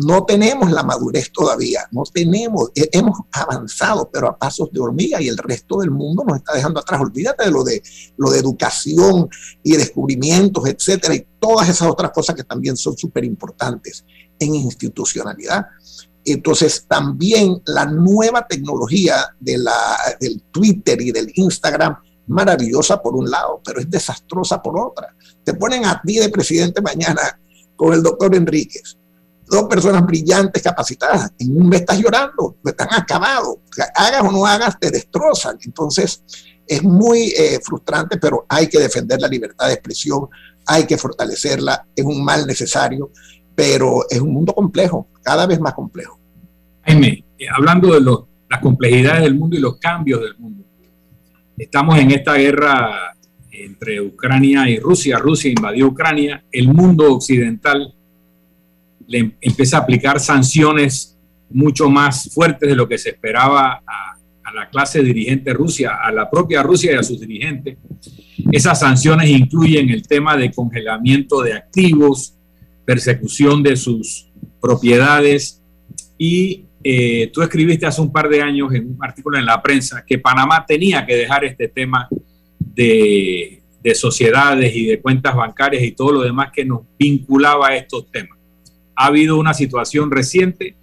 No 0.05 0.25
tenemos 0.25 0.71
la 0.71 0.83
madurez 0.83 1.31
todavía, 1.31 1.87
no 1.91 2.03
tenemos, 2.11 2.71
hemos 2.75 3.19
avanzado, 3.31 4.09
pero 4.11 4.29
a 4.29 4.37
pasos 4.37 4.71
de 4.71 4.79
hormiga 4.79 5.21
y 5.21 5.27
el 5.27 5.37
resto 5.37 5.79
del 5.79 5.91
mundo 5.91 6.23
nos 6.25 6.37
está 6.37 6.53
dejando 6.53 6.79
atrás. 6.79 7.01
Olvídate 7.01 7.45
de 7.45 7.51
lo 7.51 7.63
de, 7.63 7.81
lo 8.17 8.31
de 8.31 8.39
educación 8.39 9.29
y 9.63 9.75
descubrimientos, 9.75 10.67
etcétera, 10.67 11.15
y 11.15 11.27
todas 11.39 11.69
esas 11.69 11.89
otras 11.89 12.11
cosas 12.11 12.35
que 12.35 12.43
también 12.43 12.77
son 12.77 12.97
súper 12.97 13.25
importantes 13.25 14.05
en 14.39 14.55
institucionalidad. 14.55 15.65
Entonces, 16.23 16.85
también 16.87 17.61
la 17.65 17.85
nueva 17.85 18.47
tecnología 18.47 19.35
de 19.39 19.57
la, 19.57 19.97
del 20.19 20.41
Twitter 20.51 21.01
y 21.01 21.11
del 21.11 21.31
Instagram, 21.35 21.97
maravillosa 22.27 23.01
por 23.01 23.15
un 23.15 23.29
lado, 23.29 23.61
pero 23.63 23.79
es 23.79 23.89
desastrosa 23.89 24.61
por 24.61 24.79
otra. 24.79 25.15
Te 25.43 25.53
ponen 25.53 25.85
a 25.85 26.01
ti 26.01 26.17
de 26.17 26.29
presidente 26.29 26.81
mañana 26.81 27.39
con 27.75 27.93
el 27.93 28.03
doctor 28.03 28.35
Enríquez 28.35 29.00
dos 29.51 29.65
personas 29.65 30.05
brillantes, 30.05 30.63
capacitadas. 30.63 31.33
En 31.37 31.61
un 31.61 31.67
mes 31.67 31.81
estás 31.81 31.99
llorando, 31.99 32.55
están 32.63 32.87
acabados. 32.91 33.57
Hagas 33.95 34.21
o 34.23 34.31
no 34.31 34.45
hagas, 34.45 34.79
te 34.79 34.89
destrozan. 34.89 35.57
Entonces, 35.65 36.23
es 36.65 36.81
muy 36.81 37.33
eh, 37.37 37.59
frustrante, 37.61 38.17
pero 38.17 38.45
hay 38.47 38.67
que 38.67 38.79
defender 38.79 39.19
la 39.19 39.27
libertad 39.27 39.67
de 39.67 39.73
expresión, 39.73 40.29
hay 40.65 40.85
que 40.85 40.97
fortalecerla, 40.97 41.85
es 41.93 42.05
un 42.05 42.23
mal 42.23 42.47
necesario, 42.47 43.11
pero 43.53 44.05
es 44.09 44.21
un 44.21 44.31
mundo 44.31 44.53
complejo, 44.53 45.09
cada 45.21 45.45
vez 45.45 45.59
más 45.59 45.73
complejo. 45.73 46.17
Jaime, 46.83 47.25
eh, 47.37 47.45
hablando 47.53 47.93
de 47.93 47.99
las 48.49 48.61
complejidades 48.61 49.23
del 49.23 49.35
mundo 49.35 49.57
y 49.57 49.59
los 49.59 49.77
cambios 49.77 50.21
del 50.21 50.37
mundo, 50.37 50.63
estamos 51.57 51.99
en 51.99 52.11
esta 52.11 52.35
guerra 52.35 53.17
entre 53.51 53.99
Ucrania 53.99 54.69
y 54.69 54.79
Rusia. 54.79 55.17
Rusia 55.17 55.51
invadió 55.51 55.87
Ucrania, 55.87 56.41
el 56.53 56.69
mundo 56.69 57.13
occidental 57.13 57.93
le 59.11 59.33
empieza 59.41 59.77
a 59.77 59.81
aplicar 59.81 60.19
sanciones 60.21 61.17
mucho 61.49 61.89
más 61.89 62.33
fuertes 62.33 62.69
de 62.69 62.75
lo 62.75 62.87
que 62.87 62.97
se 62.97 63.09
esperaba 63.09 63.83
a, 63.85 64.17
la 64.53 64.69
clase 64.69 65.01
dirigente 65.01 65.53
Rusia, 65.53 65.99
a 66.03 66.11
la 66.11 66.29
propia 66.29 66.61
Rusia 66.61 66.91
y 66.91 66.95
a 66.95 67.03
sus 67.03 67.21
dirigentes. 67.21 67.77
Esas 68.51 68.81
sanciones 68.81 69.29
incluyen 69.29 69.89
el 69.89 70.05
tema 70.05 70.35
de 70.35 70.51
congelamiento 70.51 71.41
de 71.41 71.53
activos, 71.53 72.35
persecución 72.83 73.63
de 73.63 73.77
sus 73.77 74.29
propiedades 74.59 75.61
y 76.17 76.65
eh, 76.83 77.31
tú 77.31 77.41
escribiste 77.41 77.85
hace 77.85 78.01
un 78.01 78.11
par 78.11 78.27
de 78.27 78.41
años 78.41 78.73
en 78.73 78.89
un 78.89 78.97
artículo 78.99 79.37
en 79.37 79.45
la 79.45 79.61
prensa 79.61 80.03
que 80.05 80.19
Panamá 80.19 80.65
tenía 80.67 81.05
que 81.05 81.15
dejar 81.15 81.45
este 81.45 81.69
tema 81.69 82.09
de, 82.59 83.61
de 83.81 83.95
sociedades 83.95 84.75
y 84.75 84.85
de 84.85 84.99
cuentas 84.99 85.33
bancarias 85.33 85.81
y 85.81 85.93
todo 85.93 86.11
lo 86.11 86.21
demás 86.23 86.51
que 86.53 86.65
nos 86.65 86.81
vinculaba 86.99 87.69
a 87.69 87.77
estos 87.77 88.11
temas 88.11 88.40
ha 88.95 89.05
habido 89.05 89.37
una 89.37 89.53
situación 89.53 90.11
reciente, 90.11 90.75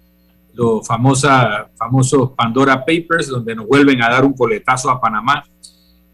los 0.53 0.85
famosa, 0.85 1.69
famosos 1.77 2.31
Pandora 2.31 2.83
Papers, 2.85 3.27
donde 3.27 3.55
nos 3.55 3.67
vuelven 3.67 4.01
a 4.01 4.09
dar 4.09 4.25
un 4.25 4.33
coletazo 4.33 4.89
a 4.89 4.99
Panamá. 4.99 5.43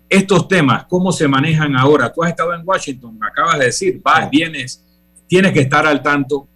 Estos 0.08 0.48
temas, 0.48 0.86
¿cómo 0.86 1.12
se 1.12 1.28
manejan 1.28 1.76
ahora? 1.76 2.12
Tú 2.14 2.24
has 2.24 2.30
estado 2.30 2.54
en 2.54 2.62
Washington, 2.64 3.18
me 3.18 3.28
acabas 3.28 3.58
de 3.60 3.66
decir, 3.66 4.00
vas, 4.04 4.30
vienes, 4.30 4.84
tienes 5.28 5.52
que 5.52 5.62
estar 5.62 5.88
al 5.88 6.02
tanto 6.04 6.48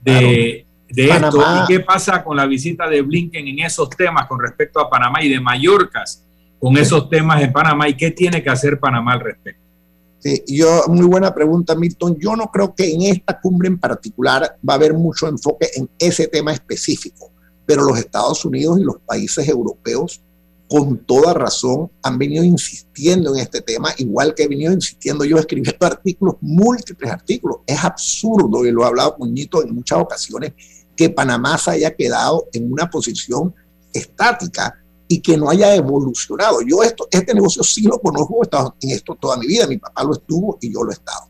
de, 0.00 0.66
de 0.88 1.10
esto. 1.10 1.40
¿Y 1.40 1.66
qué 1.66 1.80
pasa 1.80 2.22
con 2.22 2.36
la 2.36 2.46
visita 2.46 2.88
de 2.88 3.02
Blinken 3.02 3.46
en 3.46 3.58
esos 3.60 3.90
temas 3.90 4.26
con 4.26 4.40
respecto 4.40 4.80
a 4.80 4.88
Panamá 4.88 5.22
y 5.22 5.28
de 5.28 5.40
Mallorca 5.40 6.04
con 6.58 6.76
esos 6.76 7.08
temas 7.10 7.42
en 7.42 7.52
Panamá? 7.52 7.88
¿Y 7.88 7.94
qué 7.94 8.10
tiene 8.10 8.42
que 8.42 8.50
hacer 8.50 8.78
Panamá 8.78 9.12
al 9.12 9.20
respecto? 9.20 9.63
Yo, 10.46 10.84
muy 10.88 11.06
buena 11.06 11.34
pregunta, 11.34 11.74
Milton. 11.74 12.16
Yo 12.18 12.34
no 12.34 12.50
creo 12.50 12.74
que 12.74 12.92
en 12.92 13.02
esta 13.02 13.38
cumbre 13.40 13.68
en 13.68 13.78
particular 13.78 14.58
va 14.66 14.74
a 14.74 14.76
haber 14.76 14.94
mucho 14.94 15.28
enfoque 15.28 15.68
en 15.74 15.88
ese 15.98 16.28
tema 16.28 16.52
específico, 16.52 17.30
pero 17.66 17.84
los 17.84 17.98
Estados 17.98 18.44
Unidos 18.44 18.80
y 18.80 18.84
los 18.84 18.96
países 19.00 19.46
europeos, 19.46 20.22
con 20.66 20.96
toda 21.04 21.34
razón, 21.34 21.90
han 22.02 22.16
venido 22.18 22.42
insistiendo 22.42 23.34
en 23.34 23.40
este 23.40 23.60
tema, 23.60 23.90
igual 23.98 24.34
que 24.34 24.44
he 24.44 24.48
venido 24.48 24.72
insistiendo 24.72 25.24
yo 25.26 25.36
escribiendo 25.38 25.86
artículos, 25.86 26.36
múltiples 26.40 27.10
artículos. 27.10 27.58
Es 27.66 27.84
absurdo, 27.84 28.64
y 28.64 28.70
lo 28.70 28.82
he 28.82 28.86
hablado 28.86 29.16
Nito 29.26 29.62
en 29.62 29.74
muchas 29.74 29.98
ocasiones, 29.98 30.54
que 30.96 31.10
Panamá 31.10 31.58
se 31.58 31.72
haya 31.72 31.94
quedado 31.94 32.46
en 32.52 32.72
una 32.72 32.88
posición 32.88 33.54
estática 33.92 34.83
y 35.14 35.20
que 35.20 35.36
no 35.36 35.48
haya 35.48 35.72
evolucionado. 35.76 36.58
Yo 36.66 36.82
esto, 36.82 37.06
este 37.08 37.34
negocio 37.34 37.62
sí 37.62 37.82
lo 37.82 38.00
conozco, 38.00 38.38
he 38.40 38.42
estado 38.42 38.74
en 38.80 38.90
esto 38.90 39.14
toda 39.14 39.36
mi 39.36 39.46
vida, 39.46 39.64
mi 39.68 39.78
papá 39.78 40.02
lo 40.02 40.14
estuvo 40.14 40.58
y 40.60 40.72
yo 40.72 40.82
lo 40.82 40.90
he 40.90 40.94
estado. 40.94 41.28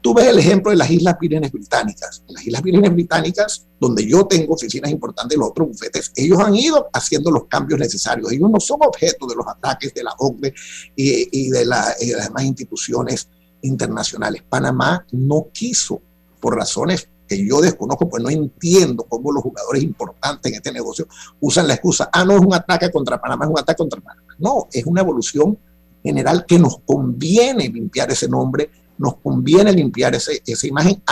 Tú 0.00 0.14
ves 0.14 0.28
el 0.28 0.38
ejemplo 0.38 0.70
de 0.70 0.76
las 0.76 0.88
Islas 0.88 1.16
Vírgenes 1.18 1.50
Británicas. 1.50 2.22
En 2.28 2.34
las 2.34 2.46
Islas 2.46 2.62
Vírgenes 2.62 2.92
Británicas, 2.92 3.66
donde 3.80 4.06
yo 4.06 4.26
tengo 4.26 4.54
oficinas 4.54 4.92
importantes, 4.92 5.36
los 5.36 5.48
otros 5.48 5.68
bufetes, 5.68 6.12
ellos 6.14 6.38
han 6.38 6.54
ido 6.54 6.88
haciendo 6.92 7.32
los 7.32 7.46
cambios 7.46 7.80
necesarios. 7.80 8.30
Ellos 8.30 8.48
no 8.48 8.60
son 8.60 8.78
objeto 8.82 9.26
de 9.26 9.34
los 9.34 9.46
ataques 9.48 9.92
de 9.92 10.04
la 10.04 10.14
OCDE 10.16 10.54
y, 10.94 11.50
de, 11.50 11.64
la, 11.64 11.96
y 12.00 12.10
de 12.10 12.16
las 12.16 12.28
demás 12.28 12.44
instituciones 12.44 13.28
internacionales. 13.62 14.44
Panamá 14.48 15.04
no 15.10 15.48
quiso, 15.52 16.00
por 16.38 16.54
razones 16.54 17.08
que 17.28 17.46
yo 17.46 17.60
desconozco, 17.60 18.08
pues 18.08 18.22
no 18.22 18.30
entiendo 18.30 19.04
cómo 19.08 19.32
los 19.32 19.42
jugadores 19.42 19.82
importantes 19.82 20.52
en 20.52 20.56
este 20.56 20.72
negocio 20.72 21.06
usan 21.40 21.66
la 21.66 21.74
excusa, 21.74 22.10
ah, 22.12 22.24
no 22.24 22.34
es 22.34 22.40
un 22.40 22.54
ataque 22.54 22.90
contra 22.90 23.20
Panamá, 23.20 23.44
es 23.44 23.50
un 23.50 23.58
ataque 23.58 23.78
contra 23.78 24.00
Panamá. 24.00 24.34
No, 24.38 24.68
es 24.72 24.84
una 24.84 25.00
evolución 25.00 25.58
general 26.02 26.44
que 26.46 26.58
nos 26.58 26.78
conviene 26.84 27.68
limpiar 27.68 28.10
ese 28.10 28.28
nombre, 28.28 28.70
nos 28.98 29.16
conviene 29.16 29.72
limpiar 29.72 30.14
ese, 30.14 30.42
esa 30.46 30.66
imagen, 30.66 31.02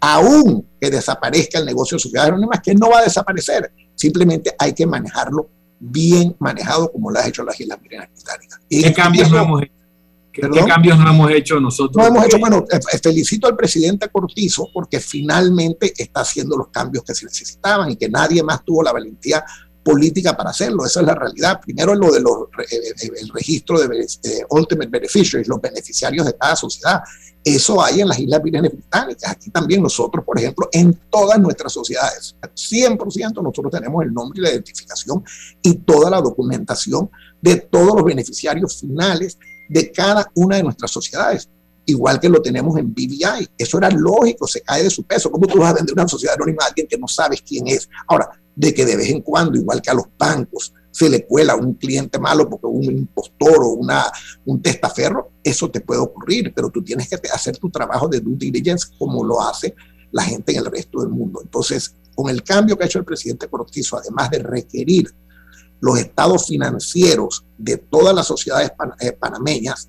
aún 0.00 0.66
que 0.80 0.90
desaparezca 0.90 1.58
el 1.58 1.64
negocio 1.64 1.96
de 1.96 2.02
sociedades 2.02 2.32
anónimas, 2.32 2.60
que 2.60 2.74
no 2.74 2.90
va 2.90 2.98
a 2.98 3.04
desaparecer, 3.04 3.72
simplemente 3.94 4.54
hay 4.58 4.72
que 4.74 4.86
manejarlo 4.86 5.48
bien 5.78 6.36
manejado 6.38 6.92
como 6.92 7.10
lo 7.10 7.18
ha 7.18 7.26
hecho 7.26 7.42
las 7.42 7.58
Islas 7.58 7.80
Británicas. 7.80 8.60
¿Qué 8.68 8.92
cambios 8.92 9.30
no 9.30 9.42
hemos 9.42 9.62
hecho? 10.40 10.50
¿Qué, 10.50 10.64
cambios 10.64 10.98
no 10.98 11.10
hemos 11.10 11.30
hecho 11.30 11.60
nosotros? 11.60 11.96
No 11.96 12.06
hemos 12.06 12.26
hecho, 12.26 12.38
bueno, 12.38 12.64
eh, 12.70 12.78
eh, 12.92 12.98
felicito 12.98 13.46
al 13.46 13.56
presidente 13.56 14.08
Cortizo 14.08 14.68
porque 14.72 15.00
finalmente 15.00 15.92
está 15.96 16.20
haciendo 16.20 16.56
los 16.56 16.68
cambios 16.68 17.04
que 17.04 17.14
se 17.14 17.26
necesitaban 17.26 17.90
y 17.90 17.96
que 17.96 18.08
nadie 18.08 18.42
más 18.42 18.64
tuvo 18.64 18.82
la 18.82 18.92
valentía 18.92 19.44
política 19.82 20.36
para 20.36 20.50
hacerlo. 20.50 20.86
Esa 20.86 21.00
es 21.00 21.06
la 21.06 21.14
realidad. 21.14 21.60
Primero, 21.60 21.94
lo 21.94 22.10
de 22.12 22.20
los, 22.20 22.48
eh, 22.70 22.94
el 23.20 23.28
registro 23.30 23.80
de 23.80 24.06
Ultimate 24.50 24.90
Beneficiaries, 24.90 25.48
los 25.48 25.60
beneficiarios 25.60 26.26
de 26.26 26.36
cada 26.36 26.56
sociedad. 26.56 27.02
Eso 27.44 27.82
hay 27.82 28.00
en 28.00 28.08
las 28.08 28.20
Islas 28.20 28.42
Vírgenes 28.42 28.72
Británicas. 28.72 29.30
Aquí 29.30 29.50
también 29.50 29.82
nosotros, 29.82 30.24
por 30.24 30.38
ejemplo, 30.38 30.68
en 30.72 30.94
todas 31.10 31.40
nuestras 31.40 31.72
sociedades, 31.72 32.36
100% 32.40 33.42
nosotros 33.42 33.72
tenemos 33.72 34.04
el 34.04 34.12
nombre 34.12 34.38
y 34.38 34.42
la 34.42 34.50
identificación 34.50 35.24
y 35.60 35.74
toda 35.74 36.08
la 36.08 36.20
documentación 36.20 37.10
de 37.40 37.56
todos 37.56 37.96
los 37.96 38.04
beneficiarios 38.04 38.78
finales 38.78 39.38
de 39.72 39.90
cada 39.90 40.30
una 40.34 40.56
de 40.56 40.62
nuestras 40.62 40.90
sociedades, 40.90 41.48
igual 41.86 42.20
que 42.20 42.28
lo 42.28 42.42
tenemos 42.42 42.76
en 42.78 42.92
BBI. 42.92 43.48
Eso 43.56 43.78
era 43.78 43.90
lógico, 43.90 44.46
se 44.46 44.60
cae 44.60 44.82
de 44.82 44.90
su 44.90 45.02
peso. 45.04 45.30
¿Cómo 45.30 45.46
tú 45.46 45.58
vas 45.58 45.70
a 45.70 45.74
vender 45.74 45.94
una 45.94 46.06
sociedad 46.06 46.34
anónima 46.36 46.64
a 46.64 46.66
alguien 46.68 46.86
que 46.86 46.98
no 46.98 47.08
sabes 47.08 47.42
quién 47.42 47.66
es? 47.68 47.88
Ahora, 48.06 48.28
de 48.54 48.74
que 48.74 48.84
de 48.84 48.96
vez 48.96 49.08
en 49.08 49.22
cuando, 49.22 49.56
igual 49.56 49.80
que 49.80 49.90
a 49.90 49.94
los 49.94 50.04
bancos, 50.18 50.74
se 50.90 51.08
le 51.08 51.24
cuela 51.24 51.56
un 51.56 51.72
cliente 51.74 52.18
malo 52.18 52.50
porque 52.50 52.66
un 52.66 52.84
impostor 52.84 53.62
o 53.62 53.68
una, 53.68 54.04
un 54.44 54.60
testaferro, 54.60 55.32
eso 55.42 55.70
te 55.70 55.80
puede 55.80 56.00
ocurrir, 56.00 56.52
pero 56.54 56.68
tú 56.68 56.84
tienes 56.84 57.08
que 57.08 57.16
hacer 57.32 57.56
tu 57.56 57.70
trabajo 57.70 58.08
de 58.08 58.20
due 58.20 58.36
diligence 58.36 58.88
como 58.98 59.24
lo 59.24 59.40
hace 59.40 59.74
la 60.10 60.22
gente 60.22 60.52
en 60.52 60.58
el 60.58 60.66
resto 60.66 61.00
del 61.00 61.08
mundo. 61.08 61.40
Entonces, 61.42 61.96
con 62.14 62.28
el 62.28 62.42
cambio 62.42 62.76
que 62.76 62.84
ha 62.84 62.86
hecho 62.86 62.98
el 62.98 63.06
presidente 63.06 63.48
Cortizo, 63.48 63.96
además 63.96 64.28
de 64.28 64.40
requerir 64.40 65.14
los 65.82 65.98
estados 65.98 66.46
financieros 66.46 67.44
de 67.58 67.76
todas 67.76 68.14
las 68.14 68.26
sociedades 68.28 68.70
eh, 69.00 69.12
panameñas, 69.12 69.88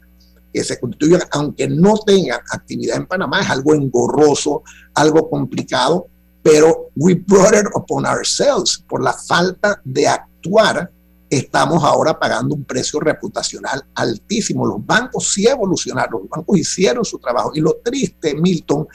que 0.52 0.64
se 0.64 0.80
constituyan, 0.80 1.22
aunque 1.32 1.68
no 1.68 1.98
tengan 2.00 2.42
actividad 2.52 2.98
en 2.98 3.06
Panamá, 3.06 3.42
es 3.42 3.50
algo 3.50 3.76
engorroso, 3.76 4.64
algo 4.96 5.30
complicado, 5.30 6.08
pero 6.42 6.90
we 6.96 7.14
brought 7.14 7.54
it 7.54 7.68
upon 7.76 8.06
ourselves 8.08 8.84
por 8.88 9.04
la 9.04 9.14
falta 9.14 9.80
de 9.84 10.08
actuar. 10.08 10.92
Estamos 11.36 11.84
ahora 11.84 12.20
pagando 12.20 12.54
un 12.54 12.64
precio 12.64 13.00
reputacional 13.00 13.84
altísimo. 13.96 14.68
Los 14.68 14.86
bancos 14.86 15.34
sí 15.34 15.48
evolucionaron, 15.48 16.22
los 16.22 16.30
bancos 16.30 16.60
hicieron 16.60 17.04
su 17.04 17.18
trabajo. 17.18 17.52
Y 17.56 17.60
lo 17.60 17.78
triste, 17.84 18.36
Milton, 18.36 18.88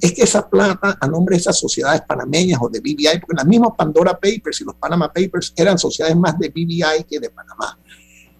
es 0.00 0.12
que 0.12 0.22
esa 0.22 0.48
plata 0.48 0.98
a 1.00 1.06
nombre 1.06 1.36
de 1.36 1.40
esas 1.40 1.56
sociedades 1.56 2.02
panameñas 2.02 2.58
o 2.60 2.68
de 2.68 2.80
BBI, 2.80 3.20
porque 3.20 3.36
las 3.36 3.46
mismas 3.46 3.70
Pandora 3.78 4.12
Papers 4.14 4.60
y 4.60 4.64
los 4.64 4.74
Panama 4.74 5.12
Papers 5.12 5.52
eran 5.54 5.78
sociedades 5.78 6.16
más 6.16 6.36
de 6.38 6.48
BBI 6.48 7.04
que 7.08 7.20
de 7.20 7.30
Panamá. 7.30 7.78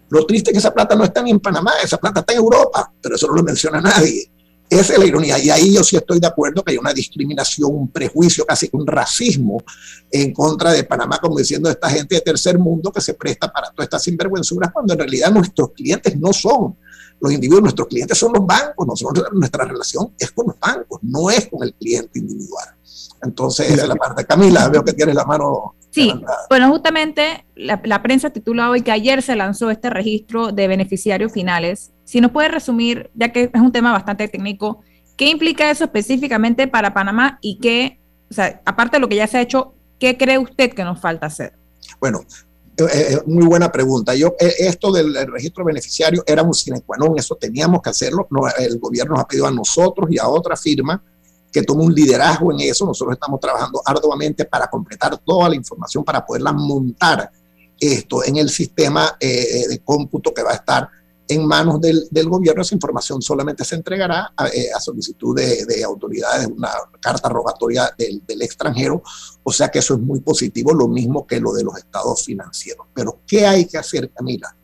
Lo 0.09 0.25
triste 0.25 0.49
es 0.49 0.53
que 0.53 0.59
esa 0.59 0.73
plata 0.73 0.93
no 0.95 1.05
está 1.05 1.21
ni 1.21 1.31
en 1.31 1.39
Panamá, 1.39 1.71
esa 1.81 1.97
plata 1.97 2.19
está 2.19 2.33
en 2.33 2.39
Europa, 2.39 2.93
pero 3.01 3.15
eso 3.15 3.27
no 3.27 3.35
lo 3.35 3.43
menciona 3.43 3.79
nadie. 3.79 4.31
Esa 4.69 4.93
es 4.93 4.99
la 4.99 5.05
ironía. 5.05 5.37
Y 5.39 5.49
ahí 5.49 5.73
yo 5.73 5.83
sí 5.83 5.95
estoy 5.95 6.19
de 6.19 6.27
acuerdo 6.27 6.63
que 6.63 6.71
hay 6.71 6.77
una 6.77 6.93
discriminación, 6.93 7.71
un 7.73 7.87
prejuicio, 7.89 8.45
casi 8.45 8.69
un 8.71 8.85
racismo 8.85 9.63
en 10.11 10.33
contra 10.33 10.71
de 10.71 10.83
Panamá, 10.83 11.19
como 11.19 11.37
diciendo 11.37 11.69
esta 11.69 11.89
gente 11.89 12.15
de 12.15 12.21
tercer 12.21 12.57
mundo 12.57 12.91
que 12.91 13.01
se 13.01 13.13
presta 13.13 13.51
para 13.51 13.69
todas 13.69 13.85
estas 13.85 14.03
sinvergüenzuras, 14.03 14.71
cuando 14.73 14.93
en 14.93 14.99
realidad 14.99 15.31
nuestros 15.31 15.71
clientes 15.71 16.17
no 16.19 16.33
son 16.33 16.75
los 17.19 17.31
individuos, 17.31 17.61
nuestros 17.61 17.87
clientes 17.87 18.17
son 18.17 18.33
los 18.33 18.45
bancos, 18.45 18.85
nosotros, 18.85 19.27
nuestra 19.33 19.65
relación 19.65 20.13
es 20.19 20.31
con 20.31 20.47
los 20.47 20.59
bancos, 20.59 20.99
no 21.03 21.29
es 21.29 21.47
con 21.47 21.63
el 21.63 21.73
cliente 21.73 22.19
individual. 22.19 22.69
Entonces, 23.23 23.71
esa 23.71 23.83
es 23.83 23.87
la 23.87 23.95
parte. 23.95 24.25
Camila, 24.25 24.67
veo 24.69 24.83
que 24.83 24.93
tienes 24.93 25.15
la 25.15 25.25
mano. 25.25 25.75
Sí, 25.91 26.13
bueno, 26.49 26.69
justamente 26.69 27.45
la, 27.55 27.81
la, 27.85 28.03
prensa 28.03 28.29
titula 28.29 28.69
hoy 28.69 28.81
que 28.81 28.91
ayer 28.91 29.21
se 29.21 29.35
lanzó 29.35 29.71
este 29.71 29.89
registro 29.89 30.51
de 30.51 30.67
beneficiarios 30.67 31.31
finales. 31.31 31.93
Si 32.05 32.21
nos 32.21 32.31
puede 32.31 32.47
resumir, 32.47 33.09
ya 33.15 33.31
que 33.31 33.49
es 33.53 33.61
un 33.61 33.71
tema 33.71 33.91
bastante 33.91 34.27
técnico, 34.27 34.81
¿qué 35.17 35.29
implica 35.29 35.69
eso 35.69 35.83
específicamente 35.83 36.67
para 36.67 36.93
Panamá 36.93 37.39
y 37.41 37.59
qué, 37.59 37.99
o 38.29 38.33
sea, 38.33 38.61
aparte 38.65 38.97
de 38.97 39.01
lo 39.01 39.09
que 39.09 39.15
ya 39.15 39.27
se 39.27 39.37
ha 39.37 39.41
hecho, 39.41 39.73
qué 39.99 40.17
cree 40.17 40.37
usted 40.37 40.71
que 40.73 40.83
nos 40.83 41.01
falta 41.01 41.25
hacer? 41.25 41.53
Bueno, 41.99 42.21
eh, 42.77 42.83
eh, 42.91 43.21
muy 43.25 43.45
buena 43.45 43.71
pregunta. 43.71 44.13
Yo, 44.15 44.35
eh, 44.39 44.53
esto 44.59 44.91
del 44.91 45.15
registro 45.27 45.63
beneficiario 45.63 46.23
era 46.27 46.43
un 46.43 46.53
sine 46.53 46.81
qua 46.81 46.97
non, 46.97 47.17
eso 47.17 47.35
teníamos 47.35 47.81
que 47.81 47.89
hacerlo. 47.89 48.27
No, 48.29 48.41
el 48.47 48.79
gobierno 48.79 49.15
nos 49.15 49.23
ha 49.23 49.27
pedido 49.27 49.47
a 49.47 49.51
nosotros 49.51 50.09
y 50.11 50.19
a 50.19 50.27
otra 50.27 50.57
firma 50.57 51.01
que 51.51 51.63
tome 51.63 51.83
un 51.83 51.93
liderazgo 51.93 52.51
en 52.51 52.59
eso. 52.59 52.85
Nosotros 52.85 53.13
estamos 53.13 53.39
trabajando 53.39 53.81
arduamente 53.85 54.43
para 54.43 54.67
completar 54.67 55.17
toda 55.19 55.47
la 55.47 55.55
información 55.55 56.03
para 56.03 56.25
poderla 56.25 56.51
montar 56.51 57.31
esto 57.79 58.23
en 58.25 58.37
el 58.37 58.49
sistema 58.49 59.17
de 59.19 59.81
cómputo 59.83 60.33
que 60.33 60.43
va 60.43 60.51
a 60.51 60.55
estar 60.55 60.89
en 61.27 61.47
manos 61.47 61.81
del, 61.81 62.29
gobierno. 62.29 62.61
Esa 62.61 62.75
información 62.75 63.21
solamente 63.21 63.63
se 63.63 63.75
entregará 63.75 64.33
a, 64.35 64.47
eh, 64.47 64.69
a 64.75 64.79
solicitud 64.79 65.35
de, 65.35 65.65
de, 65.65 65.83
autoridades, 65.83 66.47
una 66.47 66.69
carta 66.99 67.29
rogatoria 67.29 67.93
del, 67.97 68.23
del, 68.25 68.41
extranjero. 68.41 69.01
O 69.43 69.51
sea 69.51 69.69
que 69.69 69.79
eso 69.79 69.95
es 69.95 69.99
muy 69.99 70.19
positivo, 70.21 70.73
lo 70.73 70.87
mismo 70.87 71.25
que 71.25 71.39
lo 71.39 71.53
de 71.53 71.63
los 71.63 71.77
estados 71.77 72.23
financieros. 72.23 72.87
Pero 72.93 73.19
¿qué 73.25 73.45
hay 73.45 73.65
que 73.65 73.77
hacer, 73.77 74.09
Camila? 74.11 74.55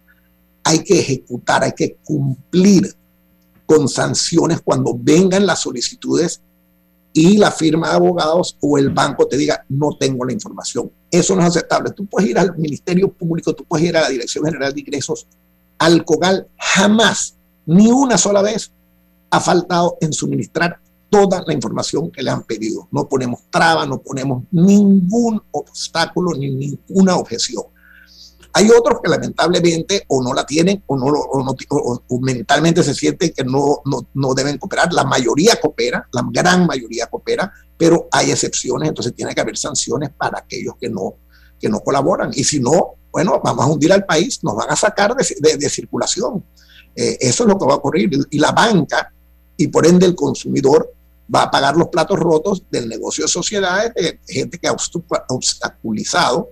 Hay 0.64 0.84
que 0.84 1.00
ejecutar, 1.00 1.64
hay 1.64 1.74
que 1.74 1.98
cumplir 2.04 2.96
con 3.66 3.88
sanciones 3.88 4.62
cuando 4.62 4.94
vengan 4.96 5.46
las 5.46 5.62
solicitudes 5.62 6.42
y 7.14 7.38
la 7.38 7.52
firma 7.52 7.90
de 7.90 7.96
abogados 7.96 8.58
o 8.62 8.78
el 8.78 8.90
banco 8.90 9.28
te 9.28 9.38
diga, 9.38 9.66
no 9.70 9.98
tengo 9.98 10.26
la 10.26 10.34
información. 10.34 10.92
Eso 11.10 11.36
no 11.36 11.42
es 11.42 11.50
aceptable. 11.50 11.92
Tú 11.92 12.06
puedes 12.06 12.30
ir 12.30 12.38
al 12.38 12.58
Ministerio 12.58 13.12
Público, 13.12 13.54
tú 13.54 13.66
puedes 13.66 13.88
ir 13.88 13.98
a 13.98 14.02
la 14.02 14.10
Dirección 14.10 14.46
General 14.46 14.74
de 14.74 14.80
Ingresos, 14.80 15.28
al 15.82 16.06
COGAL, 16.06 16.48
jamás, 16.60 17.38
ni 17.66 17.92
una 17.92 18.16
sola 18.16 18.44
vez, 18.44 18.72
ha 19.32 19.40
faltado 19.40 19.98
en 20.00 20.14
suministrar 20.14 20.80
toda 21.10 21.44
la 21.48 21.54
información 21.54 22.12
que 22.12 22.22
le 22.22 22.30
han 22.30 22.44
pedido. 22.44 22.88
No 22.92 23.10
ponemos 23.10 23.40
traba, 23.50 23.84
no 23.88 24.00
ponemos 24.00 24.44
ningún 24.52 25.42
obstáculo 25.50 26.38
ni 26.38 26.52
ninguna 26.52 27.16
objeción. 27.16 27.64
Hay 28.54 28.70
otros 28.70 29.00
que 29.02 29.10
lamentablemente 29.10 30.06
o 30.08 30.22
no 30.22 30.36
la 30.36 30.46
tienen 30.46 30.84
o, 30.86 32.02
o 32.08 32.20
mentalmente 32.20 32.84
se 32.84 32.94
sienten 32.94 33.34
que 33.36 33.44
no, 33.44 33.82
no, 33.86 34.08
no, 34.14 34.36
deben 34.36 34.60
cooperar. 34.60 34.94
La 34.94 35.04
mayoría 35.04 35.56
coopera, 35.60 36.08
la 36.12 36.24
gran 36.32 36.68
mayoría 36.68 37.08
coopera, 37.08 37.52
pero 37.76 38.08
hay 38.12 38.30
excepciones, 38.30 38.90
entonces 38.90 39.16
tiene 39.16 39.34
que 39.34 39.42
haber 39.42 39.58
sanciones 39.58 40.12
para 40.16 40.38
aquellos 40.38 40.76
que 40.80 40.90
no, 40.90 41.16
que 41.60 41.70
no 41.70 41.80
colaboran. 41.80 42.30
Y 42.36 42.44
si 42.44 42.60
no, 42.60 42.98
bueno, 43.12 43.42
vamos 43.44 43.66
a 43.66 43.68
hundir 43.70 43.92
al 43.92 44.06
país, 44.06 44.40
nos 44.44 44.56
van 44.56 44.70
a 44.70 44.76
sacar 44.76 45.16
de, 45.16 45.70
circulación. 45.70 46.44
Eh, 46.96 47.18
eso 47.20 47.44
es 47.44 47.50
lo 47.50 47.58
que 47.58 47.66
va 47.66 47.74
a 47.74 47.78
ocurrir. 47.78 48.10
Y 48.30 48.40
la 48.40 48.52
banca 48.52 49.12
y 49.58 49.68
por 49.68 49.86
ende 49.86 50.06
el 50.06 50.16
consumidor 50.16 50.94
va 51.34 51.44
a 51.44 51.52
pagar 51.52 51.78
los 51.78 51.90
platos 51.90 52.20
rotos 52.20 52.64
del 52.72 52.90
negocio 52.90 53.26
de 53.26 53.30
sociedades, 53.30 53.94
de 53.94 54.20
gente 54.28 54.58
que 54.58 54.68
ha 54.68 54.76
obstaculizado 55.30 56.50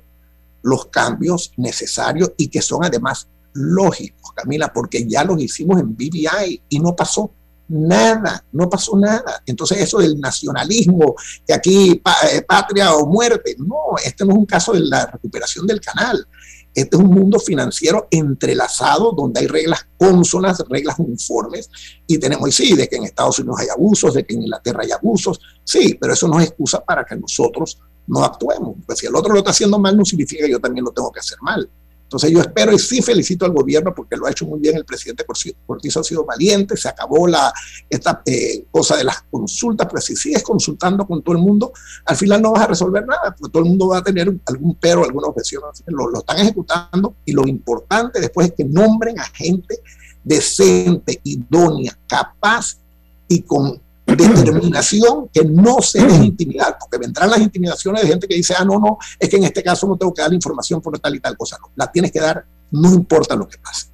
los 0.62 0.88
cambios 0.88 1.52
necesarios 1.58 2.32
y 2.38 2.48
que 2.48 2.62
son 2.62 2.84
además 2.84 3.28
lógicos, 3.54 4.32
Camila, 4.36 4.72
porque 4.72 5.06
ya 5.08 5.24
los 5.24 5.42
hicimos 5.42 5.80
en 5.80 5.96
BBI 5.96 6.62
y 6.70 6.80
no 6.80 6.96
pasó 6.96 7.32
nada, 7.70 8.44
no 8.52 8.70
pasó 8.70 8.98
nada. 8.98 9.42
Entonces 9.46 9.80
eso 9.80 10.00
del 10.00 10.20
nacionalismo, 10.20 11.16
que 11.46 11.54
aquí 11.54 12.02
patria 12.48 12.94
o 12.94 13.06
muerte, 13.06 13.56
no, 13.58 13.98
este 14.04 14.26
no 14.26 14.32
es 14.32 14.38
un 14.38 14.46
caso 14.46 14.74
de 14.74 14.82
la 14.82 15.06
recuperación 15.06 15.66
del 15.68 15.80
canal. 15.80 16.28
Este 16.74 16.96
es 16.96 17.04
un 17.04 17.10
mundo 17.10 17.40
financiero 17.40 18.08
entrelazado 18.12 19.12
donde 19.12 19.42
hay 19.42 19.48
reglas 19.48 19.88
cónsonas, 19.98 20.64
reglas 20.70 21.00
uniformes 21.00 21.70
y 22.08 22.18
tenemos, 22.18 22.50
y 22.50 22.52
sí, 22.52 22.76
de 22.76 22.88
que 22.88 22.98
en 22.98 23.06
Estados 23.06 23.40
Unidos 23.40 23.60
hay 23.60 23.68
abusos, 23.70 24.14
de 24.14 24.26
que 24.26 24.36
en 24.36 24.44
Inglaterra 24.44 24.82
hay 24.84 24.92
abusos, 24.92 25.40
sí, 25.64 25.98
pero 26.00 26.14
eso 26.14 26.28
no 26.28 26.40
es 26.40 26.48
excusa 26.48 26.84
para 26.84 27.04
que 27.04 27.16
nosotros 27.16 27.80
no 28.08 28.24
actuemos. 28.24 28.76
Pues 28.86 29.00
si 29.00 29.08
el 29.08 29.16
otro 29.16 29.34
lo 29.34 29.40
está 29.40 29.52
haciendo 29.52 29.80
mal, 29.80 29.96
no 29.96 30.06
significa 30.06 30.46
que 30.46 30.52
yo 30.52 30.60
también 30.60 30.86
lo 30.86 30.92
tengo 30.92 31.12
que 31.12 31.20
hacer 31.20 31.38
mal. 31.42 31.70
Entonces 32.10 32.32
yo 32.32 32.40
espero 32.40 32.74
y 32.74 32.80
sí 32.80 33.04
felicito 33.04 33.46
al 33.46 33.52
gobierno 33.52 33.94
porque 33.94 34.18
lo 34.18 34.26
ha 34.26 34.32
hecho 34.32 34.44
muy 34.48 34.60
bien. 34.60 34.76
El 34.76 34.84
presidente 34.84 35.24
Cortizo 35.64 36.00
ha 36.00 36.04
sido 36.04 36.26
valiente, 36.26 36.76
se 36.76 36.90
acabó 36.90 37.28
la, 37.28 37.54
esta 37.88 38.24
eh, 38.26 38.66
cosa 38.72 38.98
de 38.98 39.04
las 39.04 39.22
consultas, 39.30 39.88
pero 39.88 40.02
si 40.02 40.16
sigues 40.16 40.42
consultando 40.42 41.06
con 41.06 41.22
todo 41.22 41.36
el 41.36 41.42
mundo, 41.42 41.72
al 42.06 42.18
final 42.18 42.42
no 42.42 42.54
vas 42.54 42.64
a 42.64 42.68
resolver 42.68 43.06
nada, 43.06 43.36
porque 43.38 43.52
todo 43.52 43.62
el 43.62 43.70
mundo 43.70 43.90
va 43.90 44.00
a 44.00 44.04
tener 44.04 44.28
algún 44.48 44.74
pero, 44.82 45.04
alguna 45.04 45.28
objeción, 45.28 45.62
lo, 45.86 46.10
lo 46.10 46.18
están 46.18 46.40
ejecutando 46.40 47.18
y 47.26 47.32
lo 47.32 47.48
importante 47.48 48.20
después 48.20 48.48
es 48.48 48.54
que 48.54 48.66
nombren 48.66 49.20
a 49.20 49.26
gente 49.26 49.80
decente, 50.24 51.22
idónea, 51.24 51.96
capaz 52.08 52.80
y 53.28 53.44
con 53.44 53.80
determinación 54.28 55.30
que 55.34 55.46
no 55.46 55.82
se 55.82 56.02
deje 56.02 56.26
intimidar, 56.26 56.78
porque 56.80 56.98
vendrán 56.98 57.30
las 57.30 57.40
intimidaciones 57.40 58.04
de 58.04 58.08
gente 58.08 58.28
que 58.28 58.36
dice, 58.36 58.54
ah, 58.58 58.66
no, 58.66 58.80
no, 58.80 58.98
es 59.20 59.30
que 59.30 59.38
en 59.38 59.44
este 59.44 59.64
caso 59.64 59.88
no 59.88 59.98
tengo 59.98 60.14
que 60.14 60.22
dar 60.22 60.30
la 60.30 60.36
información 60.36 60.82
por 60.82 60.98
tal 61.00 61.16
y 61.16 61.20
tal 61.20 61.38
cosa. 61.38 61.58
No, 61.62 61.72
la 61.76 61.92
tienes 61.92 62.12
que 62.12 62.20
dar, 62.20 62.44
no 62.72 62.94
importa 62.94 63.36
lo 63.36 63.48
que 63.48 63.58
pase. 63.58 63.88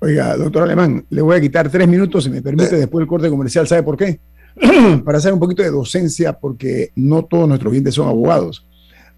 Oiga, 0.00 0.36
doctor 0.36 0.64
Alemán, 0.64 1.06
le 1.10 1.22
voy 1.22 1.36
a 1.36 1.40
quitar 1.40 1.70
tres 1.70 1.86
minutos, 1.86 2.24
si 2.24 2.30
me 2.30 2.42
permite, 2.42 2.76
después 2.76 3.00
del 3.02 3.08
corte 3.08 3.30
comercial. 3.30 3.68
¿Sabe 3.68 3.84
por 3.84 3.96
qué? 3.96 4.18
Para 5.04 5.18
hacer 5.18 5.32
un 5.32 5.38
poquito 5.38 5.62
de 5.62 5.70
docencia, 5.70 6.32
porque 6.32 6.90
no 6.96 7.24
todos 7.24 7.46
nuestros 7.46 7.70
clientes 7.70 7.94
son 7.94 8.08
abogados. 8.08 8.66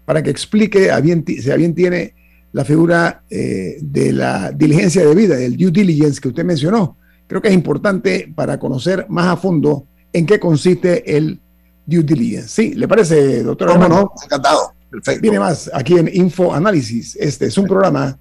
Para 0.05 0.21
que 0.21 0.29
explique, 0.29 0.91
a 0.91 0.99
bien, 0.99 1.25
si 1.25 1.49
a 1.49 1.55
bien 1.55 1.73
tiene 1.73 2.13
la 2.51 2.63
figura 2.63 3.23
eh, 3.29 3.77
de 3.81 4.13
la 4.13 4.51
diligencia 4.51 5.05
de 5.05 5.13
vida, 5.13 5.35
del 5.35 5.57
due 5.57 5.71
diligence 5.71 6.21
que 6.21 6.29
usted 6.29 6.45
mencionó. 6.45 6.97
Creo 7.27 7.41
que 7.41 7.49
es 7.49 7.53
importante 7.53 8.31
para 8.33 8.59
conocer 8.59 9.07
más 9.09 9.27
a 9.27 9.35
fondo 9.35 9.87
en 10.15 10.25
qué 10.25 10.39
consiste 10.39 11.17
el 11.17 11.41
due 11.85 12.03
diligence. 12.03 12.47
Sí, 12.47 12.73
¿le 12.73 12.87
parece, 12.87 13.43
doctor? 13.43 13.77
No, 13.77 13.89
no, 13.89 14.13
encantado. 14.23 14.71
Perfecto. 14.89 15.21
Viene 15.21 15.39
más 15.39 15.69
aquí 15.73 15.97
en 15.97 16.09
Info 16.13 16.53
Análisis. 16.53 17.17
Este 17.17 17.47
es 17.47 17.57
un 17.57 17.67
programa 17.67 18.17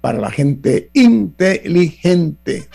para 0.00 0.18
la 0.18 0.30
gente 0.30 0.90
inteligente. 0.92 2.68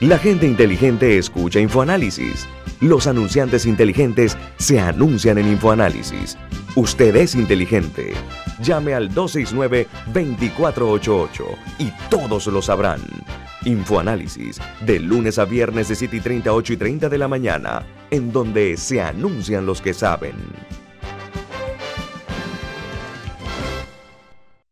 La 0.00 0.18
gente 0.18 0.46
inteligente 0.46 1.16
escucha 1.16 1.60
InfoAnálisis. 1.60 2.48
Los 2.80 3.06
anunciantes 3.06 3.64
inteligentes 3.64 4.36
se 4.58 4.80
anuncian 4.80 5.38
en 5.38 5.46
InfoAnálisis. 5.48 6.36
Usted 6.74 7.14
es 7.14 7.36
inteligente. 7.36 8.12
Llame 8.60 8.94
al 8.94 9.14
269-2488 9.14 11.44
y 11.78 11.92
todos 12.10 12.48
lo 12.48 12.60
sabrán. 12.60 13.00
Infoanálisis, 13.64 14.60
de 14.80 15.00
lunes 15.00 15.38
a 15.38 15.46
viernes 15.46 15.88
de 15.88 15.94
7 15.94 16.16
y 16.16 16.20
30, 16.20 16.52
8 16.52 16.72
y 16.74 16.76
30 16.76 17.08
de 17.08 17.18
la 17.18 17.28
mañana, 17.28 17.86
en 18.10 18.30
donde 18.30 18.76
se 18.76 19.00
anuncian 19.00 19.64
los 19.64 19.80
que 19.80 19.94
saben. 19.94 20.34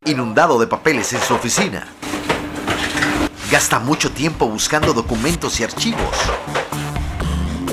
Inundado 0.05 0.59
de 0.59 0.66
papeles 0.66 1.12
en 1.14 1.20
su 1.20 1.34
oficina. 1.34 1.86
Gasta 3.51 3.78
mucho 3.78 4.11
tiempo 4.11 4.47
buscando 4.47 4.93
documentos 4.93 5.59
y 5.61 5.64
archivos. 5.64 6.16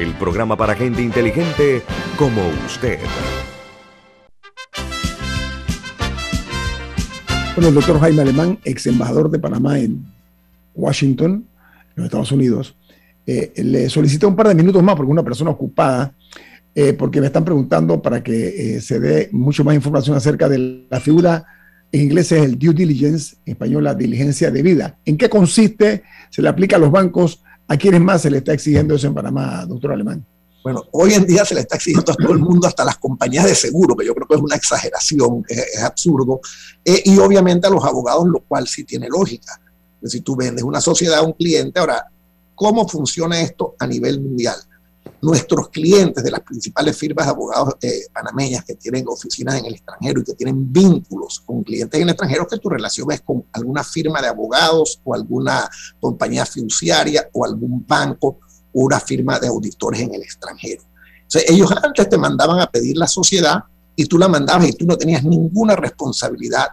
el 0.00 0.14
programa 0.14 0.56
para 0.56 0.74
gente 0.74 1.02
inteligente 1.02 1.82
como 2.16 2.40
usted. 2.66 2.98
Bueno, 7.54 7.68
el 7.68 7.74
doctor 7.74 8.00
Jaime 8.00 8.22
Alemán, 8.22 8.58
ex 8.64 8.86
embajador 8.86 9.30
de 9.30 9.38
Panamá 9.38 9.78
en 9.78 10.06
Washington, 10.74 11.44
en 11.90 11.94
los 11.96 12.06
Estados 12.06 12.32
Unidos, 12.32 12.74
eh, 13.26 13.52
le 13.62 13.90
solicité 13.90 14.24
un 14.24 14.34
par 14.34 14.48
de 14.48 14.54
minutos 14.54 14.82
más 14.82 14.96
porque 14.96 15.12
una 15.12 15.22
persona 15.22 15.50
ocupada, 15.50 16.14
eh, 16.74 16.94
porque 16.94 17.20
me 17.20 17.26
están 17.26 17.44
preguntando 17.44 18.00
para 18.00 18.22
que 18.22 18.76
eh, 18.76 18.80
se 18.80 19.00
dé 19.00 19.28
mucho 19.32 19.64
más 19.64 19.74
información 19.74 20.16
acerca 20.16 20.48
de 20.48 20.86
la 20.88 21.00
figura, 21.00 21.44
en 21.92 22.00
inglés 22.00 22.32
es 22.32 22.42
el 22.42 22.58
due 22.58 22.72
diligence, 22.72 23.36
en 23.44 23.52
español 23.52 23.84
la 23.84 23.94
diligencia 23.94 24.50
de 24.50 24.62
vida. 24.62 24.96
¿En 25.04 25.18
qué 25.18 25.28
consiste? 25.28 26.04
¿Se 26.30 26.40
le 26.40 26.48
aplica 26.48 26.76
a 26.76 26.78
los 26.78 26.90
bancos? 26.90 27.42
¿A 27.70 27.76
quiénes 27.76 28.00
más 28.00 28.22
se 28.22 28.30
le 28.30 28.38
está 28.38 28.52
exigiendo 28.52 28.96
eso 28.96 29.06
en 29.06 29.14
Panamá, 29.14 29.64
doctor 29.64 29.92
Alemán? 29.92 30.26
Bueno, 30.64 30.82
hoy 30.90 31.14
en 31.14 31.24
día 31.24 31.44
se 31.44 31.54
le 31.54 31.60
está 31.60 31.76
exigiendo 31.76 32.10
a 32.10 32.16
todo 32.16 32.32
el 32.32 32.40
mundo, 32.40 32.66
hasta 32.66 32.84
las 32.84 32.96
compañías 32.96 33.44
de 33.44 33.54
seguro, 33.54 33.94
que 33.94 34.04
yo 34.04 34.12
creo 34.12 34.26
que 34.26 34.34
es 34.34 34.40
una 34.40 34.56
exageración, 34.56 35.44
es, 35.48 35.80
absurdo, 35.80 36.40
y 36.84 37.16
obviamente 37.18 37.68
a 37.68 37.70
los 37.70 37.84
abogados, 37.84 38.26
lo 38.26 38.40
cual 38.40 38.66
sí 38.66 38.82
tiene 38.82 39.08
lógica. 39.08 39.60
Si 40.02 40.20
tú 40.20 40.34
vendes 40.34 40.64
una 40.64 40.80
sociedad 40.80 41.20
a 41.20 41.22
un 41.22 41.32
cliente, 41.34 41.78
ahora, 41.78 42.06
¿cómo 42.56 42.88
funciona 42.88 43.40
esto 43.40 43.76
a 43.78 43.86
nivel 43.86 44.20
mundial? 44.20 44.56
Nuestros 45.22 45.68
clientes 45.68 46.22
de 46.24 46.30
las 46.30 46.40
principales 46.40 46.96
firmas 46.96 47.26
de 47.26 47.32
abogados 47.32 47.74
eh, 47.82 48.06
panameñas 48.12 48.64
que 48.64 48.74
tienen 48.74 49.04
oficinas 49.06 49.56
en 49.56 49.66
el 49.66 49.74
extranjero 49.74 50.20
y 50.20 50.24
que 50.24 50.34
tienen 50.34 50.72
vínculos 50.72 51.40
con 51.40 51.62
clientes 51.62 51.98
en 51.98 52.04
el 52.04 52.10
extranjero, 52.10 52.46
que 52.46 52.58
tu 52.58 52.68
relación 52.68 53.10
es 53.12 53.20
con 53.20 53.44
alguna 53.52 53.84
firma 53.84 54.20
de 54.22 54.28
abogados 54.28 55.00
o 55.04 55.14
alguna 55.14 55.68
compañía 56.00 56.46
fiduciaria 56.46 57.28
o 57.32 57.44
algún 57.44 57.84
banco 57.86 58.38
o 58.72 58.84
una 58.84 59.00
firma 59.00 59.38
de 59.38 59.48
auditores 59.48 60.00
en 60.00 60.14
el 60.14 60.22
extranjero. 60.22 60.82
ellos 61.48 61.70
antes 61.82 62.08
te 62.08 62.16
mandaban 62.18 62.60
a 62.60 62.66
pedir 62.66 62.96
la 62.96 63.06
sociedad 63.06 63.64
y 63.94 64.06
tú 64.06 64.16
la 64.16 64.28
mandabas 64.28 64.68
y 64.68 64.72
tú 64.72 64.86
no 64.86 64.96
tenías 64.96 65.22
ninguna 65.22 65.76
responsabilidad 65.76 66.68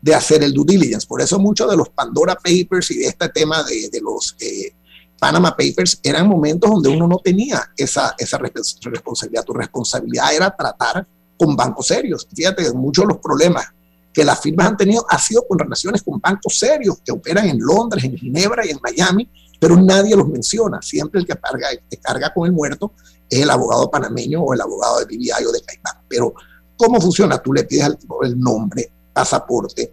de 0.00 0.14
hacer 0.14 0.42
el 0.42 0.54
due 0.54 0.64
diligence. 0.66 1.06
Por 1.06 1.20
eso 1.20 1.38
muchos 1.38 1.70
de 1.70 1.76
los 1.76 1.90
Pandora 1.90 2.34
Papers 2.34 2.90
y 2.90 2.98
de 2.98 3.06
este 3.08 3.28
tema 3.28 3.62
de, 3.62 3.90
de 3.90 4.00
los 4.00 4.34
eh, 4.40 4.72
Panama 5.20 5.54
Papers 5.54 6.00
eran 6.02 6.26
momentos 6.26 6.70
donde 6.70 6.88
uno 6.88 7.06
no 7.06 7.18
tenía 7.18 7.70
esa, 7.76 8.14
esa 8.18 8.38
responsabilidad. 8.38 9.44
Tu 9.44 9.52
responsabilidad 9.52 10.34
era 10.34 10.50
tratar 10.50 11.06
con 11.36 11.54
bancos 11.54 11.88
serios. 11.88 12.26
Fíjate, 12.34 12.72
muchos 12.72 13.04
de 13.04 13.08
los 13.08 13.18
problemas 13.18 13.66
que 14.14 14.24
las 14.24 14.40
firmas 14.40 14.68
han 14.68 14.76
tenido 14.78 15.04
ha 15.08 15.18
sido 15.18 15.46
con 15.46 15.58
relaciones 15.58 16.02
con 16.02 16.18
bancos 16.20 16.58
serios 16.58 17.00
que 17.04 17.12
operan 17.12 17.48
en 17.48 17.60
Londres, 17.60 18.02
en 18.02 18.16
Ginebra 18.16 18.66
y 18.66 18.70
en 18.70 18.78
Miami, 18.82 19.28
pero 19.60 19.76
nadie 19.76 20.16
los 20.16 20.26
menciona. 20.26 20.80
Siempre 20.80 21.20
el 21.20 21.26
que 21.26 21.34
carga, 21.34 21.68
que 21.88 22.00
con 22.34 22.46
el 22.46 22.52
muerto 22.52 22.92
es 23.28 23.42
el 23.42 23.50
abogado 23.50 23.90
panameño 23.90 24.40
o 24.40 24.54
el 24.54 24.60
abogado 24.62 25.00
de 25.00 25.04
BBI 25.04 25.44
o 25.46 25.52
de 25.52 25.60
Caimán. 25.60 26.02
Pero, 26.08 26.34
¿cómo 26.78 26.98
funciona? 26.98 27.38
Tú 27.38 27.52
le 27.52 27.64
pides 27.64 27.94
el 28.22 28.40
nombre, 28.40 28.90
pasaporte, 29.12 29.92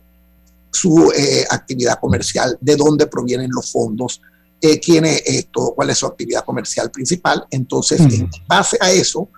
su 0.71 1.11
eh, 1.15 1.45
actividad 1.49 1.99
comercial, 1.99 2.57
de 2.61 2.75
dónde 2.77 3.07
provienen 3.07 3.51
los 3.51 3.71
fondos, 3.71 4.21
eh, 4.61 4.79
quién 4.79 5.05
es 5.05 5.21
esto, 5.25 5.73
cuál 5.75 5.89
es 5.89 5.99
su 5.99 6.05
actividad 6.05 6.43
comercial 6.43 6.89
principal. 6.91 7.45
Entonces, 7.51 7.99
en 8.01 8.29
base 8.47 8.77
a 8.81 8.91
eso, 8.91 9.29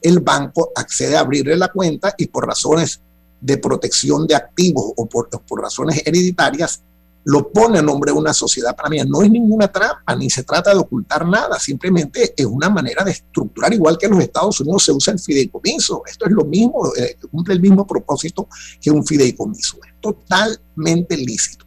el 0.00 0.20
banco 0.20 0.70
accede 0.74 1.16
a 1.16 1.20
abrirle 1.20 1.56
la 1.56 1.68
cuenta 1.68 2.14
y 2.16 2.26
por 2.26 2.46
razones 2.46 3.00
de 3.40 3.58
protección 3.58 4.26
de 4.26 4.34
activos 4.34 4.92
o 4.96 5.06
por, 5.06 5.28
por 5.28 5.60
razones 5.60 6.02
hereditarias, 6.04 6.82
lo 7.24 7.50
pone 7.50 7.78
a 7.78 7.82
nombre 7.82 8.12
de 8.12 8.18
una 8.18 8.32
sociedad 8.32 8.74
para 8.74 8.88
mí. 8.88 8.98
No 9.06 9.22
es 9.22 9.30
ninguna 9.30 9.68
trampa, 9.68 10.16
ni 10.16 10.30
se 10.30 10.44
trata 10.44 10.72
de 10.72 10.78
ocultar 10.78 11.26
nada, 11.26 11.58
simplemente 11.58 12.32
es 12.36 12.46
una 12.46 12.70
manera 12.70 13.04
de 13.04 13.10
estructurar, 13.10 13.72
igual 13.74 13.98
que 13.98 14.06
en 14.06 14.12
los 14.12 14.22
Estados 14.22 14.60
Unidos 14.60 14.84
se 14.84 14.92
usa 14.92 15.12
el 15.12 15.18
fideicomiso. 15.18 16.02
Esto 16.06 16.26
es 16.26 16.32
lo 16.32 16.44
mismo, 16.44 16.90
eh, 16.96 17.16
cumple 17.30 17.54
el 17.54 17.60
mismo 17.60 17.86
propósito 17.86 18.48
que 18.80 18.90
un 18.90 19.04
fideicomiso. 19.04 19.76
Es 19.86 20.00
totalmente 20.00 21.16
lícito. 21.16 21.66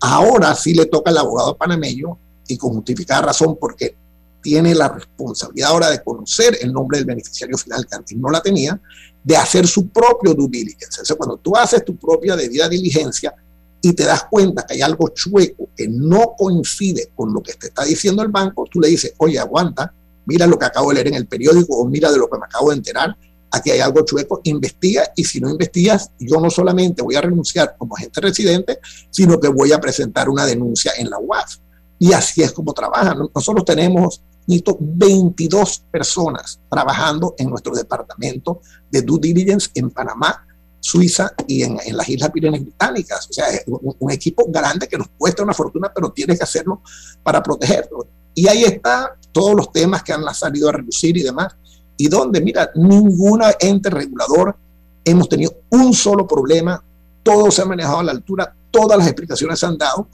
Ahora 0.00 0.54
sí 0.54 0.74
le 0.74 0.86
toca 0.86 1.10
al 1.10 1.18
abogado 1.18 1.56
panameño 1.56 2.18
y 2.50 2.56
con 2.56 2.74
justificada 2.74 3.22
razón 3.22 3.56
porque 3.60 3.96
tiene 4.42 4.74
la 4.74 4.88
responsabilidad 4.88 5.70
ahora 5.70 5.90
de 5.90 6.02
conocer 6.02 6.58
el 6.60 6.72
nombre 6.72 6.98
del 6.98 7.06
beneficiario 7.06 7.56
final 7.58 7.86
que 7.86 7.96
antes 7.96 8.16
no 8.16 8.30
la 8.30 8.40
tenía, 8.40 8.80
de 9.22 9.36
hacer 9.36 9.66
su 9.66 9.88
propio 9.88 10.34
due 10.34 10.48
diligence. 10.48 10.86
Entonces, 10.86 11.16
cuando 11.16 11.36
tú 11.36 11.54
haces 11.56 11.84
tu 11.84 11.96
propia 11.96 12.36
debida 12.36 12.68
diligencia 12.68 13.34
y 13.82 13.92
te 13.92 14.04
das 14.04 14.24
cuenta 14.30 14.64
que 14.64 14.74
hay 14.74 14.82
algo 14.82 15.08
chueco 15.08 15.68
que 15.76 15.88
no 15.88 16.34
coincide 16.36 17.10
con 17.14 17.32
lo 17.32 17.42
que 17.42 17.54
te 17.54 17.68
está 17.68 17.84
diciendo 17.84 18.22
el 18.22 18.28
banco, 18.28 18.66
tú 18.70 18.80
le 18.80 18.88
dices, 18.88 19.14
oye, 19.18 19.38
aguanta, 19.38 19.92
mira 20.26 20.46
lo 20.46 20.58
que 20.58 20.66
acabo 20.66 20.88
de 20.88 20.94
leer 20.96 21.08
en 21.08 21.14
el 21.14 21.26
periódico 21.26 21.76
o 21.76 21.86
mira 21.86 22.10
de 22.10 22.18
lo 22.18 22.28
que 22.28 22.38
me 22.38 22.44
acabo 22.46 22.70
de 22.70 22.76
enterar, 22.76 23.16
aquí 23.50 23.70
hay 23.70 23.80
algo 23.80 24.04
chueco, 24.04 24.40
investiga 24.44 25.10
y 25.16 25.24
si 25.24 25.40
no 25.40 25.50
investigas, 25.50 26.10
yo 26.18 26.40
no 26.40 26.50
solamente 26.50 27.02
voy 27.02 27.16
a 27.16 27.20
renunciar 27.20 27.74
como 27.76 27.96
agente 27.96 28.20
residente, 28.20 28.78
sino 29.10 29.38
que 29.40 29.48
voy 29.48 29.72
a 29.72 29.80
presentar 29.80 30.28
una 30.28 30.46
denuncia 30.46 30.92
en 30.96 31.10
la 31.10 31.18
UAF. 31.18 31.56
Y 32.02 32.14
así 32.14 32.42
es 32.42 32.52
como 32.52 32.72
trabajan. 32.72 33.28
Nosotros 33.34 33.62
tenemos 33.64 34.22
22 34.46 35.84
personas 35.90 36.58
trabajando 36.68 37.34
en 37.38 37.50
nuestro 37.50 37.74
departamento 37.74 38.62
de 38.90 39.02
due 39.02 39.20
diligence 39.20 39.70
en 39.74 39.90
Panamá, 39.90 40.46
Suiza 40.80 41.30
y 41.46 41.62
en, 41.62 41.78
las 41.92 42.08
Islas 42.08 42.30
Pirineas 42.30 42.62
Británicas. 42.62 43.28
O 43.28 43.32
sea, 43.34 43.48
es 43.48 43.64
un, 43.66 44.10
equipo 44.10 44.46
grande 44.48 44.88
que 44.88 44.96
nos 44.96 45.08
cuesta 45.18 45.42
una 45.42 45.52
fortuna, 45.52 45.92
pero 45.94 46.10
tiene 46.10 46.36
que 46.38 46.42
hacerlo 46.42 46.80
para 47.22 47.42
protegerlo. 47.42 48.06
Y 48.34 48.48
ahí 48.48 48.64
está 48.64 49.14
todos 49.30 49.54
los 49.54 49.70
temas 49.70 50.02
que 50.02 50.14
han 50.14 50.24
salido 50.34 50.70
a 50.70 50.72
reducir 50.72 51.18
y 51.18 51.22
demás. 51.22 51.54
Y 51.98 52.08
donde, 52.08 52.40
mira, 52.40 52.70
ninguna 52.74 53.52
ente 53.60 53.90
regulador 53.90 54.56
hemos 55.04 55.28
tenido 55.28 55.52
un 55.68 55.92
solo 55.92 56.26
problema, 56.26 56.82
todo 57.22 57.50
se 57.50 57.60
ha 57.60 57.66
manejado 57.66 57.98
a 57.98 58.04
la 58.04 58.12
altura, 58.12 58.56
todas 58.70 58.96
las 58.96 59.06
explicaciones 59.06 59.58
se 59.58 59.66
han 59.66 59.76
dado 59.76 60.08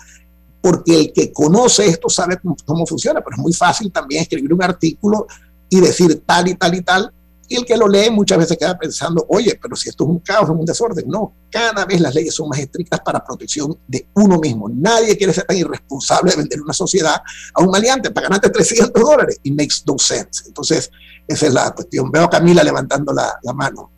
porque 0.66 0.98
el 0.98 1.12
que 1.12 1.32
conoce 1.32 1.86
esto 1.86 2.08
sabe 2.08 2.40
cómo, 2.64 2.84
funciona, 2.88 3.20
pero 3.20 3.36
es 3.36 3.40
muy 3.40 3.52
fácil 3.52 3.92
también 3.92 4.22
escribir 4.22 4.52
un 4.52 4.64
artículo 4.64 5.28
y 5.68 5.80
decir 5.80 6.24
tal 6.26 6.48
y 6.48 6.56
tal 6.56 6.74
y 6.74 6.82
tal, 6.82 7.14
y 7.46 7.54
el 7.54 7.64
que 7.64 7.76
lo 7.76 7.86
lee 7.86 8.10
muchas 8.10 8.36
veces 8.36 8.58
queda 8.58 8.76
pensando, 8.76 9.24
oye, 9.28 9.56
pero 9.62 9.76
si 9.76 9.90
esto 9.90 10.02
es 10.02 10.10
un 10.10 10.18
caos, 10.18 10.42
es 10.42 10.50
un 10.50 10.64
desorden. 10.64 11.04
No, 11.06 11.34
cada 11.48 11.84
vez 11.84 12.00
las 12.00 12.12
leyes 12.12 12.34
son 12.34 12.48
más 12.48 12.58
estrictas 12.58 12.98
para 12.98 13.24
protección 13.24 13.78
de 13.86 14.08
uno 14.14 14.40
mismo. 14.40 14.68
Nadie 14.68 15.16
quiere 15.16 15.32
ser 15.32 15.44
tan 15.44 15.56
irresponsable 15.56 16.32
de 16.32 16.38
vender 16.38 16.60
una 16.60 16.72
sociedad 16.72 17.22
a 17.54 17.62
un 17.62 17.70
maleante 17.70 18.10
para 18.10 18.26
ganarte 18.26 18.50
300 18.50 18.92
dólares. 19.00 19.38
It 19.44 19.54
makes 19.56 19.84
no 19.86 19.96
sense. 19.98 20.48
Entonces, 20.48 20.90
esa 21.28 21.46
es 21.46 21.54
la 21.54 21.70
cuestión. 21.70 22.10
Veo 22.10 22.24
a 22.24 22.30
Camila 22.30 22.64
levantando 22.64 23.12
la, 23.12 23.38
la 23.40 23.52
mano. 23.52 23.92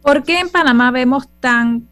¿Por 0.00 0.22
qué 0.22 0.40
en 0.40 0.48
Panamá 0.48 0.90
vemos 0.90 1.28
tan 1.38 1.86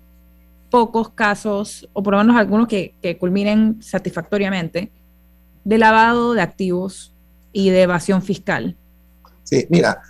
pocos 0.70 1.10
casos, 1.10 1.88
o 1.92 2.02
por 2.02 2.14
lo 2.14 2.18
menos 2.18 2.36
algunos 2.36 2.68
que, 2.68 3.16
culminen 3.18 3.82
satisfactoriamente, 3.82 4.90
de 5.64 5.78
lavado 5.78 6.34
de 6.34 6.42
activos 6.42 7.12
y 7.52 7.70
de 7.70 7.82
evasión 7.82 8.22
fiscal. 8.22 8.76
Sí, 9.44 9.66
mira. 9.70 10.00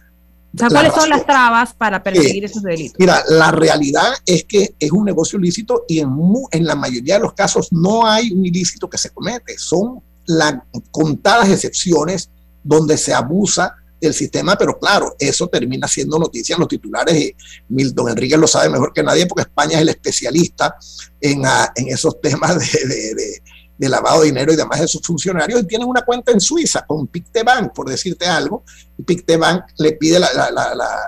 ¿cuáles 0.70 0.94
son 0.94 1.10
las 1.10 1.26
trabas 1.26 1.74
para 1.74 2.02
perseguir 2.02 2.46
esos 2.46 2.62
delitos? 2.62 2.98
Mira, 2.98 3.22
la 3.28 3.50
realidad 3.50 4.14
es 4.24 4.44
que 4.44 4.74
es 4.78 4.90
un 4.90 5.04
negocio 5.04 5.38
ilícito 5.38 5.84
y 5.86 5.98
en, 5.98 6.10
en 6.50 6.64
la 6.64 6.74
mayoría 6.74 7.14
de 7.14 7.20
los 7.20 7.34
casos 7.34 7.70
no 7.72 8.06
hay 8.06 8.32
un 8.32 8.44
ilícito 8.44 8.88
que 8.88 8.96
se 8.96 9.10
comete. 9.10 9.58
Son 9.58 10.00
las 10.24 10.54
contadas 10.90 11.50
excepciones 11.50 12.30
donde 12.64 12.96
se 12.96 13.12
abusa 13.12 13.76
del 14.00 14.14
sistema, 14.14 14.56
pero 14.56 14.78
claro, 14.78 15.14
eso 15.18 15.48
termina 15.48 15.88
siendo 15.88 16.18
noticia 16.18 16.54
en 16.54 16.60
los 16.60 16.68
titulares 16.68 17.14
y 17.14 17.34
Milton 17.68 18.10
Enrique 18.10 18.36
lo 18.36 18.46
sabe 18.46 18.68
mejor 18.68 18.92
que 18.92 19.02
nadie 19.02 19.26
porque 19.26 19.42
España 19.42 19.76
es 19.76 19.82
el 19.82 19.88
especialista 19.88 20.76
en, 21.20 21.46
ah, 21.46 21.72
en 21.74 21.88
esos 21.88 22.20
temas 22.20 22.58
de, 22.58 23.88
lavado 23.88 24.20
de 24.20 24.26
dinero 24.26 24.52
y 24.52 24.56
demás 24.56 24.80
de 24.80 24.88
sus 24.88 25.02
funcionarios. 25.02 25.60
Y 25.60 25.66
tienen 25.66 25.88
una 25.88 26.02
cuenta 26.02 26.32
en 26.32 26.40
Suiza 26.40 26.84
con 26.86 27.06
Pictebank, 27.06 27.72
por 27.72 27.88
decirte 27.88 28.26
algo, 28.26 28.64
y 28.98 29.02
Pictebank 29.02 29.64
le 29.78 29.92
pide 29.92 30.18
la, 30.18 30.28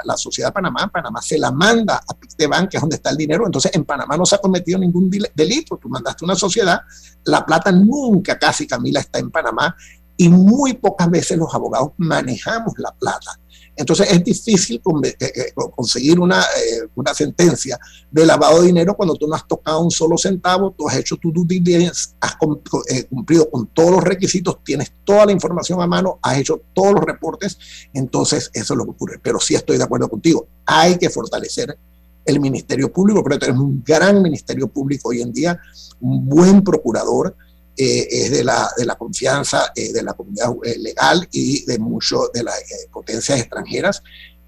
la, 0.04 0.16
sociedad 0.16 0.52
Panamá, 0.52 0.88
Panamá 0.88 1.20
se 1.22 1.38
la 1.38 1.50
manda 1.50 2.02
a 2.06 2.14
Pictebank, 2.14 2.70
que 2.70 2.76
es 2.76 2.80
donde 2.80 2.96
está 2.96 3.10
el 3.10 3.16
dinero, 3.16 3.44
entonces 3.46 3.70
en 3.74 3.84
Panamá 3.84 4.16
no 4.16 4.26
se 4.26 4.34
ha 4.34 4.38
cometido 4.38 4.78
ningún 4.78 5.10
delito, 5.34 5.78
tú 5.80 5.88
mandaste 5.88 6.24
una 6.24 6.34
sociedad, 6.34 6.80
la 7.24 7.44
plata 7.44 7.70
nunca 7.70 8.38
casi 8.38 8.66
Camila 8.66 9.00
está 9.00 9.18
en 9.18 9.30
Panamá 9.30 9.74
y 10.20 10.28
muy 10.28 10.74
pocas 10.74 11.08
veces 11.08 11.38
los 11.38 11.54
abogados 11.54 11.92
manejamos 11.96 12.74
la 12.76 12.92
plata. 12.92 13.38
Entonces 13.76 14.10
es 14.10 14.24
difícil 14.24 14.82
eh, 15.04 15.16
eh, 15.20 15.52
conseguir 15.76 16.18
una, 16.18 16.40
eh, 16.40 16.88
una 16.96 17.14
sentencia 17.14 17.78
de 18.10 18.26
lavado 18.26 18.60
de 18.60 18.66
dinero 18.66 18.96
cuando 18.96 19.14
tú 19.14 19.28
no 19.28 19.36
has 19.36 19.46
tocado 19.46 19.80
un 19.80 19.92
solo 19.92 20.18
centavo, 20.18 20.74
tú 20.76 20.88
has 20.88 20.96
hecho 20.96 21.16
tu 21.16 21.30
due 21.30 21.46
diligence, 21.46 22.10
has 22.20 22.34
cumplido 22.36 23.48
con 23.48 23.68
todos 23.68 23.92
los 23.92 24.02
requisitos, 24.02 24.58
tienes 24.64 24.92
toda 25.04 25.26
la 25.26 25.32
información 25.32 25.80
a 25.80 25.86
mano, 25.86 26.18
has 26.20 26.38
hecho 26.38 26.60
todos 26.74 26.94
los 26.94 27.04
reportes, 27.04 27.56
entonces 27.94 28.50
eso 28.52 28.74
es 28.74 28.78
lo 28.78 28.84
que 28.84 28.90
ocurre. 28.90 29.20
Pero 29.22 29.38
sí 29.38 29.54
estoy 29.54 29.78
de 29.78 29.84
acuerdo 29.84 30.08
contigo, 30.08 30.48
hay 30.66 30.98
que 30.98 31.08
fortalecer 31.08 31.78
el 32.24 32.40
Ministerio 32.40 32.92
Público, 32.92 33.22
pero 33.22 33.38
tenemos 33.38 33.62
un 33.62 33.82
gran 33.84 34.20
Ministerio 34.20 34.66
Público 34.66 35.10
hoy 35.10 35.22
en 35.22 35.32
día, 35.32 35.58
un 36.00 36.28
buen 36.28 36.64
procurador, 36.64 37.36
eh, 37.80 38.08
es 38.10 38.32
de 38.32 38.42
la, 38.42 38.68
de 38.76 38.84
la 38.84 38.96
confianza 38.96 39.70
eh, 39.76 39.92
de 39.92 40.02
la 40.02 40.12
comunidad 40.12 40.50
eh, 40.64 40.76
legal 40.78 41.28
y 41.30 41.64
de 41.64 41.78
muchas 41.78 42.18
de 42.34 42.42
las 42.42 42.56
potencias 42.92 43.38
extranjeras. 43.38 44.02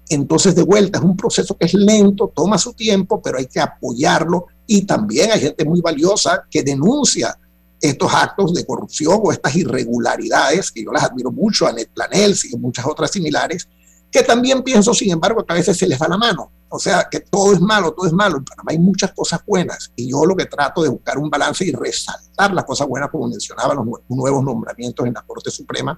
Entonces, 0.09 0.53
de 0.53 0.63
vuelta, 0.63 0.99
es 0.99 1.05
un 1.05 1.15
proceso 1.15 1.57
que 1.57 1.67
es 1.67 1.73
lento, 1.73 2.33
toma 2.35 2.57
su 2.57 2.73
tiempo, 2.73 3.21
pero 3.21 3.37
hay 3.37 3.45
que 3.45 3.61
apoyarlo 3.61 4.47
y 4.67 4.81
también 4.81 5.31
hay 5.31 5.39
gente 5.39 5.63
muy 5.63 5.79
valiosa 5.79 6.43
que 6.51 6.61
denuncia 6.61 7.39
estos 7.79 8.13
actos 8.13 8.53
de 8.53 8.65
corrupción 8.65 9.21
o 9.23 9.31
estas 9.31 9.55
irregularidades, 9.55 10.69
que 10.69 10.83
yo 10.83 10.91
las 10.91 11.03
admiro 11.03 11.31
mucho, 11.31 11.65
a 11.65 11.71
Netplanels 11.71 12.43
y 12.43 12.57
muchas 12.57 12.85
otras 12.85 13.11
similares, 13.11 13.69
que 14.11 14.23
también 14.23 14.61
pienso, 14.61 14.93
sin 14.93 15.11
embargo, 15.11 15.45
que 15.45 15.53
a 15.53 15.55
veces 15.55 15.77
se 15.77 15.87
les 15.87 15.99
va 15.99 16.07
la 16.07 16.17
mano. 16.17 16.51
O 16.73 16.79
sea, 16.79 17.07
que 17.09 17.21
todo 17.21 17.53
es 17.53 17.59
malo, 17.59 17.91
todo 17.91 18.07
es 18.07 18.13
malo. 18.13 18.37
En 18.37 18.45
Panamá 18.45 18.71
hay 18.71 18.79
muchas 18.79 19.11
cosas 19.11 19.41
buenas 19.45 19.91
y 19.95 20.09
yo 20.09 20.25
lo 20.25 20.35
que 20.35 20.45
trato 20.45 20.83
de 20.83 20.89
buscar 20.89 21.17
un 21.17 21.29
balance 21.29 21.65
y 21.65 21.71
resaltar 21.71 22.53
las 22.53 22.63
cosas 22.63 22.87
buenas, 22.87 23.09
como 23.09 23.27
mencionaba, 23.27 23.73
los 23.73 23.85
nuevos 24.07 24.43
nombramientos 24.43 25.05
en 25.05 25.13
la 25.13 25.21
Corte 25.21 25.51
Suprema, 25.51 25.97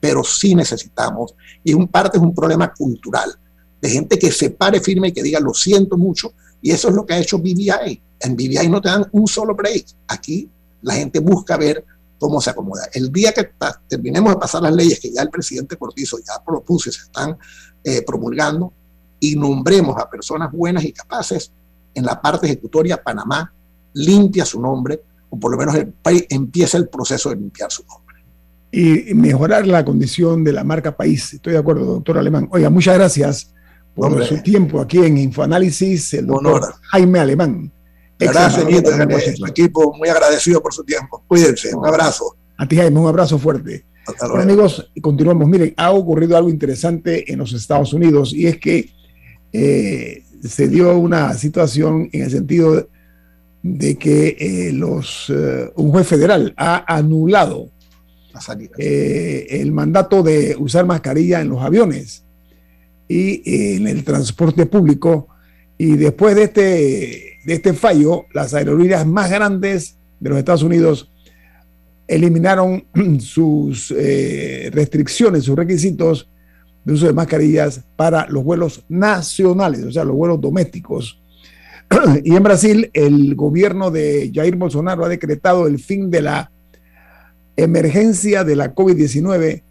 pero 0.00 0.24
sí 0.24 0.54
necesitamos, 0.54 1.34
y 1.62 1.72
en 1.72 1.88
parte 1.88 2.16
es 2.16 2.22
un 2.22 2.34
problema 2.34 2.72
cultural, 2.72 3.38
de 3.80 3.90
gente 3.90 4.18
que 4.18 4.32
se 4.32 4.48
pare 4.48 4.80
firme 4.80 5.08
y 5.08 5.12
que 5.12 5.22
diga, 5.22 5.40
lo 5.40 5.52
siento 5.52 5.98
mucho, 5.98 6.32
y 6.62 6.70
eso 6.70 6.88
es 6.88 6.94
lo 6.94 7.04
que 7.04 7.12
ha 7.12 7.18
hecho 7.18 7.38
BBI. 7.38 8.02
En 8.20 8.34
BBI 8.34 8.68
no 8.70 8.80
te 8.80 8.88
dan 8.88 9.06
un 9.12 9.26
solo 9.26 9.54
break. 9.54 9.84
Aquí 10.08 10.50
la 10.80 10.94
gente 10.94 11.18
busca 11.18 11.58
ver 11.58 11.84
cómo 12.24 12.40
se 12.40 12.48
acomoda. 12.48 12.88
El 12.94 13.12
día 13.12 13.32
que 13.32 13.50
terminemos 13.86 14.32
de 14.32 14.40
pasar 14.40 14.62
las 14.62 14.74
leyes 14.74 14.98
que 14.98 15.12
ya 15.12 15.20
el 15.20 15.28
presidente 15.28 15.76
Cortizo 15.76 16.16
ya 16.16 16.42
propuso 16.42 16.88
y 16.88 16.92
se 16.94 17.02
están 17.02 17.36
eh, 17.84 18.00
promulgando, 18.00 18.72
y 19.20 19.36
nombremos 19.36 19.94
a 20.00 20.08
personas 20.08 20.50
buenas 20.50 20.84
y 20.84 20.92
capaces, 20.92 21.52
en 21.92 22.06
la 22.06 22.22
parte 22.22 22.46
ejecutoria 22.46 22.96
Panamá 22.96 23.52
limpia 23.92 24.46
su 24.46 24.58
nombre, 24.58 25.02
o 25.28 25.38
por 25.38 25.52
lo 25.52 25.58
menos 25.58 25.74
el 25.74 25.88
país 25.88 26.24
empieza 26.30 26.78
el 26.78 26.88
proceso 26.88 27.28
de 27.28 27.36
limpiar 27.36 27.70
su 27.70 27.84
nombre. 27.84 28.24
Y 28.72 29.12
mejorar 29.12 29.66
la 29.66 29.84
condición 29.84 30.44
de 30.44 30.54
la 30.54 30.64
marca 30.64 30.96
país. 30.96 31.34
Estoy 31.34 31.52
de 31.52 31.58
acuerdo, 31.58 31.84
doctor 31.84 32.16
Alemán. 32.16 32.48
Oiga, 32.52 32.70
muchas 32.70 32.94
gracias 32.94 33.52
por 33.94 34.24
su 34.24 34.40
tiempo 34.40 34.80
aquí 34.80 34.96
en 34.96 35.18
Infoanálisis, 35.18 36.14
el 36.14 36.26
doctor 36.26 36.72
Jaime 36.90 37.18
Alemán. 37.18 37.70
Gracias, 38.18 39.38
el 39.40 39.48
equipo 39.48 39.94
muy 39.96 40.08
agradecido 40.08 40.62
por 40.62 40.72
su 40.72 40.84
tiempo. 40.84 41.22
Cuídense, 41.26 41.74
un 41.74 41.86
abrazo. 41.86 42.36
A 42.56 42.66
ti, 42.66 42.76
Jaime, 42.76 43.00
un 43.00 43.08
abrazo 43.08 43.38
fuerte. 43.38 43.84
Bueno, 44.20 44.42
amigos, 44.42 44.90
continuamos. 45.00 45.48
Miren, 45.48 45.74
ha 45.76 45.90
ocurrido 45.90 46.36
algo 46.36 46.50
interesante 46.50 47.30
en 47.32 47.38
los 47.38 47.52
Estados 47.52 47.92
Unidos 47.92 48.32
y 48.32 48.46
es 48.46 48.58
que 48.58 48.90
eh, 49.52 50.22
se 50.42 50.68
dio 50.68 50.98
una 50.98 51.32
situación 51.34 52.08
en 52.12 52.22
el 52.22 52.30
sentido 52.30 52.88
de 53.62 53.96
que 53.96 54.36
eh, 54.38 54.72
los, 54.72 55.30
eh, 55.30 55.70
un 55.76 55.90
juez 55.90 56.06
federal 56.06 56.52
ha 56.56 56.84
anulado 56.94 57.70
el 58.76 59.70
mandato 59.70 60.22
de 60.24 60.56
usar 60.58 60.84
mascarilla 60.84 61.40
en 61.40 61.48
los 61.50 61.62
aviones 61.62 62.24
y 63.08 63.76
en 63.76 63.86
el 63.86 64.02
transporte 64.02 64.66
público. 64.66 65.28
Y 65.78 65.96
después 65.96 66.34
de 66.34 66.42
este 66.42 67.33
de 67.44 67.54
este 67.54 67.74
fallo, 67.74 68.26
las 68.32 68.54
aerolíneas 68.54 69.06
más 69.06 69.30
grandes 69.30 69.96
de 70.20 70.30
los 70.30 70.38
Estados 70.38 70.62
Unidos 70.62 71.10
eliminaron 72.06 72.84
sus 73.20 73.92
eh, 73.96 74.70
restricciones, 74.72 75.44
sus 75.44 75.56
requisitos 75.56 76.28
de 76.84 76.92
uso 76.92 77.06
de 77.06 77.12
mascarillas 77.12 77.82
para 77.96 78.26
los 78.28 78.44
vuelos 78.44 78.84
nacionales, 78.88 79.84
o 79.84 79.92
sea, 79.92 80.04
los 80.04 80.16
vuelos 80.16 80.40
domésticos. 80.40 81.20
y 82.24 82.36
en 82.36 82.42
Brasil, 82.42 82.90
el 82.92 83.34
gobierno 83.34 83.90
de 83.90 84.30
Jair 84.34 84.56
Bolsonaro 84.56 85.04
ha 85.04 85.08
decretado 85.08 85.66
el 85.66 85.78
fin 85.78 86.10
de 86.10 86.22
la 86.22 86.50
emergencia 87.56 88.44
de 88.44 88.56
la 88.56 88.74
COVID-19 88.74 89.62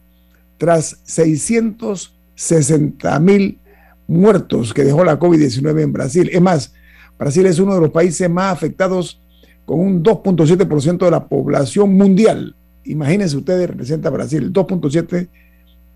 tras 0.58 1.00
660 1.04 3.20
mil 3.20 3.60
muertos 4.08 4.74
que 4.74 4.84
dejó 4.84 5.04
la 5.04 5.20
COVID-19 5.20 5.82
en 5.82 5.94
Brasil. 5.94 6.30
Es 6.32 6.42
más, 6.42 6.74
Brasil 7.18 7.46
es 7.46 7.60
uno 7.60 7.76
de 7.76 7.82
los 7.82 7.92
países 7.92 8.30
más 8.30 8.52
afectados 8.52 9.22
con 9.66 9.80
un 9.80 10.04
2.7% 10.04 11.06
de 11.06 11.12
la 11.12 11.28
población 11.28 11.94
mundial. 11.94 12.56
Imagínense 12.86 13.38
ustedes, 13.38 13.70
representa 13.70 14.10
Brasil, 14.10 14.44
el 14.44 14.54
2.7% 14.54 15.30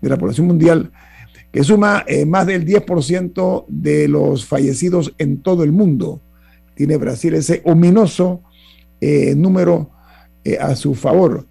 de 0.00 0.08
la 0.08 0.16
población 0.16 0.46
mundial, 0.46 0.90
que 1.52 1.64
suma 1.64 2.04
eh, 2.06 2.24
más 2.24 2.46
del 2.46 2.64
10% 2.64 3.64
de 3.68 4.08
los 4.08 4.46
fallecidos 4.46 5.14
en 5.18 5.42
todo 5.42 5.64
el 5.64 5.72
mundo. 5.72 6.20
Tiene 6.74 6.96
Brasil 6.96 7.34
ese 7.34 7.62
ominoso 7.64 8.42
eh, 9.00 9.34
número 9.34 9.90
eh, 10.44 10.58
a 10.58 10.76
su 10.76 10.94
favor. 10.94 11.46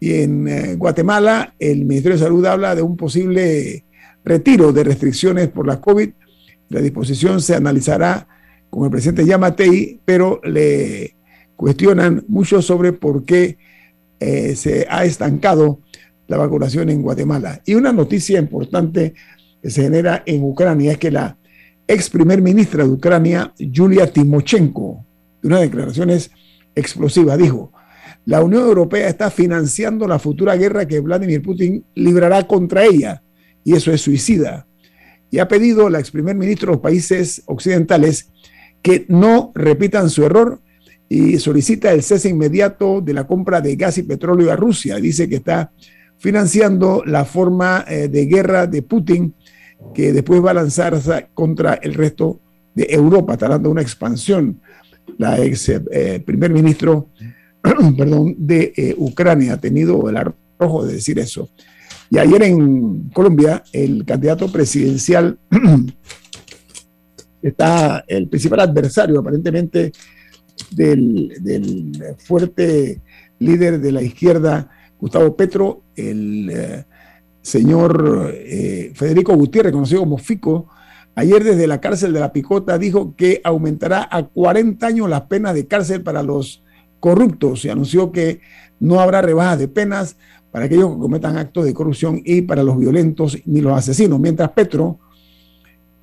Y 0.00 0.22
en 0.22 0.48
eh, 0.48 0.74
Guatemala, 0.74 1.54
el 1.58 1.84
Ministerio 1.84 2.16
de 2.18 2.24
Salud 2.24 2.44
habla 2.46 2.74
de 2.74 2.82
un 2.82 2.96
posible 2.96 3.84
retiro 4.24 4.72
de 4.72 4.84
restricciones 4.84 5.48
por 5.48 5.66
la 5.66 5.80
COVID 5.80 6.10
La 6.68 6.80
disposición 6.80 7.40
se 7.40 7.54
analizará 7.54 8.26
con 8.70 8.84
el 8.84 8.90
presidente 8.90 9.24
Yamatei, 9.24 10.00
pero 10.04 10.40
le 10.44 11.16
cuestionan 11.54 12.24
mucho 12.28 12.60
sobre 12.60 12.92
por 12.92 13.24
qué 13.24 13.58
eh, 14.20 14.54
se 14.56 14.86
ha 14.90 15.04
estancado 15.04 15.80
la 16.26 16.36
vacunación 16.36 16.90
en 16.90 17.02
Guatemala. 17.02 17.62
Y 17.64 17.74
una 17.74 17.92
noticia 17.92 18.38
importante 18.38 19.14
que 19.62 19.70
se 19.70 19.82
genera 19.82 20.22
en 20.26 20.42
Ucrania 20.42 20.92
es 20.92 20.98
que 20.98 21.10
la 21.10 21.38
ex 21.86 22.10
primer 22.10 22.42
ministra 22.42 22.84
de 22.84 22.90
Ucrania, 22.90 23.52
Yulia 23.58 24.12
Timochenko, 24.12 25.04
de 25.40 25.48
unas 25.48 25.60
declaraciones 25.60 26.30
explosivas, 26.74 27.38
dijo, 27.38 27.72
la 28.24 28.42
Unión 28.42 28.64
Europea 28.64 29.08
está 29.08 29.30
financiando 29.30 30.08
la 30.08 30.18
futura 30.18 30.56
guerra 30.56 30.86
que 30.86 30.98
Vladimir 30.98 31.42
Putin 31.42 31.84
librará 31.94 32.46
contra 32.46 32.84
ella, 32.84 33.22
y 33.62 33.74
eso 33.74 33.92
es 33.92 34.00
suicida. 34.00 34.66
Y 35.30 35.38
ha 35.38 35.48
pedido 35.48 35.88
la 35.90 35.98
ex 35.98 36.10
primer 36.10 36.36
ministro 36.36 36.68
de 36.70 36.76
los 36.76 36.82
países 36.82 37.42
occidentales 37.46 38.30
que 38.82 39.06
no 39.08 39.52
repitan 39.54 40.08
su 40.10 40.24
error 40.24 40.60
y 41.08 41.38
solicita 41.38 41.92
el 41.92 42.02
cese 42.02 42.28
inmediato 42.28 43.00
de 43.00 43.14
la 43.14 43.26
compra 43.26 43.60
de 43.60 43.76
gas 43.76 43.98
y 43.98 44.02
petróleo 44.02 44.52
a 44.52 44.56
Rusia. 44.56 44.96
Dice 44.96 45.28
que 45.28 45.36
está 45.36 45.72
financiando 46.18 47.02
la 47.04 47.24
forma 47.24 47.84
eh, 47.88 48.08
de 48.08 48.26
guerra 48.26 48.66
de 48.66 48.82
Putin 48.82 49.34
que 49.94 50.12
después 50.12 50.44
va 50.44 50.52
a 50.52 50.54
lanzarse 50.54 51.28
contra 51.34 51.74
el 51.74 51.94
resto 51.94 52.40
de 52.74 52.86
Europa. 52.90 53.34
Está 53.34 53.56
una 53.56 53.82
expansión. 53.82 54.60
La 55.18 55.38
ex 55.38 55.68
eh, 55.68 56.22
primer 56.24 56.50
ministro 56.50 57.10
perdón, 57.96 58.34
de 58.38 58.72
eh, 58.76 58.94
Ucrania 58.96 59.54
ha 59.54 59.60
tenido 59.60 60.08
el 60.08 60.16
arrojo 60.16 60.84
de 60.84 60.94
decir 60.94 61.18
eso. 61.18 61.50
Y 62.10 62.18
ayer 62.18 62.42
en 62.42 63.10
Colombia, 63.10 63.62
el 63.72 64.04
candidato 64.04 64.50
presidencial 64.50 65.38
está 67.42 68.04
el 68.06 68.28
principal 68.28 68.60
adversario 68.60 69.20
aparentemente 69.20 69.92
del, 70.70 71.34
del, 71.40 72.16
fuerte 72.18 73.00
líder 73.38 73.80
de 73.80 73.92
la 73.92 74.02
izquierda, 74.02 74.70
Gustavo 74.98 75.36
Petro, 75.36 75.82
el 75.94 76.50
eh, 76.50 76.84
señor 77.42 78.32
eh, 78.34 78.92
Federico 78.94 79.34
Gutiérrez, 79.34 79.72
conocido 79.72 80.00
como 80.00 80.18
Fico, 80.18 80.68
ayer 81.14 81.42
desde 81.42 81.66
la 81.66 81.80
cárcel 81.80 82.12
de 82.12 82.20
la 82.20 82.32
Picota 82.32 82.78
dijo 82.78 83.14
que 83.16 83.40
aumentará 83.42 84.08
a 84.10 84.22
40 84.22 84.86
años 84.86 85.10
las 85.10 85.22
penas 85.22 85.54
de 85.54 85.66
cárcel 85.66 86.02
para 86.02 86.22
los 86.22 86.62
corruptos 87.00 87.64
y 87.64 87.70
anunció 87.70 88.12
que 88.12 88.40
no 88.78 89.00
habrá 89.00 89.22
rebajas 89.22 89.58
de 89.58 89.68
penas 89.68 90.16
para 90.56 90.64
aquellos 90.64 90.94
que 90.94 91.00
cometan 91.00 91.36
actos 91.36 91.66
de 91.66 91.74
corrupción 91.74 92.22
y 92.24 92.40
para 92.40 92.62
los 92.62 92.78
violentos 92.78 93.36
ni 93.44 93.60
los 93.60 93.76
asesinos, 93.76 94.18
mientras 94.18 94.52
Petro 94.52 94.98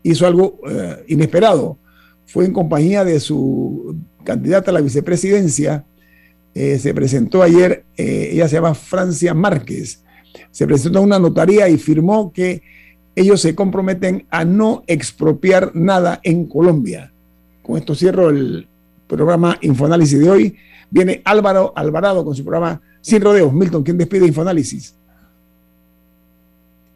hizo 0.03 0.27
algo 0.27 0.59
eh, 0.69 1.05
inesperado. 1.07 1.79
Fue 2.27 2.45
en 2.45 2.53
compañía 2.53 3.03
de 3.03 3.19
su 3.19 3.95
candidata 4.23 4.69
a 4.69 4.75
la 4.75 4.81
vicepresidencia, 4.81 5.85
eh, 6.53 6.77
se 6.77 6.93
presentó 6.93 7.41
ayer, 7.41 7.83
eh, 7.97 8.29
ella 8.33 8.47
se 8.47 8.57
llama 8.57 8.75
Francia 8.75 9.33
Márquez, 9.33 10.03
se 10.51 10.67
presentó 10.67 10.99
a 10.99 11.01
una 11.01 11.17
notaría 11.17 11.67
y 11.67 11.79
firmó 11.79 12.31
que 12.31 12.61
ellos 13.15 13.41
se 13.41 13.55
comprometen 13.55 14.27
a 14.29 14.45
no 14.45 14.83
expropiar 14.85 15.71
nada 15.73 16.19
en 16.21 16.45
Colombia. 16.45 17.11
Con 17.63 17.79
esto 17.79 17.95
cierro 17.95 18.29
el 18.29 18.67
programa 19.07 19.57
Infoanálisis 19.61 20.19
de 20.19 20.29
hoy. 20.29 20.55
Viene 20.89 21.21
Álvaro 21.25 21.73
Alvarado 21.75 22.23
con 22.23 22.35
su 22.35 22.43
programa 22.43 22.81
Sin 23.01 23.21
Rodeos. 23.21 23.51
Milton, 23.53 23.83
¿quién 23.83 23.97
despide 23.97 24.27
Infoanálisis? 24.27 24.95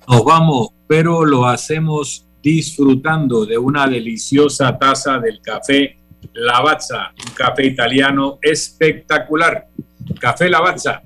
Nos 0.08 0.24
vamos, 0.24 0.70
pero 0.88 1.26
lo 1.26 1.45
hacemos 1.45 2.26
disfrutando 2.41 3.45
de 3.45 3.58
una 3.58 3.88
deliciosa 3.88 4.78
taza 4.78 5.20
del 5.20 5.41
café 5.41 5.97
Lavazza, 6.34 7.14
un 7.28 7.34
café 7.34 7.66
italiano 7.66 8.39
espectacular. 8.41 9.68
Café 10.20 10.49
Lavazza, 10.49 11.01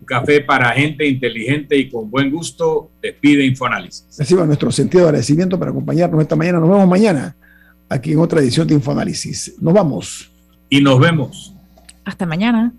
un 0.00 0.06
café 0.06 0.40
para 0.42 0.70
gente 0.70 1.06
inteligente 1.06 1.76
y 1.76 1.90
con 1.90 2.10
buen 2.10 2.30
gusto, 2.30 2.90
despide 3.02 3.44
Infoanálisis. 3.44 4.06
Reciba 4.18 4.46
nuestro 4.46 4.70
sentido 4.70 5.04
de 5.04 5.08
agradecimiento 5.08 5.58
para 5.58 5.70
acompañarnos 5.70 6.20
esta 6.22 6.36
mañana. 6.36 6.60
Nos 6.60 6.68
vemos 6.68 6.88
mañana 6.88 7.36
aquí 7.88 8.12
en 8.12 8.20
otra 8.20 8.40
edición 8.40 8.68
de 8.68 8.74
Infoanálisis. 8.74 9.56
Nos 9.60 9.74
vamos. 9.74 10.33
Y 10.74 10.80
nos 10.80 10.98
vemos. 10.98 11.54
Hasta 12.04 12.26
mañana. 12.26 12.74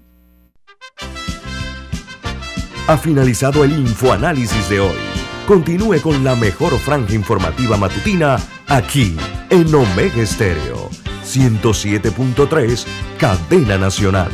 Ha 2.88 2.98
finalizado 2.98 3.64
el 3.64 3.72
Infoanálisis 3.72 4.68
de 4.68 4.82
hoy. 4.82 4.98
Continúe 5.48 6.02
con 6.02 6.22
la 6.22 6.36
mejor 6.36 6.78
franja 6.78 7.14
informativa 7.14 7.78
matutina 7.78 8.36
aquí 8.68 9.16
en 9.50 9.74
Omega 9.74 10.22
Estéreo 10.22 10.90
107.3, 11.24 12.86
Cadena 13.18 13.78
Nacional. 13.78 14.32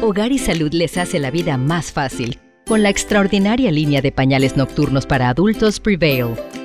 Hogar 0.00 0.32
y 0.32 0.38
Salud 0.38 0.72
les 0.72 0.96
hace 0.96 1.18
la 1.18 1.30
vida 1.30 1.58
más 1.58 1.92
fácil 1.92 2.38
con 2.66 2.82
la 2.82 2.88
extraordinaria 2.88 3.70
línea 3.70 4.00
de 4.00 4.12
pañales 4.12 4.56
nocturnos 4.56 5.04
para 5.04 5.28
adultos 5.28 5.78
Prevail. 5.78 6.28